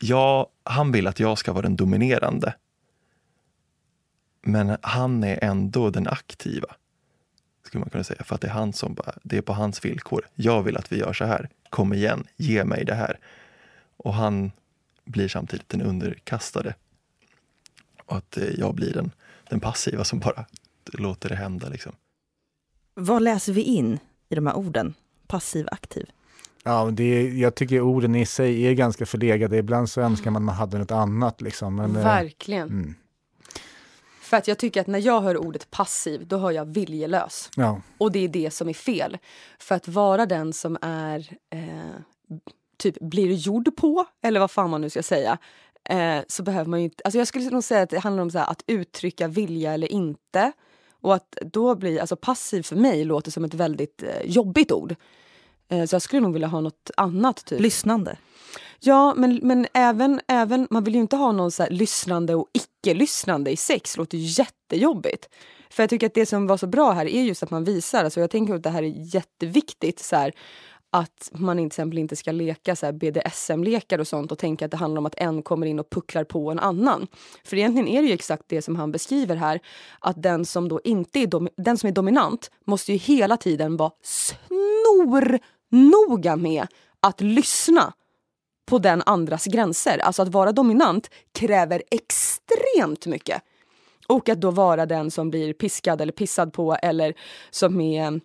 jag, 0.00 0.46
han 0.64 0.92
vill 0.92 1.06
att 1.06 1.20
jag 1.20 1.38
ska 1.38 1.52
vara 1.52 1.62
den 1.62 1.76
dominerande. 1.76 2.54
Men 4.42 4.76
han 4.82 5.24
är 5.24 5.44
ändå 5.44 5.90
den 5.90 6.06
aktiva. 6.08 6.68
Skulle 7.62 7.80
man 7.80 7.90
kunna 7.90 8.04
säga. 8.04 8.24
För 8.24 8.34
att 8.34 8.40
det 8.40 8.46
är 8.48 8.52
han 8.52 8.72
som 8.72 8.94
bara, 8.94 9.14
det 9.22 9.36
är 9.36 9.42
på 9.42 9.52
hans 9.52 9.84
villkor. 9.84 10.26
Jag 10.34 10.62
vill 10.62 10.76
att 10.76 10.92
vi 10.92 10.98
gör 10.98 11.12
så 11.12 11.24
här. 11.24 11.48
Kom 11.70 11.92
igen, 11.92 12.24
ge 12.36 12.64
mig 12.64 12.84
det 12.84 12.94
här. 12.94 13.18
Och 13.96 14.14
han 14.14 14.52
blir 15.04 15.28
samtidigt 15.28 15.68
den 15.68 15.82
underkastade. 15.82 16.74
Och 18.10 18.16
att 18.16 18.36
eh, 18.36 18.44
jag 18.58 18.74
blir 18.74 18.92
den, 18.92 19.10
den 19.48 19.60
passiva 19.60 20.04
som 20.04 20.18
bara 20.18 20.44
låter 20.92 21.28
det 21.28 21.34
hända. 21.36 21.68
Liksom. 21.68 21.92
Vad 22.94 23.22
läser 23.22 23.52
vi 23.52 23.62
in 23.62 23.98
i 24.28 24.34
de 24.34 24.46
här 24.46 24.56
orden? 24.56 24.94
Passiv, 25.26 25.66
aktiv? 25.72 26.10
Ja, 26.64 26.90
det 26.92 27.04
är, 27.04 27.28
jag 27.30 27.54
tycker 27.54 27.80
orden 27.80 28.14
i 28.14 28.26
sig 28.26 28.62
är 28.66 28.72
ganska 28.72 29.06
förlegade. 29.06 29.56
Ibland 29.56 29.90
så 29.90 30.00
önskar 30.00 30.30
man 30.30 30.44
man 30.44 30.54
hade 30.54 30.78
något 30.78 30.90
annat. 30.90 31.40
Liksom. 31.40 31.76
Men, 31.76 31.96
eh, 31.96 32.04
Verkligen. 32.04 32.68
mm, 32.68 32.94
För 34.20 34.36
att 34.36 34.48
jag 34.48 34.58
tycker 34.58 34.80
att 34.80 34.86
när 34.86 34.98
jag 34.98 35.20
hör 35.20 35.36
ordet 35.36 35.70
passiv, 35.70 36.26
då 36.26 36.38
hör 36.38 36.50
jag 36.50 36.64
viljelös. 36.64 37.50
ja. 37.56 37.80
Och 37.98 38.12
det 38.12 38.18
är 38.24 38.28
det 38.28 38.50
som 38.50 38.68
är 38.68 38.72
fel. 38.74 39.18
För 39.58 39.74
att 39.74 39.88
vara 39.88 40.26
den 40.26 40.52
som 40.52 40.78
är 40.82 41.36
eh, 41.50 42.00
typ 42.76 43.00
blir 43.00 43.32
gjord 43.32 43.76
på, 43.76 44.04
eller 44.22 44.40
vad 44.40 44.50
fan 44.50 44.70
man 44.70 44.80
nu 44.80 44.90
ska 44.90 45.02
säga, 45.02 45.38
eh, 45.90 46.22
så 46.28 46.42
behöver 46.42 46.70
man 46.70 46.80
ju 46.80 46.84
inte... 46.84 47.02
Alltså 47.04 47.18
jag 47.18 47.28
skulle 47.28 47.50
nog 47.50 47.64
säga 47.64 47.82
att 47.82 47.90
det 47.90 47.98
handlar 47.98 48.22
om 48.22 48.30
så 48.30 48.38
här, 48.38 48.50
att 48.50 48.62
uttrycka 48.66 49.28
vilja 49.28 49.74
eller 49.74 49.92
inte. 49.92 50.52
Och 51.00 51.14
att 51.14 51.38
då 51.42 51.74
blir, 51.74 52.00
alltså 52.00 52.16
passiv 52.16 52.62
för 52.62 52.76
mig 52.76 53.04
låter 53.04 53.30
som 53.30 53.44
ett 53.44 53.54
väldigt 53.54 54.02
eh, 54.02 54.22
jobbigt 54.24 54.72
ord. 54.72 54.94
Eh, 55.68 55.84
så 55.84 55.94
jag 55.94 56.02
skulle 56.02 56.22
nog 56.22 56.32
vilja 56.32 56.48
ha 56.48 56.60
något 56.60 56.90
annat. 56.96 57.44
typ. 57.44 57.60
Lyssnande? 57.60 58.16
Ja, 58.80 59.14
men, 59.16 59.40
men 59.42 59.66
även, 59.74 60.20
även, 60.28 60.66
man 60.70 60.84
vill 60.84 60.94
ju 60.94 61.00
inte 61.00 61.16
ha 61.16 61.32
någon 61.32 61.50
så 61.50 61.66
lyssnande 61.70 62.34
och 62.34 62.48
icke-lyssnande 62.52 63.50
i 63.50 63.56
sex. 63.56 63.94
Det 63.94 63.98
låter 63.98 64.18
jättejobbigt. 64.18 65.28
För 65.70 65.82
jag 65.82 65.90
tycker 65.90 66.06
att 66.06 66.14
det 66.14 66.26
som 66.26 66.46
var 66.46 66.56
så 66.56 66.66
bra 66.66 66.92
här 66.92 67.06
är 67.06 67.22
just 67.22 67.42
att 67.42 67.50
man 67.50 67.64
visar, 67.64 68.04
alltså 68.04 68.20
jag 68.20 68.30
tänker 68.30 68.54
att 68.54 68.62
det 68.62 68.70
här 68.70 68.82
är 68.82 69.14
jätteviktigt, 69.14 69.98
så 69.98 70.16
här, 70.16 70.32
att 70.92 71.30
man 71.32 71.56
till 71.56 71.66
exempel 71.66 71.98
inte 71.98 72.16
ska 72.16 72.32
leka 72.32 72.76
så 72.76 72.92
BDSM-lekar 72.92 73.98
och 73.98 74.08
sånt 74.08 74.32
och 74.32 74.38
tänka 74.38 74.64
att 74.64 74.70
det 74.70 74.76
handlar 74.76 74.98
om 74.98 75.06
att 75.06 75.18
en 75.18 75.42
kommer 75.42 75.66
in 75.66 75.78
och 75.78 75.90
pucklar 75.90 76.24
på 76.24 76.50
en 76.50 76.58
annan. 76.58 77.06
För 77.44 77.56
egentligen 77.56 77.88
är 77.88 78.02
det 78.02 78.08
ju 78.08 78.14
exakt 78.14 78.42
det 78.46 78.62
som 78.62 78.76
han 78.76 78.92
beskriver 78.92 79.36
här, 79.36 79.60
att 79.98 80.22
den 80.22 80.44
som 80.44 80.68
då 80.68 80.80
inte 80.84 81.18
är, 81.18 81.26
dom- 81.26 81.48
den 81.56 81.78
som 81.78 81.88
är 81.88 81.92
dominant 81.92 82.50
måste 82.64 82.92
ju 82.92 82.98
hela 82.98 83.36
tiden 83.36 83.76
vara 83.76 83.90
snornoga 84.02 86.36
med 86.36 86.66
att 87.00 87.20
lyssna 87.20 87.92
på 88.66 88.78
den 88.78 89.02
andras 89.06 89.44
gränser. 89.44 89.98
Alltså 89.98 90.22
att 90.22 90.28
vara 90.28 90.52
dominant 90.52 91.10
kräver 91.32 91.82
extremt 91.90 93.06
mycket. 93.06 93.42
Och 94.06 94.28
att 94.28 94.40
då 94.40 94.50
vara 94.50 94.86
den 94.86 95.10
som 95.10 95.30
blir 95.30 95.52
piskad 95.52 96.00
eller 96.00 96.12
pissad 96.12 96.52
på 96.52 96.74
eller 96.74 97.14
som 97.50 97.80
är 97.80 98.20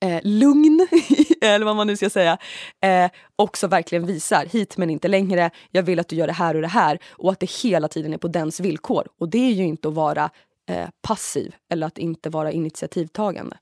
eh, 0.00 0.20
lugn, 0.22 0.86
eller 1.46 1.66
vad 1.66 1.76
man 1.76 1.86
nu 1.86 1.96
ska 1.96 2.10
säga, 2.10 2.38
eh, 2.80 3.10
också 3.36 3.66
verkligen 3.66 4.06
visar 4.06 4.46
hit 4.46 4.76
men 4.76 4.90
inte 4.90 5.08
längre, 5.08 5.50
jag 5.70 5.82
vill 5.82 6.00
att 6.00 6.08
du 6.08 6.16
gör 6.16 6.26
det 6.26 6.32
här 6.32 6.54
och 6.54 6.62
det 6.62 6.68
här 6.68 6.98
och 7.10 7.32
att 7.32 7.40
det 7.40 7.50
hela 7.50 7.88
tiden 7.88 8.12
är 8.12 8.18
på 8.18 8.28
dens 8.28 8.60
villkor. 8.60 9.08
Och 9.18 9.28
det 9.28 9.38
är 9.38 9.52
ju 9.52 9.64
inte 9.64 9.88
att 9.88 9.94
vara 9.94 10.30
eh, 10.68 10.88
passiv 11.02 11.54
eller 11.68 11.86
att 11.86 11.98
inte 11.98 12.30
vara 12.30 12.52
initiativtagande. 12.52 13.56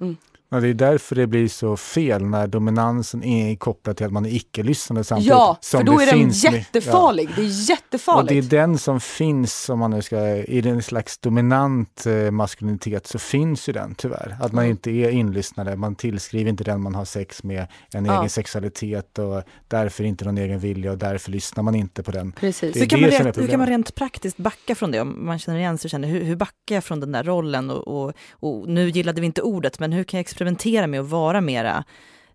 Mm. 0.00 0.16
Ja, 0.50 0.60
det 0.60 0.68
är 0.68 0.74
därför 0.74 1.14
det 1.16 1.26
blir 1.26 1.48
så 1.48 1.76
fel 1.76 2.24
när 2.24 2.46
dominansen 2.46 3.24
är 3.24 3.56
kopplad 3.56 3.96
till 3.96 4.06
att 4.06 4.12
man 4.12 4.26
är 4.26 4.30
icke-lyssnande 4.34 5.04
samtidigt. 5.04 5.30
Ja, 5.30 5.58
för 5.62 5.82
då 5.82 6.00
är 6.00 6.06
den 6.06 6.30
jättefarlig. 6.30 7.28
Det 7.36 7.42
är 7.42 7.42
Ja. 7.42 7.42
Och 7.42 7.42
det 7.42 7.42
är 7.42 7.70
jättefarligt. 7.70 8.50
den 8.50 8.78
som 8.78 9.00
finns, 9.00 9.68
om 9.68 9.78
man 9.78 9.90
nu 9.90 10.02
ska, 10.02 10.26
i 10.36 10.68
en 10.68 10.82
slags 10.82 11.18
dominant 11.18 12.06
eh, 12.06 12.30
maskulinitet 12.30 13.06
så 13.06 13.18
finns 13.18 13.68
ju 13.68 13.72
den 13.72 13.94
tyvärr. 13.94 14.36
Att 14.40 14.52
man 14.52 14.64
Mm. 14.64 14.70
inte 14.70 14.90
är 14.90 15.10
inlyssnare, 15.10 15.76
man 15.76 15.94
tillskriver 15.94 16.50
inte 16.50 16.64
den 16.64 16.80
man 16.82 16.94
har 16.94 17.04
sex 17.04 17.42
med 17.42 17.66
en 17.94 18.04
Ja. 18.04 18.18
egen 18.18 18.30
sexualitet 18.30 19.18
och 19.18 19.42
därför 19.68 20.04
inte 20.04 20.24
någon 20.24 20.38
egen 20.38 20.58
vilja 20.58 20.90
och 20.92 20.98
därför 20.98 21.30
lyssnar 21.30 21.62
man 21.62 21.74
inte 21.74 22.02
på 22.02 22.10
den. 22.10 22.32
Precis. 22.32 22.76
Hur 22.76 22.86
kan, 22.86 23.00
man 23.00 23.10
rent, 23.10 23.38
hur 23.38 23.46
kan 23.48 23.58
man 23.58 23.68
rent 23.68 23.94
praktiskt 23.94 24.36
backa 24.36 24.74
från 24.74 24.90
det? 24.90 25.00
Om 25.00 25.26
man 25.26 25.38
känner 25.38 25.58
igen 25.58 25.78
sig, 25.78 25.90
känner, 25.90 26.08
hur, 26.08 26.24
hur 26.24 26.36
backar 26.36 26.74
jag 26.74 26.84
från 26.84 27.00
den 27.00 27.12
där 27.12 27.24
rollen? 27.24 27.70
Och, 27.70 27.88
och, 28.08 28.12
och 28.30 28.68
nu 28.68 28.88
gillade 28.90 29.20
vi 29.20 29.26
inte 29.26 29.42
ordet, 29.42 29.78
men 29.78 29.92
hur 29.92 30.04
kan 30.04 30.18
jag 30.18 30.22
experimentera 30.38 30.86
med 30.86 31.00
att 31.00 31.08
vara 31.08 31.40
mera 31.40 31.84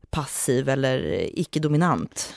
passiv 0.09 0.69
eller 0.69 1.29
icke-dominant? 1.39 2.33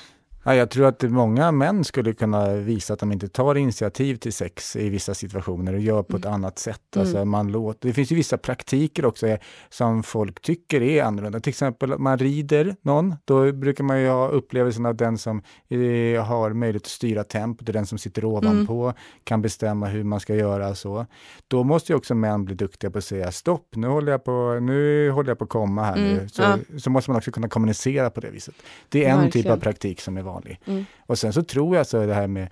Ja, 0.49 0.55
jag 0.55 0.71
tror 0.71 0.87
att 0.87 1.03
många 1.03 1.53
män 1.53 1.85
skulle 1.85 2.13
kunna 2.13 2.55
visa 2.55 2.93
att 2.93 3.01
de 3.01 3.13
inte 3.13 3.29
tar 3.29 3.55
initiativ 3.55 4.17
till 4.17 4.33
sex 4.33 4.77
i 4.77 4.89
vissa 4.89 5.15
situationer 5.15 5.73
och 5.73 5.81
gör 5.81 6.03
på 6.03 6.17
ett 6.17 6.27
annat 6.27 6.59
sätt. 6.59 6.97
Alltså 6.97 7.25
man 7.25 7.53
låter, 7.53 7.89
det 7.89 7.95
finns 7.95 8.13
ju 8.13 8.17
vissa 8.17 8.39
praktiker 8.39 9.05
också 9.05 9.27
eh, 9.27 9.39
som 9.69 10.03
folk 10.03 10.41
tycker 10.41 10.83
är 10.83 11.03
annorlunda. 11.03 11.41
Till 11.41 11.51
exempel 11.51 11.93
att 11.93 12.01
man 12.01 12.19
rider 12.19 12.77
någon, 12.83 13.15
då 13.25 13.53
brukar 13.53 13.85
man 13.85 14.01
ju 14.01 14.09
ha 14.09 14.29
upplevelsen 14.29 14.87
av 14.87 14.97
den 14.97 15.19
som 15.19 15.43
eh, 15.69 16.25
har 16.25 16.53
möjlighet 16.53 16.83
att 16.83 16.89
styra 16.91 17.25
tempot, 17.25 17.67
den 17.73 17.87
som 17.87 17.99
sitter 17.99 18.25
ovanpå, 18.25 18.93
kan 19.25 19.43
bestämma 19.43 19.87
hur 19.87 20.05
man 20.05 20.21
ska 20.21 20.35
göra 20.35 20.75
så. 20.75 21.07
Då 21.49 21.65
måste 21.65 21.93
ju 21.93 21.97
också 21.97 22.15
män 22.15 22.45
bli 22.45 22.55
duktiga 22.55 22.91
på 22.91 22.99
att 22.99 23.05
säga 23.05 23.33
stopp, 23.33 23.69
nu 23.77 23.87
håller 23.87 24.13
jag 24.13 24.25
på, 24.25 24.59
nu 24.63 25.11
håller 25.11 25.31
jag 25.31 25.39
på 25.39 25.45
att 25.45 25.51
komma 25.51 25.85
här 25.85 25.97
nu. 25.97 26.13
Mm, 26.13 26.29
Så, 26.29 26.43
ja. 26.43 26.59
så 26.79 26.91
måste 26.91 27.11
man 27.11 27.19
också 27.19 27.31
kunna 27.31 27.49
kommunicera 27.49 28.11
på 28.11 28.21
det 28.21 28.31
viset. 28.31 28.55
Det 28.89 29.05
är 29.05 29.11
en 29.11 29.19
typ 29.19 29.35
Verkligen. 29.35 29.53
av 29.53 29.61
praktik 29.61 30.01
som 30.01 30.17
är 30.17 30.23
vanlig. 30.23 30.36
Mm. 30.65 30.85
Och 30.99 31.19
sen 31.19 31.33
så 31.33 31.43
tror 31.43 31.77
jag 31.77 31.87
så 31.87 32.07
det 32.07 32.15
här 32.15 32.27
med 32.27 32.49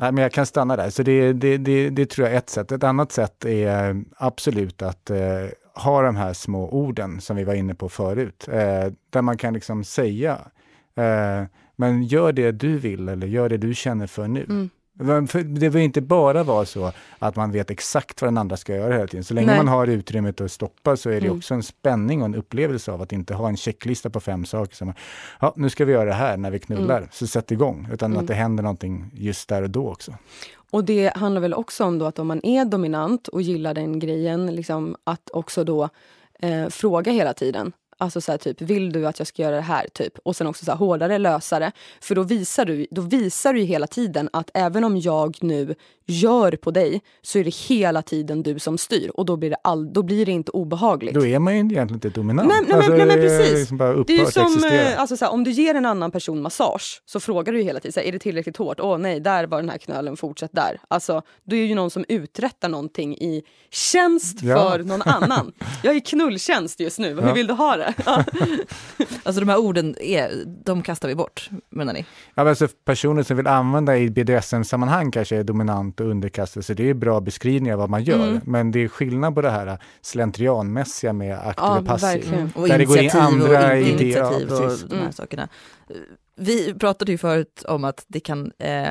Nej, 0.00 0.12
men 0.12 0.22
jag 0.22 0.32
kan 0.32 0.46
stanna 0.46 0.76
där. 0.76 0.90
Så 0.90 1.02
det, 1.02 1.32
det, 1.32 1.56
det, 1.56 1.90
det 1.90 2.06
tror 2.06 2.26
jag 2.26 2.34
är 2.34 2.38
ett 2.38 2.50
sätt. 2.50 2.72
Ett 2.72 2.84
annat 2.84 3.12
sätt 3.12 3.44
är 3.44 4.04
absolut 4.16 4.82
att 4.82 5.10
eh, 5.10 5.46
ha 5.74 6.02
de 6.02 6.16
här 6.16 6.32
små 6.32 6.68
orden 6.68 7.20
som 7.20 7.36
vi 7.36 7.44
var 7.44 7.54
inne 7.54 7.74
på 7.74 7.88
förut. 7.88 8.48
Eh, 8.48 8.92
där 9.10 9.22
man 9.22 9.36
kan 9.36 9.54
liksom 9.54 9.84
säga, 9.84 10.38
eh, 10.94 11.42
men 11.76 12.02
gör 12.02 12.32
det 12.32 12.52
du 12.52 12.78
vill 12.78 13.08
eller 13.08 13.26
gör 13.26 13.48
det 13.48 13.56
du 13.56 13.74
känner 13.74 14.06
för 14.06 14.28
nu. 14.28 14.44
Mm. 14.44 14.70
Det 15.44 15.68
vill 15.68 15.82
inte 15.82 16.00
bara 16.00 16.42
vara 16.42 16.64
så 16.64 16.92
att 17.18 17.36
man 17.36 17.52
vet 17.52 17.70
exakt 17.70 18.22
vad 18.22 18.26
den 18.26 18.38
andra 18.38 18.56
ska 18.56 18.76
göra 18.76 18.94
hela 18.94 19.06
tiden. 19.06 19.24
Så 19.24 19.34
länge 19.34 19.46
Nej. 19.46 19.56
man 19.56 19.68
har 19.68 19.86
utrymmet 19.86 20.40
att 20.40 20.52
stoppa 20.52 20.96
så 20.96 21.10
är 21.10 21.20
det 21.20 21.26
Mm. 21.26 21.38
också 21.38 21.54
en 21.54 21.62
spänning 21.62 22.20
och 22.20 22.26
en 22.26 22.34
upplevelse 22.34 22.92
av 22.92 23.02
att 23.02 23.12
inte 23.12 23.34
ha 23.34 23.48
en 23.48 23.56
checklista 23.56 24.10
på 24.10 24.20
fem 24.20 24.44
saker 24.44 24.76
som, 24.76 24.92
ja 25.40 25.52
nu 25.56 25.70
ska 25.70 25.84
vi 25.84 25.92
göra 25.92 26.04
det 26.04 26.12
här 26.12 26.36
när 26.36 26.50
vi 26.50 26.58
knullar, 26.58 26.96
Mm. 26.98 27.08
så 27.12 27.26
sätt 27.26 27.50
igång. 27.50 27.88
Utan 27.92 28.16
att 28.16 28.26
det 28.26 28.34
händer 28.34 28.62
någonting 28.62 29.10
just 29.14 29.48
där 29.48 29.62
och 29.62 29.70
då 29.70 29.88
också. 29.90 30.14
Och 30.70 30.84
det 30.84 31.16
handlar 31.16 31.40
väl 31.40 31.54
också 31.54 31.84
om 31.84 31.98
då 31.98 32.06
att 32.06 32.18
om 32.18 32.26
man 32.26 32.46
är 32.46 32.64
dominant 32.64 33.28
och 33.28 33.42
gillar 33.42 33.74
den 33.74 33.98
grejen, 33.98 34.46
liksom 34.54 34.96
att 35.04 35.30
också 35.32 35.64
då 35.64 35.88
eh, 36.40 36.68
fråga 36.68 37.12
hela 37.12 37.32
tiden. 37.34 37.72
Alltså 37.98 38.20
så 38.20 38.32
här, 38.32 38.38
typ, 38.38 38.60
vill 38.60 38.92
du 38.92 39.06
att 39.06 39.18
jag 39.18 39.28
ska 39.28 39.42
göra 39.42 39.56
det 39.56 39.62
här? 39.62 39.86
Typ. 39.92 40.18
Och 40.18 40.36
sen 40.36 40.46
också 40.46 40.64
så 40.64 40.70
här, 40.70 40.78
hårdare, 40.78 41.18
lösare. 41.18 41.72
För 42.00 42.14
då 42.14 42.22
visar, 42.22 42.64
du, 42.64 42.86
då 42.90 43.02
visar 43.02 43.54
du 43.54 43.60
hela 43.60 43.86
tiden 43.86 44.28
att 44.32 44.50
även 44.54 44.84
om 44.84 44.98
jag 44.98 45.36
nu 45.40 45.74
gör 46.06 46.52
på 46.52 46.70
dig 46.70 47.00
så 47.22 47.38
är 47.38 47.44
det 47.44 47.54
hela 47.54 48.02
tiden 48.02 48.42
du 48.42 48.58
som 48.58 48.78
styr. 48.78 49.10
Och 49.14 49.26
då 49.26 49.36
blir 49.36 49.50
det, 49.50 49.56
all, 49.64 49.92
då 49.92 50.02
blir 50.02 50.26
det 50.26 50.32
inte 50.32 50.50
obehagligt. 50.50 51.14
Då 51.14 51.26
är 51.26 51.38
man 51.38 51.52
ju 51.54 51.58
egentligen 51.58 51.94
inte 51.94 52.08
dominant. 52.08 52.48
Nej, 52.48 52.78
nej, 52.80 52.88
men- 52.88 53.08
nej, 53.08 53.18
är 53.18 53.22
precis. 53.38 53.52
Liksom 53.58 53.76
bara 53.76 54.04
Det 54.04 54.16
är 54.16 54.26
som 54.26 54.64
eh, 54.64 55.00
alltså, 55.00 55.16
så 55.16 55.24
här, 55.24 55.32
om 55.32 55.44
du 55.44 55.50
ger 55.50 55.74
en 55.74 55.86
annan 55.86 56.10
person 56.10 56.42
massage 56.42 57.02
så 57.06 57.20
frågar 57.20 57.52
du 57.52 57.58
ju 57.58 57.64
hela 57.64 57.80
tiden, 57.80 57.92
så 57.92 58.00
här, 58.00 58.06
är 58.06 58.12
det 58.12 58.18
tillräckligt 58.18 58.56
hårt? 58.56 58.80
Åh 58.80 58.98
nej, 58.98 59.20
där 59.20 59.46
var 59.46 59.60
den 59.60 59.70
här 59.70 59.78
knölen, 59.78 60.16
fortsätt 60.16 60.50
där. 60.52 60.80
Alltså, 60.88 61.22
du 61.44 61.60
är 61.62 61.66
ju 61.66 61.74
någon 61.74 61.90
som 61.90 62.04
uträttar 62.08 62.68
någonting 62.68 63.14
i 63.16 63.42
tjänst 63.70 64.42
Ja. 64.42 64.70
för 64.70 64.78
någon 64.78 65.02
annan. 65.02 65.52
Jag 65.82 65.92
är 65.92 65.96
i 65.98 66.00
knulltjänst 66.00 66.80
just 66.80 66.98
nu, 66.98 67.14
hur 67.14 67.22
Ja. 67.28 67.32
vill 67.32 67.46
du 67.46 67.54
ha 67.54 67.76
det? 67.76 67.94
Alltså 69.24 69.40
de 69.40 69.48
här 69.48 69.58
orden, 69.58 69.96
är, 70.00 70.30
de 70.64 70.82
kastar 70.82 71.08
vi 71.08 71.14
bort, 71.14 71.50
menar 71.70 71.92
ni? 71.92 72.04
Ja, 72.34 72.48
alltså 72.48 72.68
personer 72.84 73.22
som 73.22 73.36
vill 73.36 73.46
använda 73.46 73.96
i 73.98 74.10
BDSM-sammanhang 74.10 75.10
kanske 75.10 75.36
är 75.36 75.44
dominant 75.44 75.91
och 76.00 76.06
underkastelse. 76.06 76.74
Det 76.74 76.90
är 76.90 76.94
bra 76.94 77.20
beskrivningar 77.20 77.72
av 77.74 77.78
vad 77.80 77.90
man 77.90 78.02
gör. 78.04 78.28
Mm. 78.28 78.40
Men 78.44 78.70
det 78.70 78.80
är 78.84 78.88
skillnad 78.88 79.34
på 79.34 79.42
det 79.42 79.50
här 79.50 79.78
slentrianmässiga 80.00 81.12
med 81.12 81.38
aktiv 81.38 81.54
Ja, 81.56 81.78
och 81.78 81.86
passiv. 81.86 82.08
verkligen. 82.08 82.52
Och 82.54 82.68
Där 82.68 82.78
det 82.78 82.84
går 82.84 82.98
in 82.98 83.10
andra 83.14 83.72
och 83.72 83.76
in- 83.78 83.86
idéer, 83.86 84.00
initiativ 84.02 84.46
ja, 84.50 84.56
och 84.56 84.78
de 84.88 84.94
här 84.94 85.00
Mm. 85.00 85.12
sakerna. 85.12 85.48
Vi 86.36 86.74
pratade 86.74 87.12
ju 87.12 87.18
förut 87.18 87.64
om 87.68 87.84
att 87.84 88.04
det 88.08 88.20
kan 88.20 88.52
eh, 88.58 88.88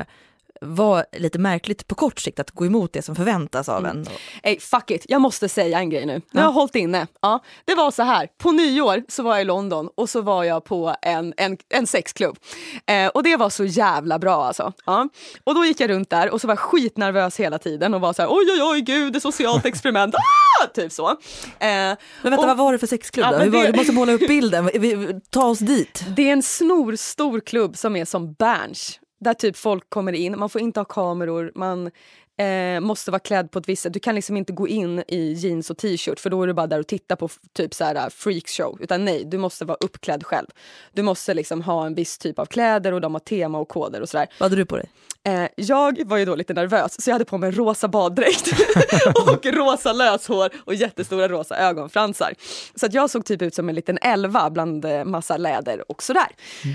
vara 0.62 1.04
lite 1.12 1.38
märkligt 1.38 1.86
på 1.86 1.94
kort 1.94 2.20
sikt 2.20 2.40
att 2.40 2.50
gå 2.50 2.66
emot 2.66 2.92
det 2.92 3.02
som 3.02 3.16
förväntas 3.16 3.68
av 3.68 3.78
Mm. 3.78 3.90
en. 3.98 4.06
Ey, 4.42 4.60
fuck 4.60 4.90
it, 4.90 5.06
jag 5.08 5.20
måste 5.20 5.48
säga 5.48 5.78
en 5.78 5.90
grej 5.90 6.06
nu. 6.06 6.20
Nu 6.30 6.40
har 6.40 6.48
jag 6.48 6.52
hållit 6.52 6.74
inne. 6.74 7.06
Ja, 7.22 7.40
det 7.64 7.74
var 7.74 7.90
så 7.90 8.02
här, 8.02 8.28
på 8.38 8.52
nyår 8.52 9.02
så 9.08 9.22
var 9.22 9.32
jag 9.32 9.40
i 9.40 9.44
London 9.44 9.88
och 9.94 10.08
så 10.10 10.20
var 10.20 10.44
jag 10.44 10.64
på 10.64 10.94
en, 11.02 11.34
en, 11.36 11.56
en 11.68 11.86
sexklubb. 11.86 12.36
Eh, 12.86 13.06
och 13.06 13.22
det 13.22 13.36
var 13.36 13.50
så 13.50 13.64
jävla 13.64 14.18
bra 14.18 14.44
alltså. 14.44 14.72
Ja. 14.86 15.08
Och 15.44 15.54
då 15.54 15.64
gick 15.64 15.80
jag 15.80 15.90
runt 15.90 16.10
där 16.10 16.30
och 16.30 16.40
så 16.40 16.46
var 16.46 16.52
jag 16.52 16.58
skitnervös 16.60 17.40
hela 17.40 17.58
tiden 17.58 17.94
och 17.94 18.00
var 18.00 18.12
så 18.12 18.22
här 18.22 18.28
oj 18.32 18.46
oj 18.52 18.62
oj 18.62 18.80
gud, 18.80 19.12
det 19.12 19.18
är 19.18 19.20
socialt 19.20 19.66
experiment. 19.66 20.14
ah! 20.62 20.66
Typ 20.74 20.92
så. 20.92 21.08
Eh, 21.10 21.16
Men 21.60 21.96
vänta, 22.22 22.38
Och- 22.38 22.46
vad 22.46 22.56
var 22.56 22.72
det 22.72 22.78
för 22.78 22.86
sexklubb? 22.86 23.26
Ja, 23.32 23.38
Hur 23.38 23.50
var, 23.50 23.62
det- 23.62 23.70
Du 23.72 23.76
måste 23.76 23.92
måla 23.92 24.12
upp 24.12 24.28
bilden, 24.28 24.70
Vi- 24.74 24.94
vi- 24.94 25.20
ta 25.30 25.44
oss 25.46 25.58
dit. 25.58 26.04
Det 26.16 26.28
är 26.28 26.32
en 26.32 26.42
snor 26.42 26.96
stor 26.96 27.40
klubb 27.40 27.76
som 27.76 27.96
är 27.96 28.04
som 28.04 28.32
Berns. 28.32 28.98
Där 29.22 29.34
typ 29.34 29.56
folk 29.56 29.90
kommer 29.90 30.12
in, 30.12 30.38
man 30.38 30.48
får 30.48 30.60
inte 30.60 30.80
ha 30.80 30.84
kameror, 30.84 31.52
man, 31.54 31.90
eh, 32.36 32.80
måste 32.80 33.10
vara 33.10 33.18
klädd 33.18 33.50
på 33.50 33.58
ett 33.58 33.68
visst 33.68 33.82
sätt. 33.82 33.92
Du 33.92 34.00
kan 34.00 34.14
liksom 34.14 34.36
inte 34.36 34.52
gå 34.52 34.68
in 34.68 35.04
i 35.08 35.32
jeans 35.32 35.70
och 35.70 35.78
t-shirt 35.78 36.20
för 36.20 36.30
då 36.30 36.42
är 36.42 36.46
du 36.46 36.52
bara 36.52 36.66
där 36.66 36.80
och 36.80 36.86
tittar 36.86 37.16
på 37.16 37.28
typ 37.52 37.74
så 37.74 37.84
här 37.84 37.94
uh, 37.94 38.10
freakshow. 38.10 38.78
Utan 38.80 39.04
nej, 39.04 39.24
du 39.24 39.38
måste 39.38 39.64
vara 39.64 39.78
uppklädd 39.80 40.26
själv. 40.26 40.46
Du 40.92 41.02
måste 41.02 41.34
liksom 41.34 41.62
ha 41.62 41.86
en 41.86 41.94
viss 41.94 42.18
typ 42.18 42.38
av 42.38 42.46
kläder 42.46 42.92
och 42.92 43.00
de 43.00 43.14
har 43.14 43.20
tema 43.20 43.58
och 43.58 43.68
koder 43.68 44.00
och 44.00 44.08
sådär. 44.08 44.26
Vad 44.38 44.50
hade 44.50 44.60
du 44.60 44.66
på 44.66 44.76
dig? 44.76 44.88
Eh, 45.24 45.48
jag 45.56 46.06
var 46.06 46.16
ju 46.16 46.24
då 46.24 46.34
lite 46.34 46.54
nervös 46.54 47.02
så 47.02 47.10
jag 47.10 47.14
hade 47.14 47.24
på 47.24 47.38
mig 47.38 47.48
en 47.48 47.54
rosa 47.54 47.88
baddräkt 47.88 48.48
och 49.26 49.46
rosa 49.46 49.92
löshår 49.92 50.50
och 50.64 50.74
jättestora 50.74 51.28
rosa 51.28 51.56
ögonfransar. 51.56 52.34
Så 52.74 52.86
att 52.86 52.94
jag 52.94 53.10
såg 53.10 53.24
typ 53.24 53.42
ut 53.42 53.54
som 53.54 53.68
en 53.68 53.74
liten 53.74 53.98
elva 54.02 54.50
bland 54.50 54.84
eh, 54.84 55.04
massa 55.04 55.36
läder 55.36 55.90
och 55.90 56.02
sådär. 56.02 56.28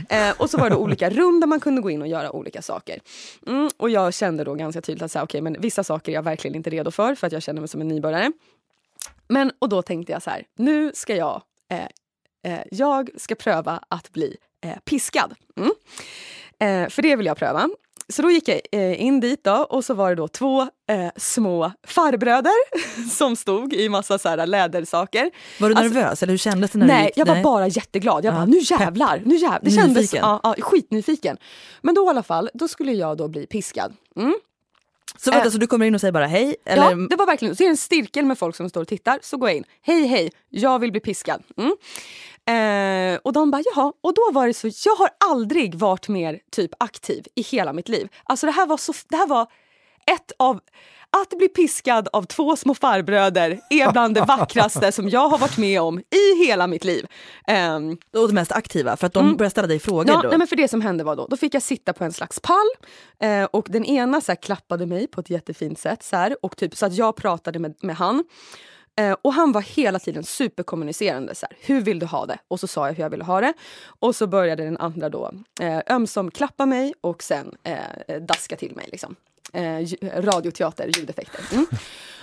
Eh, 0.10 0.32
och 0.38 0.50
så 0.50 0.58
var 0.58 0.70
det 0.70 0.76
olika 0.88 1.10
rum 1.10 1.40
där 1.40 1.48
man 1.48 1.60
kunde 1.60 1.82
gå 1.82 1.90
in 1.90 2.02
och 2.02 2.08
göra 2.08 2.32
olika 2.32 2.62
saker. 2.62 3.00
Mm, 3.48 3.70
och 3.78 3.90
jag 3.90 4.14
kände 4.14 4.44
då 4.44 4.54
ganska 4.54 4.82
tydligt 4.82 5.04
att 5.04 5.12
så 5.12 5.20
här, 5.20 5.24
okay, 5.24 5.42
men 5.54 5.62
vissa 5.62 5.84
saker 5.84 6.12
är 6.12 6.16
jag 6.16 6.24
verkligen 6.24 6.56
inte 6.56 6.70
redo 6.70 6.92
för 6.92 7.16
för 7.16 7.28
att 7.28 7.34
jag 7.34 7.44
känner 7.44 7.62
mig 7.62 7.68
som 7.68 7.82
en 7.82 7.88
nybörjare. 7.88 8.32
Men 9.28 9.52
och 9.60 9.70
då 9.70 9.82
tänkte 9.82 10.12
jag 10.14 10.24
så 10.24 10.30
här, 10.30 10.44
nu 10.58 10.92
ska 10.96 11.16
jag 11.16 11.42
eh, 11.72 12.54
eh, 12.54 12.62
jag 12.72 13.10
ska 13.18 13.36
pröva 13.36 13.80
att 13.90 14.12
bli 14.12 14.38
eh, 14.64 14.78
piskad. 14.86 15.36
Mm. 15.58 15.72
Eh, 16.60 16.90
för 16.90 17.02
det 17.02 17.16
vill 17.16 17.26
jag 17.26 17.38
pröva. 17.38 17.70
Så 18.10 18.22
då 18.22 18.32
gick 18.32 18.48
jag 18.48 18.62
eh, 18.72 19.02
in 19.02 19.20
dit 19.20 19.44
då, 19.44 19.52
och 19.56 19.86
så 19.86 19.94
var 19.94 20.10
det 20.10 20.16
då 20.16 20.28
två 20.28 20.62
eh, 20.62 21.08
små 21.16 21.72
farbröder 21.88 22.52
som 23.10 23.36
stod 23.36 23.74
i 23.74 23.90
massa 23.90 24.18
så 24.20 24.30
här 24.30 24.46
lädersaker. 24.48 25.32
Var 25.60 25.70
du 25.70 25.76
Alltså- 25.76 25.94
nervös 25.94 26.24
eller 26.24 26.34
hur 26.34 26.38
kändes 26.38 26.72
det 26.72 26.78
när 26.80 26.86
du 26.88 26.94
Nej, 26.94 27.06
gick? 27.06 27.18
jag 27.18 27.26
var 27.26 27.44
bara 27.44 27.68
jätteglad. 27.68 28.26
Jag 28.26 28.32
Ja, 28.34 28.36
bara, 28.38 28.46
nu 28.46 28.58
jävlar! 28.64 29.22
Nu 29.26 29.36
jävlar. 29.36 29.60
Det 29.64 29.72
kändes 29.72 29.96
Nyfiken. 29.98 30.20
ja, 30.22 30.40
ja, 30.44 30.56
skitnyfiken. 30.60 31.38
Men 31.82 31.96
då 31.96 32.06
i 32.06 32.10
alla 32.10 32.24
fall, 32.24 32.50
då 32.54 32.68
skulle 32.68 32.92
jag 32.92 33.18
då 33.18 33.28
bli 33.28 33.46
piskad. 33.48 33.94
Mm. 34.16 34.36
Så 35.16 35.32
vänta, 35.32 35.46
eh, 35.46 35.52
så 35.52 35.58
du 35.58 35.68
kommer 35.68 35.86
in 35.86 35.96
och 35.96 36.02
säger 36.02 36.12
bara 36.12 36.28
hej? 36.28 36.56
Eller? 36.66 36.84
Ja, 36.84 37.08
det 37.10 37.16
var 37.16 37.26
verkligen 37.26 37.56
så. 37.56 37.64
är 37.64 37.68
det 37.68 37.72
en 37.72 37.78
cirkel 37.78 38.26
med 38.26 38.38
folk 38.38 38.56
som 38.56 38.70
står 38.70 38.82
och 38.82 38.88
tittar. 38.88 39.20
Så 39.22 39.38
går 39.38 39.50
jag 39.50 39.58
in. 39.58 39.64
Hej, 39.82 40.06
hej, 40.06 40.32
jag 40.50 40.80
vill 40.80 40.92
bli 40.92 41.02
piskad. 41.02 41.44
Mm. 41.58 41.74
Eh, 42.48 43.20
och 43.24 43.34
de 43.34 43.52
bara, 43.52 43.64
jaha. 43.66 43.94
Och 44.02 44.14
då 44.14 44.32
var 44.32 44.48
det 44.48 44.54
så, 44.54 44.70
jag 44.86 44.96
har 44.96 45.10
aldrig 45.30 45.76
varit 45.76 46.08
mer 46.08 46.40
typ 46.52 46.72
aktiv 46.80 47.26
i 47.36 47.42
hela 47.42 47.74
mitt 47.74 47.90
liv. 47.90 48.08
Alltså 48.24 48.46
det 48.46 48.52
här 48.52 48.66
var 48.66 48.78
så, 48.78 48.94
det 49.10 49.18
här 49.18 49.28
var 49.28 49.48
ett 50.12 50.32
av 50.40 50.60
att 51.22 51.38
bli 51.38 51.48
piskad 51.48 52.08
av 52.14 52.24
två 52.24 52.56
små 52.56 52.74
farbröder 52.74 53.60
är 53.70 53.92
bland 53.92 54.16
det 54.16 54.22
vackraste 54.22 54.92
som 54.92 55.10
jag 55.10 55.30
har 55.30 55.38
varit 55.38 55.58
med 55.58 55.82
om 55.82 56.00
i 56.00 56.46
hela 56.46 56.68
mitt 56.68 56.84
liv. 56.84 57.08
Ehm, 57.48 57.98
Och 58.18 58.28
det 58.28 58.34
mest 58.34 58.52
aktiva, 58.52 58.98
för 58.98 59.08
att 59.08 59.14
de 59.14 59.26
Mm. 59.26 59.38
började 59.38 59.52
ställa 59.52 59.68
dig 59.68 59.80
frågor 59.80 60.08
Ja, 60.08 60.22
då? 60.24 60.30
nej, 60.30 60.38
men 60.38 60.48
för 60.48 60.56
det 60.56 60.68
som 60.68 60.82
hände 60.82 61.04
var 61.04 61.16
då, 61.16 61.28
då 61.28 61.38
fick 61.38 61.54
jag 61.54 61.62
sitta 61.64 61.94
på 61.94 62.04
en 62.04 62.14
slags 62.14 62.40
pall 62.40 62.68
eh, 63.20 63.44
och 63.44 63.68
den 63.70 63.86
ena 63.86 64.22
så 64.22 64.32
här, 64.32 64.36
klappade 64.38 64.86
mig 64.86 65.08
på 65.08 65.22
ett 65.22 65.30
jättefint 65.30 65.80
sätt 65.80 66.04
så, 66.04 66.16
här, 66.16 66.38
och 66.42 66.58
typ, 66.58 66.76
så 66.76 66.86
att 66.86 66.94
jag 66.94 67.16
pratade 67.16 67.60
med, 67.60 67.76
med 67.82 67.96
han. 67.96 68.24
Eh, 69.00 69.16
och 69.22 69.34
han 69.34 69.52
var 69.52 69.62
hela 69.62 70.00
tiden 70.00 70.24
superkommunicerande. 70.24 71.36
Så 71.36 71.46
här, 71.50 71.58
hur 71.62 71.82
vill 71.82 72.00
du 72.00 72.06
ha 72.06 72.26
det? 72.26 72.38
Och 72.48 72.60
så 72.60 72.68
sa 72.68 72.88
jag 72.88 72.94
hur 72.94 73.04
jag 73.04 73.10
ville 73.10 73.24
ha 73.24 73.42
det. 73.42 73.54
Och 74.00 74.16
så 74.16 74.28
började 74.28 74.64
den 74.64 74.78
andra 74.78 75.10
då 75.10 75.32
eh, 75.62 75.80
ömsom 75.90 76.32
klappa 76.32 76.66
mig 76.66 76.94
och 77.02 77.24
sen 77.24 77.56
eh, 77.64 78.16
daska 78.22 78.56
till 78.56 78.76
mig. 78.76 78.90
Liksom. 78.92 79.16
Eh, 79.54 79.88
radioteater, 80.22 80.92
ljudeffekter. 80.98 81.42
Mm. 81.52 81.66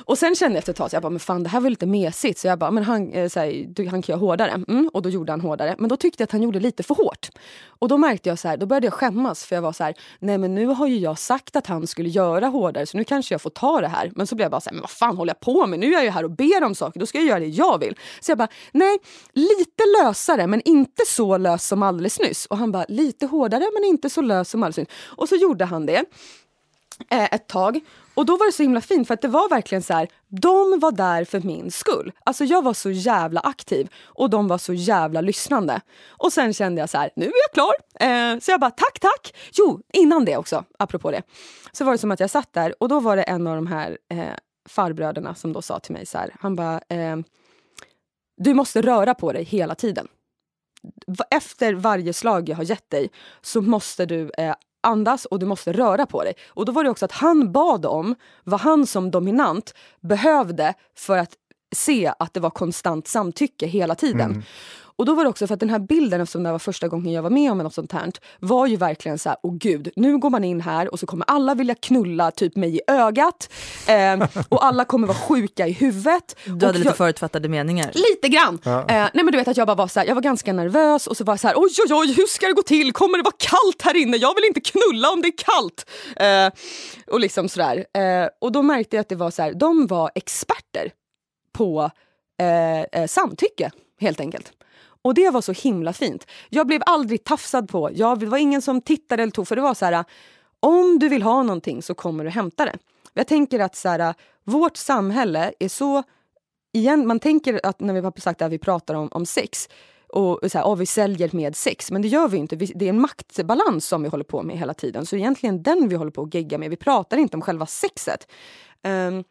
Och 0.06 0.18
sen 0.18 0.34
kände 0.34 0.54
jag 0.54 0.58
efter 0.58 0.72
ett 0.72 0.76
tag, 0.76 0.90
så 0.90 0.96
jag 0.96 1.02
bara, 1.02 1.10
men 1.10 1.20
fan 1.20 1.42
det 1.42 1.48
här 1.48 1.60
var 1.60 1.70
lite 1.70 1.86
mesigt. 1.86 2.38
Så 2.38 2.46
jag 2.46 2.58
bara, 2.58 2.70
men 2.70 2.84
han, 2.84 3.12
eh, 3.12 3.28
så 3.28 3.40
här, 3.40 3.64
du, 3.68 3.88
han 3.88 4.02
kan 4.02 4.12
göra 4.12 4.20
hårdare. 4.20 4.50
Mm. 4.50 4.90
Och 4.92 5.02
då 5.02 5.08
gjorde 5.08 5.32
han 5.32 5.40
hårdare. 5.40 5.76
Men 5.78 5.88
då 5.88 5.96
tyckte 5.96 6.22
jag 6.22 6.26
att 6.26 6.32
han 6.32 6.42
gjorde 6.42 6.60
lite 6.60 6.82
för 6.82 6.94
hårt. 6.94 7.28
Och 7.66 7.88
då 7.88 7.98
märkte 7.98 8.28
jag 8.28 8.38
så 8.38 8.48
här, 8.48 8.56
då 8.56 8.66
började 8.66 8.86
jag 8.86 8.94
skämmas 8.94 9.44
för 9.44 9.56
jag 9.56 9.62
var 9.62 9.72
så 9.72 9.84
här, 9.84 9.94
nej 10.18 10.38
men 10.38 10.54
nu 10.54 10.66
har 10.66 10.86
ju 10.86 10.98
jag 10.98 11.18
sagt 11.18 11.56
att 11.56 11.66
han 11.66 11.86
skulle 11.86 12.08
göra 12.08 12.46
hårdare 12.46 12.86
så 12.86 12.96
nu 12.96 13.04
kanske 13.04 13.34
jag 13.34 13.42
får 13.42 13.50
ta 13.50 13.80
det 13.80 13.88
här. 13.88 14.12
Men 14.14 14.26
så 14.26 14.34
blev 14.34 14.44
jag 14.44 14.50
bara 14.50 14.60
så 14.60 14.70
här, 14.70 14.74
men 14.74 14.80
vad 14.80 14.90
fan 14.90 15.16
håller 15.16 15.30
jag 15.30 15.40
på 15.40 15.66
med? 15.66 15.78
Nu 15.78 15.86
är 15.86 15.92
jag 15.92 16.04
ju 16.04 16.10
här 16.10 16.24
och 16.24 16.30
ber 16.30 16.64
om 16.64 16.74
saker, 16.74 17.00
då 17.00 17.06
ska 17.06 17.18
jag 17.18 17.26
göra 17.26 17.40
det 17.40 17.46
jag 17.46 17.78
vill. 17.78 17.96
Så 18.20 18.30
jag 18.30 18.38
bara, 18.38 18.48
nej, 18.72 18.98
lite 19.32 19.84
lösare 20.02 20.46
men 20.46 20.62
inte 20.64 21.02
så 21.06 21.36
lös 21.36 21.66
som 21.66 21.82
alldeles 21.82 22.20
nyss. 22.20 22.46
Och 22.46 22.58
han 22.58 22.72
bara, 22.72 22.84
lite 22.88 23.26
hårdare 23.26 23.64
men 23.74 23.84
inte 23.84 24.10
så 24.10 24.20
lös 24.20 24.50
som 24.50 24.62
alldeles 24.62 24.76
nyss. 24.76 24.88
Och 25.16 25.28
så 25.28 25.36
gjorde 25.36 25.64
han 25.64 25.86
det 25.86 26.04
Eh, 27.10 27.24
ett 27.24 27.46
tag. 27.46 27.80
Och 28.14 28.26
då 28.26 28.36
var 28.36 28.46
det 28.46 28.52
så 28.52 28.62
himla 28.62 28.80
fint 28.80 29.06
för 29.06 29.14
att 29.14 29.22
det 29.22 29.28
var 29.28 29.48
verkligen 29.48 29.82
så 29.82 29.94
här, 29.94 30.08
de 30.28 30.78
var 30.80 30.92
där 30.92 31.24
för 31.24 31.40
min 31.40 31.70
skull. 31.70 32.12
Alltså 32.24 32.44
jag 32.44 32.62
var 32.62 32.74
så 32.74 32.90
jävla 32.90 33.40
aktiv 33.40 33.88
och 34.04 34.30
de 34.30 34.48
var 34.48 34.58
så 34.58 34.74
jävla 34.74 35.20
lyssnande. 35.20 35.80
Och 36.08 36.32
sen 36.32 36.54
kände 36.54 36.80
jag 36.80 36.90
så 36.90 36.98
här, 36.98 37.10
nu 37.16 37.26
är 37.26 37.32
jag 37.46 37.52
klar. 37.52 37.74
Eh, 38.00 38.38
så 38.38 38.50
jag 38.50 38.60
bara 38.60 38.70
tack 38.70 39.00
tack. 39.00 39.34
Jo, 39.52 39.80
innan 39.92 40.24
det 40.24 40.36
också, 40.36 40.64
apropå 40.78 41.10
det. 41.10 41.22
Så 41.72 41.84
var 41.84 41.92
det 41.92 41.98
som 41.98 42.10
att 42.10 42.20
jag 42.20 42.30
satt 42.30 42.52
där 42.52 42.82
och 42.82 42.88
då 42.88 43.00
var 43.00 43.16
det 43.16 43.22
en 43.22 43.46
av 43.46 43.54
de 43.56 43.66
här 43.66 43.98
eh, 44.10 44.34
farbröderna 44.68 45.34
som 45.34 45.52
då 45.52 45.62
sa 45.62 45.78
till 45.78 45.92
mig 45.92 46.06
så 46.06 46.18
här, 46.18 46.36
han 46.40 46.56
bara, 46.56 46.80
eh, 46.88 47.16
du 48.36 48.54
måste 48.54 48.82
röra 48.82 49.14
på 49.14 49.32
dig 49.32 49.44
hela 49.44 49.74
tiden 49.74 50.08
efter 51.30 51.74
varje 51.74 52.12
slag 52.12 52.48
jag 52.48 52.56
har 52.56 52.64
gett 52.64 52.90
dig 52.90 53.10
så 53.40 53.60
måste 53.60 54.06
du 54.06 54.30
eh, 54.38 54.54
andas 54.84 55.24
och 55.24 55.38
du 55.38 55.46
måste 55.46 55.72
röra 55.72 56.06
på 56.06 56.24
dig. 56.24 56.34
Och 56.48 56.64
då 56.64 56.72
var 56.72 56.84
det 56.84 56.90
också 56.90 57.04
att 57.04 57.12
han 57.12 57.52
bad 57.52 57.86
om 57.86 58.14
vad 58.44 58.60
han 58.60 58.86
som 58.86 59.10
dominant 59.10 59.74
behövde 60.00 60.74
för 60.96 61.18
att 61.18 61.30
se 61.74 62.12
att 62.18 62.34
det 62.34 62.40
var 62.40 62.50
konstant 62.50 63.08
samtycke 63.08 63.66
hela 63.66 63.94
tiden. 63.94 64.30
Mm. 64.30 64.42
Och 64.96 65.06
då 65.06 65.14
var 65.14 65.24
det 65.24 65.30
också 65.30 65.46
för 65.46 65.54
att 65.54 65.60
den 65.60 65.70
här 65.70 65.78
bilden, 65.78 66.20
eftersom 66.20 66.42
det 66.42 66.52
var 66.52 66.58
första 66.58 66.88
gången 66.88 67.12
jag 67.12 67.22
var 67.22 67.30
med 67.30 67.52
om 67.52 67.58
något 67.58 67.74
sånt 67.74 67.92
här, 67.92 68.12
var 68.40 68.66
ju 68.66 68.76
verkligen 68.76 69.18
så 69.18 69.28
här, 69.28 69.38
åh 69.42 69.54
gud, 69.54 69.88
nu 69.96 70.18
går 70.18 70.30
man 70.30 70.44
in 70.44 70.60
här 70.60 70.92
och 70.92 71.00
så 71.00 71.06
kommer 71.06 71.26
alla 71.28 71.54
vilja 71.54 71.74
knulla 71.74 72.30
typ 72.30 72.56
mig 72.56 72.76
i 72.76 72.80
ögat. 72.86 73.52
Eh, 73.86 74.28
och 74.48 74.64
alla 74.64 74.84
kommer 74.84 75.06
vara 75.06 75.18
sjuka 75.18 75.66
i 75.66 75.72
huvudet. 75.72 76.36
Du 76.44 76.52
och 76.52 76.62
hade 76.62 76.78
lite 76.78 76.88
jag, 76.88 76.96
förutfattade 76.96 77.48
meningar? 77.48 77.90
Lite 77.94 78.28
grann. 78.28 78.58
Eh, 78.64 78.84
nej 78.88 79.10
men 79.14 79.26
du 79.26 79.38
vet 79.38 79.48
att 79.48 79.56
jag 79.56 79.66
bara 79.66 79.74
var 79.74 79.88
så 79.88 80.00
här, 80.00 80.06
jag 80.06 80.14
var 80.14 80.22
ganska 80.22 80.52
nervös 80.52 81.06
och 81.06 81.16
så 81.16 81.24
var 81.24 81.32
jag 81.32 81.40
så 81.40 81.48
här, 81.48 81.54
oj 81.56 81.70
oj 81.88 81.94
oj 81.94 82.12
hur 82.12 82.26
ska 82.26 82.46
det 82.46 82.52
gå 82.52 82.62
till? 82.62 82.92
Kommer 82.92 83.18
det 83.18 83.24
vara 83.24 83.36
kallt 83.38 83.82
här 83.82 83.96
inne? 83.96 84.16
Jag 84.16 84.34
vill 84.34 84.44
inte 84.44 84.60
knulla 84.60 85.10
om 85.10 85.22
det 85.22 85.28
är 85.28 85.38
kallt. 85.38 85.90
Eh, 86.16 86.60
och 87.14 87.20
liksom 87.20 87.48
sådär. 87.48 87.76
Eh, 87.76 88.28
och 88.40 88.52
då 88.52 88.62
märkte 88.62 88.96
jag 88.96 89.00
att 89.00 89.08
det 89.08 89.16
var 89.16 89.30
så 89.30 89.42
här, 89.42 89.52
de 89.54 89.86
var 89.86 90.10
experter 90.14 90.92
på 91.52 91.90
eh, 92.40 93.00
eh, 93.00 93.06
samtycke 93.06 93.70
helt 94.00 94.20
enkelt. 94.20 94.52
Och 95.04 95.14
det 95.14 95.30
var 95.30 95.40
så 95.40 95.52
himla 95.52 95.92
fint. 95.92 96.26
Jag 96.48 96.66
blev 96.66 96.82
aldrig 96.86 97.24
tafsad 97.24 97.68
på. 97.68 97.90
Jag, 97.94 98.18
det 98.18 98.26
var 98.26 98.38
ingen 98.38 98.62
som 98.62 98.80
tittade 98.80 99.22
eller 99.22 99.32
tog. 99.32 99.48
För 99.48 99.56
det 99.56 99.62
var 99.62 99.74
så 99.74 99.84
här, 99.84 100.04
om 100.60 100.98
du 100.98 101.08
vill 101.08 101.22
ha 101.22 101.42
någonting 101.42 101.82
så 101.82 101.94
kommer 101.94 102.24
du 102.24 102.30
hämta 102.30 102.64
det. 102.64 102.78
Jag 103.14 103.26
tänker 103.26 103.60
att 103.60 103.76
så 103.76 103.88
här, 103.88 104.14
vårt 104.44 104.76
samhälle 104.76 105.52
är 105.58 105.68
så... 105.68 106.02
Igen, 106.72 107.06
man 107.06 107.20
tänker 107.20 107.60
att 107.62 107.80
när 107.80 107.94
vi 107.94 108.00
har 108.00 108.20
sagt 108.20 108.42
att 108.42 108.52
vi 108.52 108.58
pratar 108.58 108.94
om, 108.94 109.08
om 109.12 109.26
sex 109.26 109.68
och 110.08 110.40
så 110.52 110.58
här, 110.58 110.64
oh, 110.64 110.76
vi 110.76 110.86
säljer 110.86 111.30
med 111.32 111.56
sex, 111.56 111.90
men 111.90 112.02
det 112.02 112.08
gör 112.08 112.28
vi 112.28 112.36
inte. 112.36 112.56
Vi, 112.56 112.66
det 112.74 112.84
är 112.84 112.88
en 112.88 113.00
maktbalans 113.00 113.86
som 113.86 114.02
vi 114.02 114.08
håller 114.08 114.24
på 114.24 114.42
med 114.42 114.58
hela 114.58 114.74
tiden. 114.74 115.06
Så 115.06 115.16
egentligen 115.16 115.62
den 115.62 115.88
vi 115.88 115.96
håller 115.96 116.10
på 116.10 116.22
att 116.22 116.34
gegga 116.34 116.58
med. 116.58 116.70
Vi 116.70 116.76
pratar 116.76 117.16
inte 117.16 117.36
om 117.36 117.42
själva 117.42 117.66
sexet. 117.66 118.28
Um, 118.82 119.24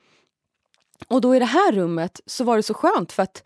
och 1.07 1.21
då 1.21 1.35
i 1.35 1.39
det 1.39 1.45
här 1.45 1.71
rummet 1.71 2.21
så 2.25 2.43
var 2.43 2.57
det 2.57 2.63
så 2.63 2.73
skönt 2.73 3.11
för 3.11 3.23
att 3.23 3.43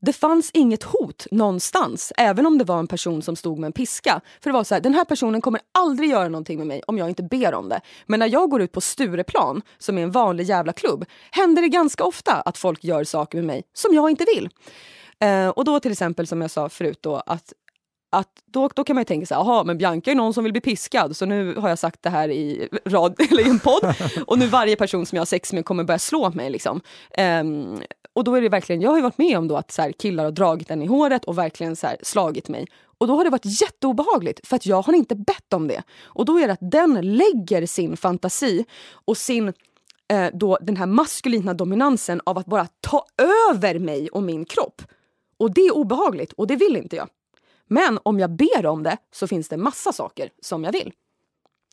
det 0.00 0.12
fanns 0.12 0.50
inget 0.54 0.82
hot 0.82 1.26
någonstans, 1.30 2.12
även 2.16 2.46
om 2.46 2.58
det 2.58 2.64
var 2.64 2.78
en 2.78 2.86
person 2.86 3.22
som 3.22 3.36
stod 3.36 3.58
med 3.58 3.66
en 3.66 3.72
piska. 3.72 4.20
För 4.40 4.50
det 4.50 4.54
var 4.54 4.64
så 4.64 4.74
här, 4.74 4.80
den 4.80 4.94
här 4.94 5.04
personen 5.04 5.40
kommer 5.40 5.60
aldrig 5.72 6.10
göra 6.10 6.28
någonting 6.28 6.58
med 6.58 6.66
mig 6.66 6.82
om 6.86 6.98
jag 6.98 7.08
inte 7.08 7.22
ber 7.22 7.54
om 7.54 7.68
det. 7.68 7.80
Men 8.06 8.20
när 8.20 8.28
jag 8.28 8.50
går 8.50 8.62
ut 8.62 8.72
på 8.72 8.80
Stureplan, 8.80 9.62
som 9.78 9.98
är 9.98 10.02
en 10.02 10.10
vanlig 10.10 10.44
jävla 10.44 10.72
klubb, 10.72 11.04
händer 11.30 11.62
det 11.62 11.68
ganska 11.68 12.04
ofta 12.04 12.32
att 12.32 12.58
folk 12.58 12.84
gör 12.84 13.04
saker 13.04 13.38
med 13.38 13.46
mig 13.46 13.62
som 13.72 13.94
jag 13.94 14.10
inte 14.10 14.24
vill. 14.34 14.48
Eh, 15.20 15.48
och 15.48 15.64
då 15.64 15.80
till 15.80 15.92
exempel 15.92 16.26
som 16.26 16.40
jag 16.40 16.50
sa 16.50 16.68
förut 16.68 16.98
då 17.02 17.22
att 17.26 17.52
att 18.12 18.28
då, 18.46 18.68
då 18.74 18.84
kan 18.84 18.96
man 18.96 19.00
ju 19.00 19.04
tänka 19.04 19.26
så 19.26 19.34
här, 19.34 19.40
jaha 19.40 19.64
men 19.64 19.78
Bianca 19.78 20.10
är 20.10 20.14
någon 20.14 20.34
som 20.34 20.44
vill 20.44 20.52
bli 20.52 20.60
piskad 20.60 21.16
så 21.16 21.26
nu 21.26 21.54
har 21.54 21.68
jag 21.68 21.78
sagt 21.78 22.02
det 22.02 22.10
här 22.10 22.28
i, 22.28 22.68
rad, 22.84 23.14
eller 23.30 23.46
i 23.46 23.48
en 23.48 23.58
podd 23.58 23.94
och 24.26 24.38
nu 24.38 24.46
varje 24.46 24.76
person 24.76 25.06
som 25.06 25.16
jag 25.16 25.20
har 25.20 25.26
sex 25.26 25.52
med 25.52 25.64
kommer 25.64 25.84
börja 25.84 25.98
slå 25.98 26.30
mig. 26.30 26.50
Liksom. 26.50 26.80
Ehm, 27.10 27.82
och 28.20 28.24
då 28.24 28.34
är 28.34 28.40
det 28.40 28.48
verkligen, 28.48 28.80
jag 28.80 28.90
har 28.90 28.96
ju 28.96 29.02
varit 29.02 29.18
med 29.18 29.38
om 29.38 29.48
då 29.48 29.56
att 29.56 29.70
så 29.70 29.82
här, 29.82 29.92
killar 29.92 30.24
har 30.24 30.30
dragit 30.30 30.68
den 30.68 30.82
i 30.82 30.86
håret 30.86 31.24
och 31.24 31.38
verkligen 31.38 31.76
så 31.76 31.86
här, 31.86 31.96
slagit 32.02 32.48
mig. 32.48 32.66
Och 32.98 33.06
då 33.06 33.16
har 33.16 33.24
det 33.24 33.30
varit 33.30 33.60
jätteobehagligt 33.62 34.46
för 34.46 34.56
att 34.56 34.66
jag 34.66 34.82
har 34.82 34.92
inte 34.92 35.14
bett 35.14 35.52
om 35.52 35.68
det. 35.68 35.82
Och 36.02 36.24
då 36.24 36.38
är 36.38 36.46
det 36.46 36.52
att 36.52 36.70
den 36.70 37.16
lägger 37.16 37.66
sin 37.66 37.96
fantasi 37.96 38.64
och 38.92 39.16
sin 39.16 39.52
eh, 40.08 40.26
då 40.32 40.58
den 40.60 40.76
här 40.76 40.86
maskulina 40.86 41.54
dominansen 41.54 42.20
av 42.24 42.38
att 42.38 42.46
bara 42.46 42.66
ta 42.80 43.04
över 43.50 43.78
mig 43.78 44.08
och 44.08 44.22
min 44.22 44.44
kropp. 44.44 44.82
Och 45.38 45.54
det 45.54 45.60
är 45.60 45.76
obehagligt 45.76 46.32
och 46.32 46.46
det 46.46 46.56
vill 46.56 46.76
inte 46.76 46.96
jag. 46.96 47.08
Men 47.66 47.98
om 48.02 48.18
jag 48.18 48.30
ber 48.30 48.66
om 48.66 48.82
det 48.82 48.96
så 49.12 49.26
finns 49.26 49.48
det 49.48 49.56
massa 49.56 49.92
saker 49.92 50.30
som 50.42 50.64
jag 50.64 50.72
vill. 50.72 50.92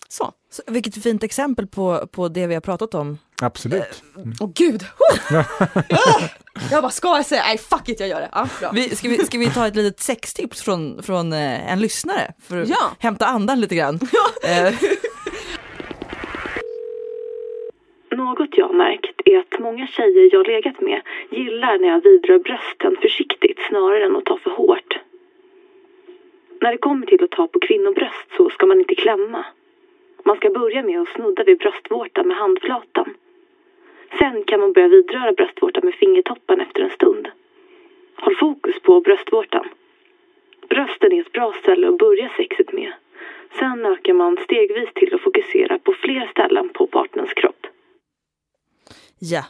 Så. 0.10 0.32
Så, 0.50 0.62
vilket 0.68 1.04
fint 1.04 1.24
exempel 1.24 1.68
på, 1.68 2.08
på 2.12 2.28
det 2.28 2.48
vi 2.48 2.54
har 2.54 2.62
pratat 2.62 2.94
om. 2.94 3.18
Absolut. 3.42 4.04
Åh 4.42 4.52
gud! 4.56 4.82
Huh! 4.82 5.42
Ja! 5.90 6.20
Jag 6.72 6.84
bara, 6.84 6.90
ska 6.92 7.08
jag 7.08 7.26
säga? 7.26 7.42
Nej 7.46 7.58
fuck 7.58 7.90
it, 7.90 8.00
jag 8.00 8.10
gör 8.10 8.20
det. 8.20 8.30
Ja, 8.32 8.48
bra. 8.60 8.72
Vi, 8.74 8.96
ska, 8.96 9.10
vi, 9.10 9.18
ska 9.18 9.38
vi 9.38 9.50
ta 9.50 9.68
ett 9.68 9.76
litet 9.76 10.00
sextips 10.00 10.62
från, 10.62 11.04
från 11.04 11.34
eh, 11.34 11.72
en 11.72 11.80
lyssnare? 11.80 12.34
För 12.48 12.58
att 12.62 12.70
Ja. 12.70 12.92
hämta 13.00 13.26
andan 13.26 13.62
lite 13.62 13.76
grann. 13.76 14.00
Eh, 14.44 14.74
märkt 18.78 19.22
är 19.26 19.38
att 19.40 19.60
många 19.60 19.88
tjejer 19.88 20.30
jag 20.32 20.48
legat 20.48 20.82
med 20.82 21.02
gillar 21.32 21.78
när 21.80 21.88
jag 21.88 22.02
vidrör 22.04 22.40
brösten 22.40 22.96
försiktigt 23.02 23.60
snarare 23.70 24.06
än 24.06 24.16
att 24.16 24.26
ta 24.26 24.38
för 24.38 24.50
hårt. 24.50 24.92
När 26.62 26.72
det 26.72 26.78
kommer 26.78 27.06
till 27.06 27.24
att 27.24 27.32
ta 27.32 27.48
på 27.48 27.60
kvinnobröst 27.68 28.28
så 28.38 28.50
ska 28.50 28.66
man 28.66 28.80
inte 28.80 28.96
klämma. 28.96 29.46
Man 30.24 30.38
ska 30.38 30.50
börja 30.50 30.84
med 30.84 31.02
att 31.02 31.08
snudda 31.08 31.44
vid 31.44 31.58
bröstvårtan 31.58 32.28
med 32.28 32.38
handflatan. 32.38 33.14
Sen 34.20 34.44
kan 34.44 34.60
man 34.60 34.74
börja 34.74 34.88
vidröra 34.88 35.32
bröstvårtan 35.32 35.86
med 35.86 35.94
fingertoppen 35.94 36.62
efter 36.62 36.82
en 36.82 36.90
stund. 36.90 37.28
Håll 38.16 38.36
fokus 38.36 38.82
på 38.82 39.02
bröstvårtan. 39.02 39.68
Brösten 40.70 41.12
är 41.12 41.22
ett 41.22 41.32
bra 41.32 41.54
ställe 41.62 41.90
att 41.90 41.98
börja 41.98 42.30
sexet 42.38 42.74
med. 42.74 42.94
Sen 43.60 43.86
ökar 43.86 44.14
man 44.14 44.38
stegvis 44.44 44.90
till 44.94 45.16
att 45.16 45.22
fokusera 45.22 45.80
på 45.80 45.94
fler 45.94 46.28
ställen 46.32 46.70
på 46.70 46.88
partners 46.88 47.34
kropp. 47.34 47.68
Ja, 49.20 49.44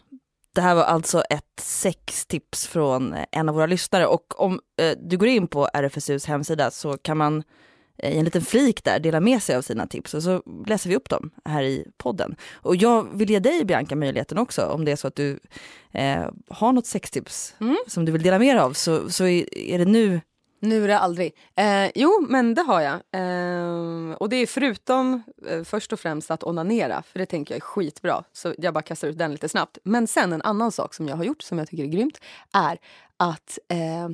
det 0.55 0.61
här 0.61 0.76
var 0.76 0.84
alltså 0.84 1.18
ett 1.18 1.59
sextips 1.59 2.68
från 2.68 3.15
en 3.32 3.49
av 3.49 3.55
våra 3.55 3.65
lyssnare 3.65 4.05
och 4.05 4.41
om 4.41 4.59
eh, 4.82 4.97
du 4.97 5.18
går 5.18 5.28
in 5.28 5.47
på 5.47 5.68
RFSUs 5.74 6.26
hemsida 6.26 6.72
så 6.72 6.97
kan 6.97 7.18
man 7.18 7.43
i 8.04 8.18
en 8.18 8.26
liten 8.26 8.41
flik 8.41 8.84
där 8.84 9.00
dela 9.00 9.20
med 9.20 9.43
sig 9.43 9.56
av 9.56 9.62
sina 9.62 9.88
tips 9.88 10.14
och 10.14 10.24
så 10.24 10.43
läser 10.68 10.89
vi 10.89 10.95
upp 10.95 11.10
dem 11.10 11.32
här 11.45 11.64
i 11.64 11.86
podden. 11.98 12.36
Och 12.54 12.76
jag 12.76 13.18
vill 13.18 13.30
ge 13.30 13.39
dig 13.39 13.66
Bianca 13.66 13.95
möjligheten 13.95 14.38
också 14.38 14.66
om 14.66 14.86
det 14.86 14.91
är 14.91 14.95
så 14.95 15.08
att 15.08 15.16
du 15.16 15.39
eh, 15.91 16.30
har 16.50 16.72
något 16.72 16.86
sextips 16.86 17.56
Mm. 17.60 17.78
som 17.88 18.06
du 18.06 18.12
vill 18.12 18.22
dela 18.22 18.39
med 18.39 18.56
dig 18.56 18.64
av 18.64 18.74
så, 18.74 19.10
så 19.10 19.26
är 19.26 19.58
är 19.58 19.78
det 19.78 19.86
nu 19.86 20.22
nu 20.68 20.84
är 20.84 20.88
det 20.88 20.99
aldrig. 20.99 21.36
Eh, 21.55 21.91
jo, 21.95 22.26
men 22.30 22.53
det 22.53 22.61
har 22.61 22.82
jag. 22.82 22.93
Eh, 22.93 24.15
och 24.15 24.30
det 24.30 24.36
är 24.36 24.47
förutom 24.47 25.24
eh, 25.47 25.63
först 25.63 25.93
och 25.93 25.99
främst 25.99 26.32
att 26.32 26.43
onanera, 26.43 27.03
för 27.03 27.20
det 27.20 27.26
tänker 27.26 27.53
jag 27.53 27.57
är 27.57 27.61
skitbra. 27.61 28.24
Så 28.34 28.55
jag 28.57 28.74
bara 28.74 28.82
kastar 28.82 29.07
ut 29.07 29.18
den 29.18 29.32
lite 29.32 29.49
snabbt. 29.49 29.78
Men 29.84 30.07
sen 30.07 30.34
en 30.34 30.41
annan 30.41 30.72
sak 30.72 30.93
som 30.93 31.07
jag 31.07 31.15
har 31.15 31.24
gjort 31.24 31.41
som 31.41 31.57
jag 31.57 31.68
tycker 31.68 31.84
är 31.84 31.88
grymt 31.88 32.20
är 32.53 32.78
att 33.18 33.59
eh, 33.70 34.05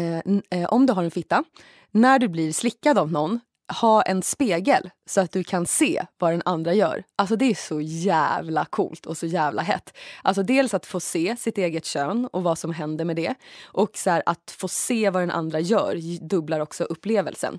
eh, 0.00 0.18
eh, 0.50 0.68
om 0.68 0.86
du 0.86 0.92
har 0.92 1.04
en 1.04 1.10
fitta, 1.10 1.44
när 1.90 2.18
du 2.18 2.28
blir 2.28 2.52
slickad 2.52 2.98
av 2.98 3.12
någon, 3.12 3.40
ha 3.80 4.02
en 4.02 4.22
spegel 4.22 4.90
så 5.06 5.20
att 5.20 5.32
du 5.32 5.44
kan 5.44 5.66
se 5.66 6.06
vad 6.18 6.32
den 6.32 6.42
andra 6.44 6.74
gör. 6.74 7.04
Alltså 7.16 7.36
det 7.36 7.44
är 7.44 7.54
så 7.54 7.80
jävla 7.80 8.64
coolt 8.64 9.06
och 9.06 9.16
så 9.16 9.26
jävla 9.26 9.62
hett. 9.62 9.96
Alltså 10.22 10.42
dels 10.42 10.74
att 10.74 10.86
få 10.86 11.00
se 11.00 11.36
sitt 11.38 11.58
eget 11.58 11.84
kön 11.84 12.28
och 12.32 12.42
vad 12.42 12.58
som 12.58 12.72
händer 12.72 13.04
med 13.04 13.16
det. 13.16 13.34
Och 13.64 13.90
så 13.94 14.10
här, 14.10 14.22
att 14.26 14.54
få 14.58 14.68
se 14.68 15.10
vad 15.10 15.22
den 15.22 15.30
andra 15.30 15.60
gör 15.60 16.20
dubblar 16.28 16.60
också 16.60 16.84
upplevelsen. 16.84 17.58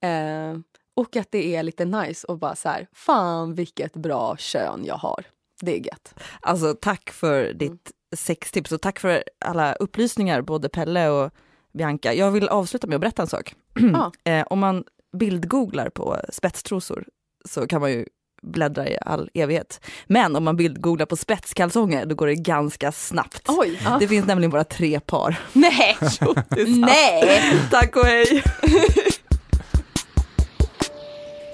Eh, 0.00 0.58
och 0.96 1.16
att 1.16 1.30
det 1.30 1.56
är 1.56 1.62
lite 1.62 1.84
nice 1.84 2.26
och 2.26 2.38
bara 2.38 2.56
så 2.56 2.68
här, 2.68 2.86
fan 2.92 3.54
vilket 3.54 3.92
bra 3.92 4.36
kön 4.36 4.84
jag 4.84 4.96
har. 4.96 5.24
Det 5.60 5.76
är 5.76 5.86
gött. 5.86 6.14
Alltså 6.40 6.74
tack 6.74 7.10
för 7.10 7.52
ditt 7.52 7.90
sextips 8.16 8.72
och 8.72 8.80
tack 8.80 8.98
för 8.98 9.24
alla 9.44 9.74
upplysningar, 9.74 10.42
både 10.42 10.68
Pelle 10.68 11.08
och 11.08 11.32
Bianca. 11.72 12.14
Jag 12.14 12.30
vill 12.30 12.48
avsluta 12.48 12.86
med 12.86 12.94
att 12.94 13.00
berätta 13.00 13.22
en 13.22 13.28
sak. 13.28 13.54
Ja. 13.74 14.12
eh, 14.32 14.46
om 14.50 14.58
man 14.58 14.84
bildgooglar 15.18 15.90
på 15.90 16.16
spetstrosor 16.32 17.04
så 17.48 17.66
kan 17.66 17.80
man 17.80 17.92
ju 17.92 18.06
bläddra 18.42 18.88
i 18.88 18.98
all 19.00 19.30
evighet. 19.34 19.80
Men 20.06 20.36
om 20.36 20.44
man 20.44 20.56
bildgooglar 20.56 21.06
på 21.06 21.16
spetskalsonger 21.16 22.06
då 22.06 22.14
går 22.14 22.26
det 22.26 22.34
ganska 22.34 22.92
snabbt. 22.92 23.42
Oj! 23.48 23.80
Ja. 23.84 23.96
Det 24.00 24.08
finns 24.08 24.26
nämligen 24.26 24.50
bara 24.50 24.64
tre 24.64 25.00
par. 25.00 25.40
Nej! 25.52 25.96
Nej! 26.66 27.40
Tack 27.70 27.96
och 27.96 28.04
hej! 28.04 28.42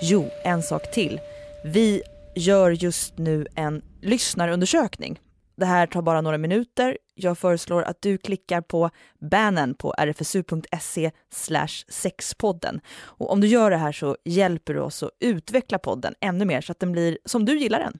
jo, 0.02 0.30
en 0.44 0.62
sak 0.62 0.92
till. 0.92 1.20
Vi 1.64 2.02
gör 2.36 2.70
just 2.70 3.18
nu 3.18 3.46
en 3.54 3.82
lyssnarundersökning. 4.02 5.18
Det 5.60 5.66
här 5.66 5.86
tar 5.86 6.02
bara 6.02 6.20
några 6.20 6.38
minuter. 6.38 6.98
Jag 7.14 7.38
föreslår 7.38 7.82
att 7.82 8.02
du 8.02 8.18
klickar 8.18 8.60
på 8.60 8.90
bannen 9.30 9.74
på 9.74 9.94
rfsu.se 9.98 11.10
sexpodden. 11.88 12.80
Och 13.02 13.32
om 13.32 13.40
du 13.40 13.46
gör 13.46 13.70
det 13.70 13.76
här 13.76 13.92
så 13.92 14.16
hjälper 14.24 14.74
du 14.74 14.80
oss 14.80 15.02
att 15.02 15.10
utveckla 15.20 15.78
podden 15.78 16.14
ännu 16.20 16.44
mer 16.44 16.60
så 16.60 16.72
att 16.72 16.80
den 16.80 16.92
blir 16.92 17.18
som 17.24 17.44
du 17.44 17.58
gillar 17.58 17.78
den. 17.78 17.98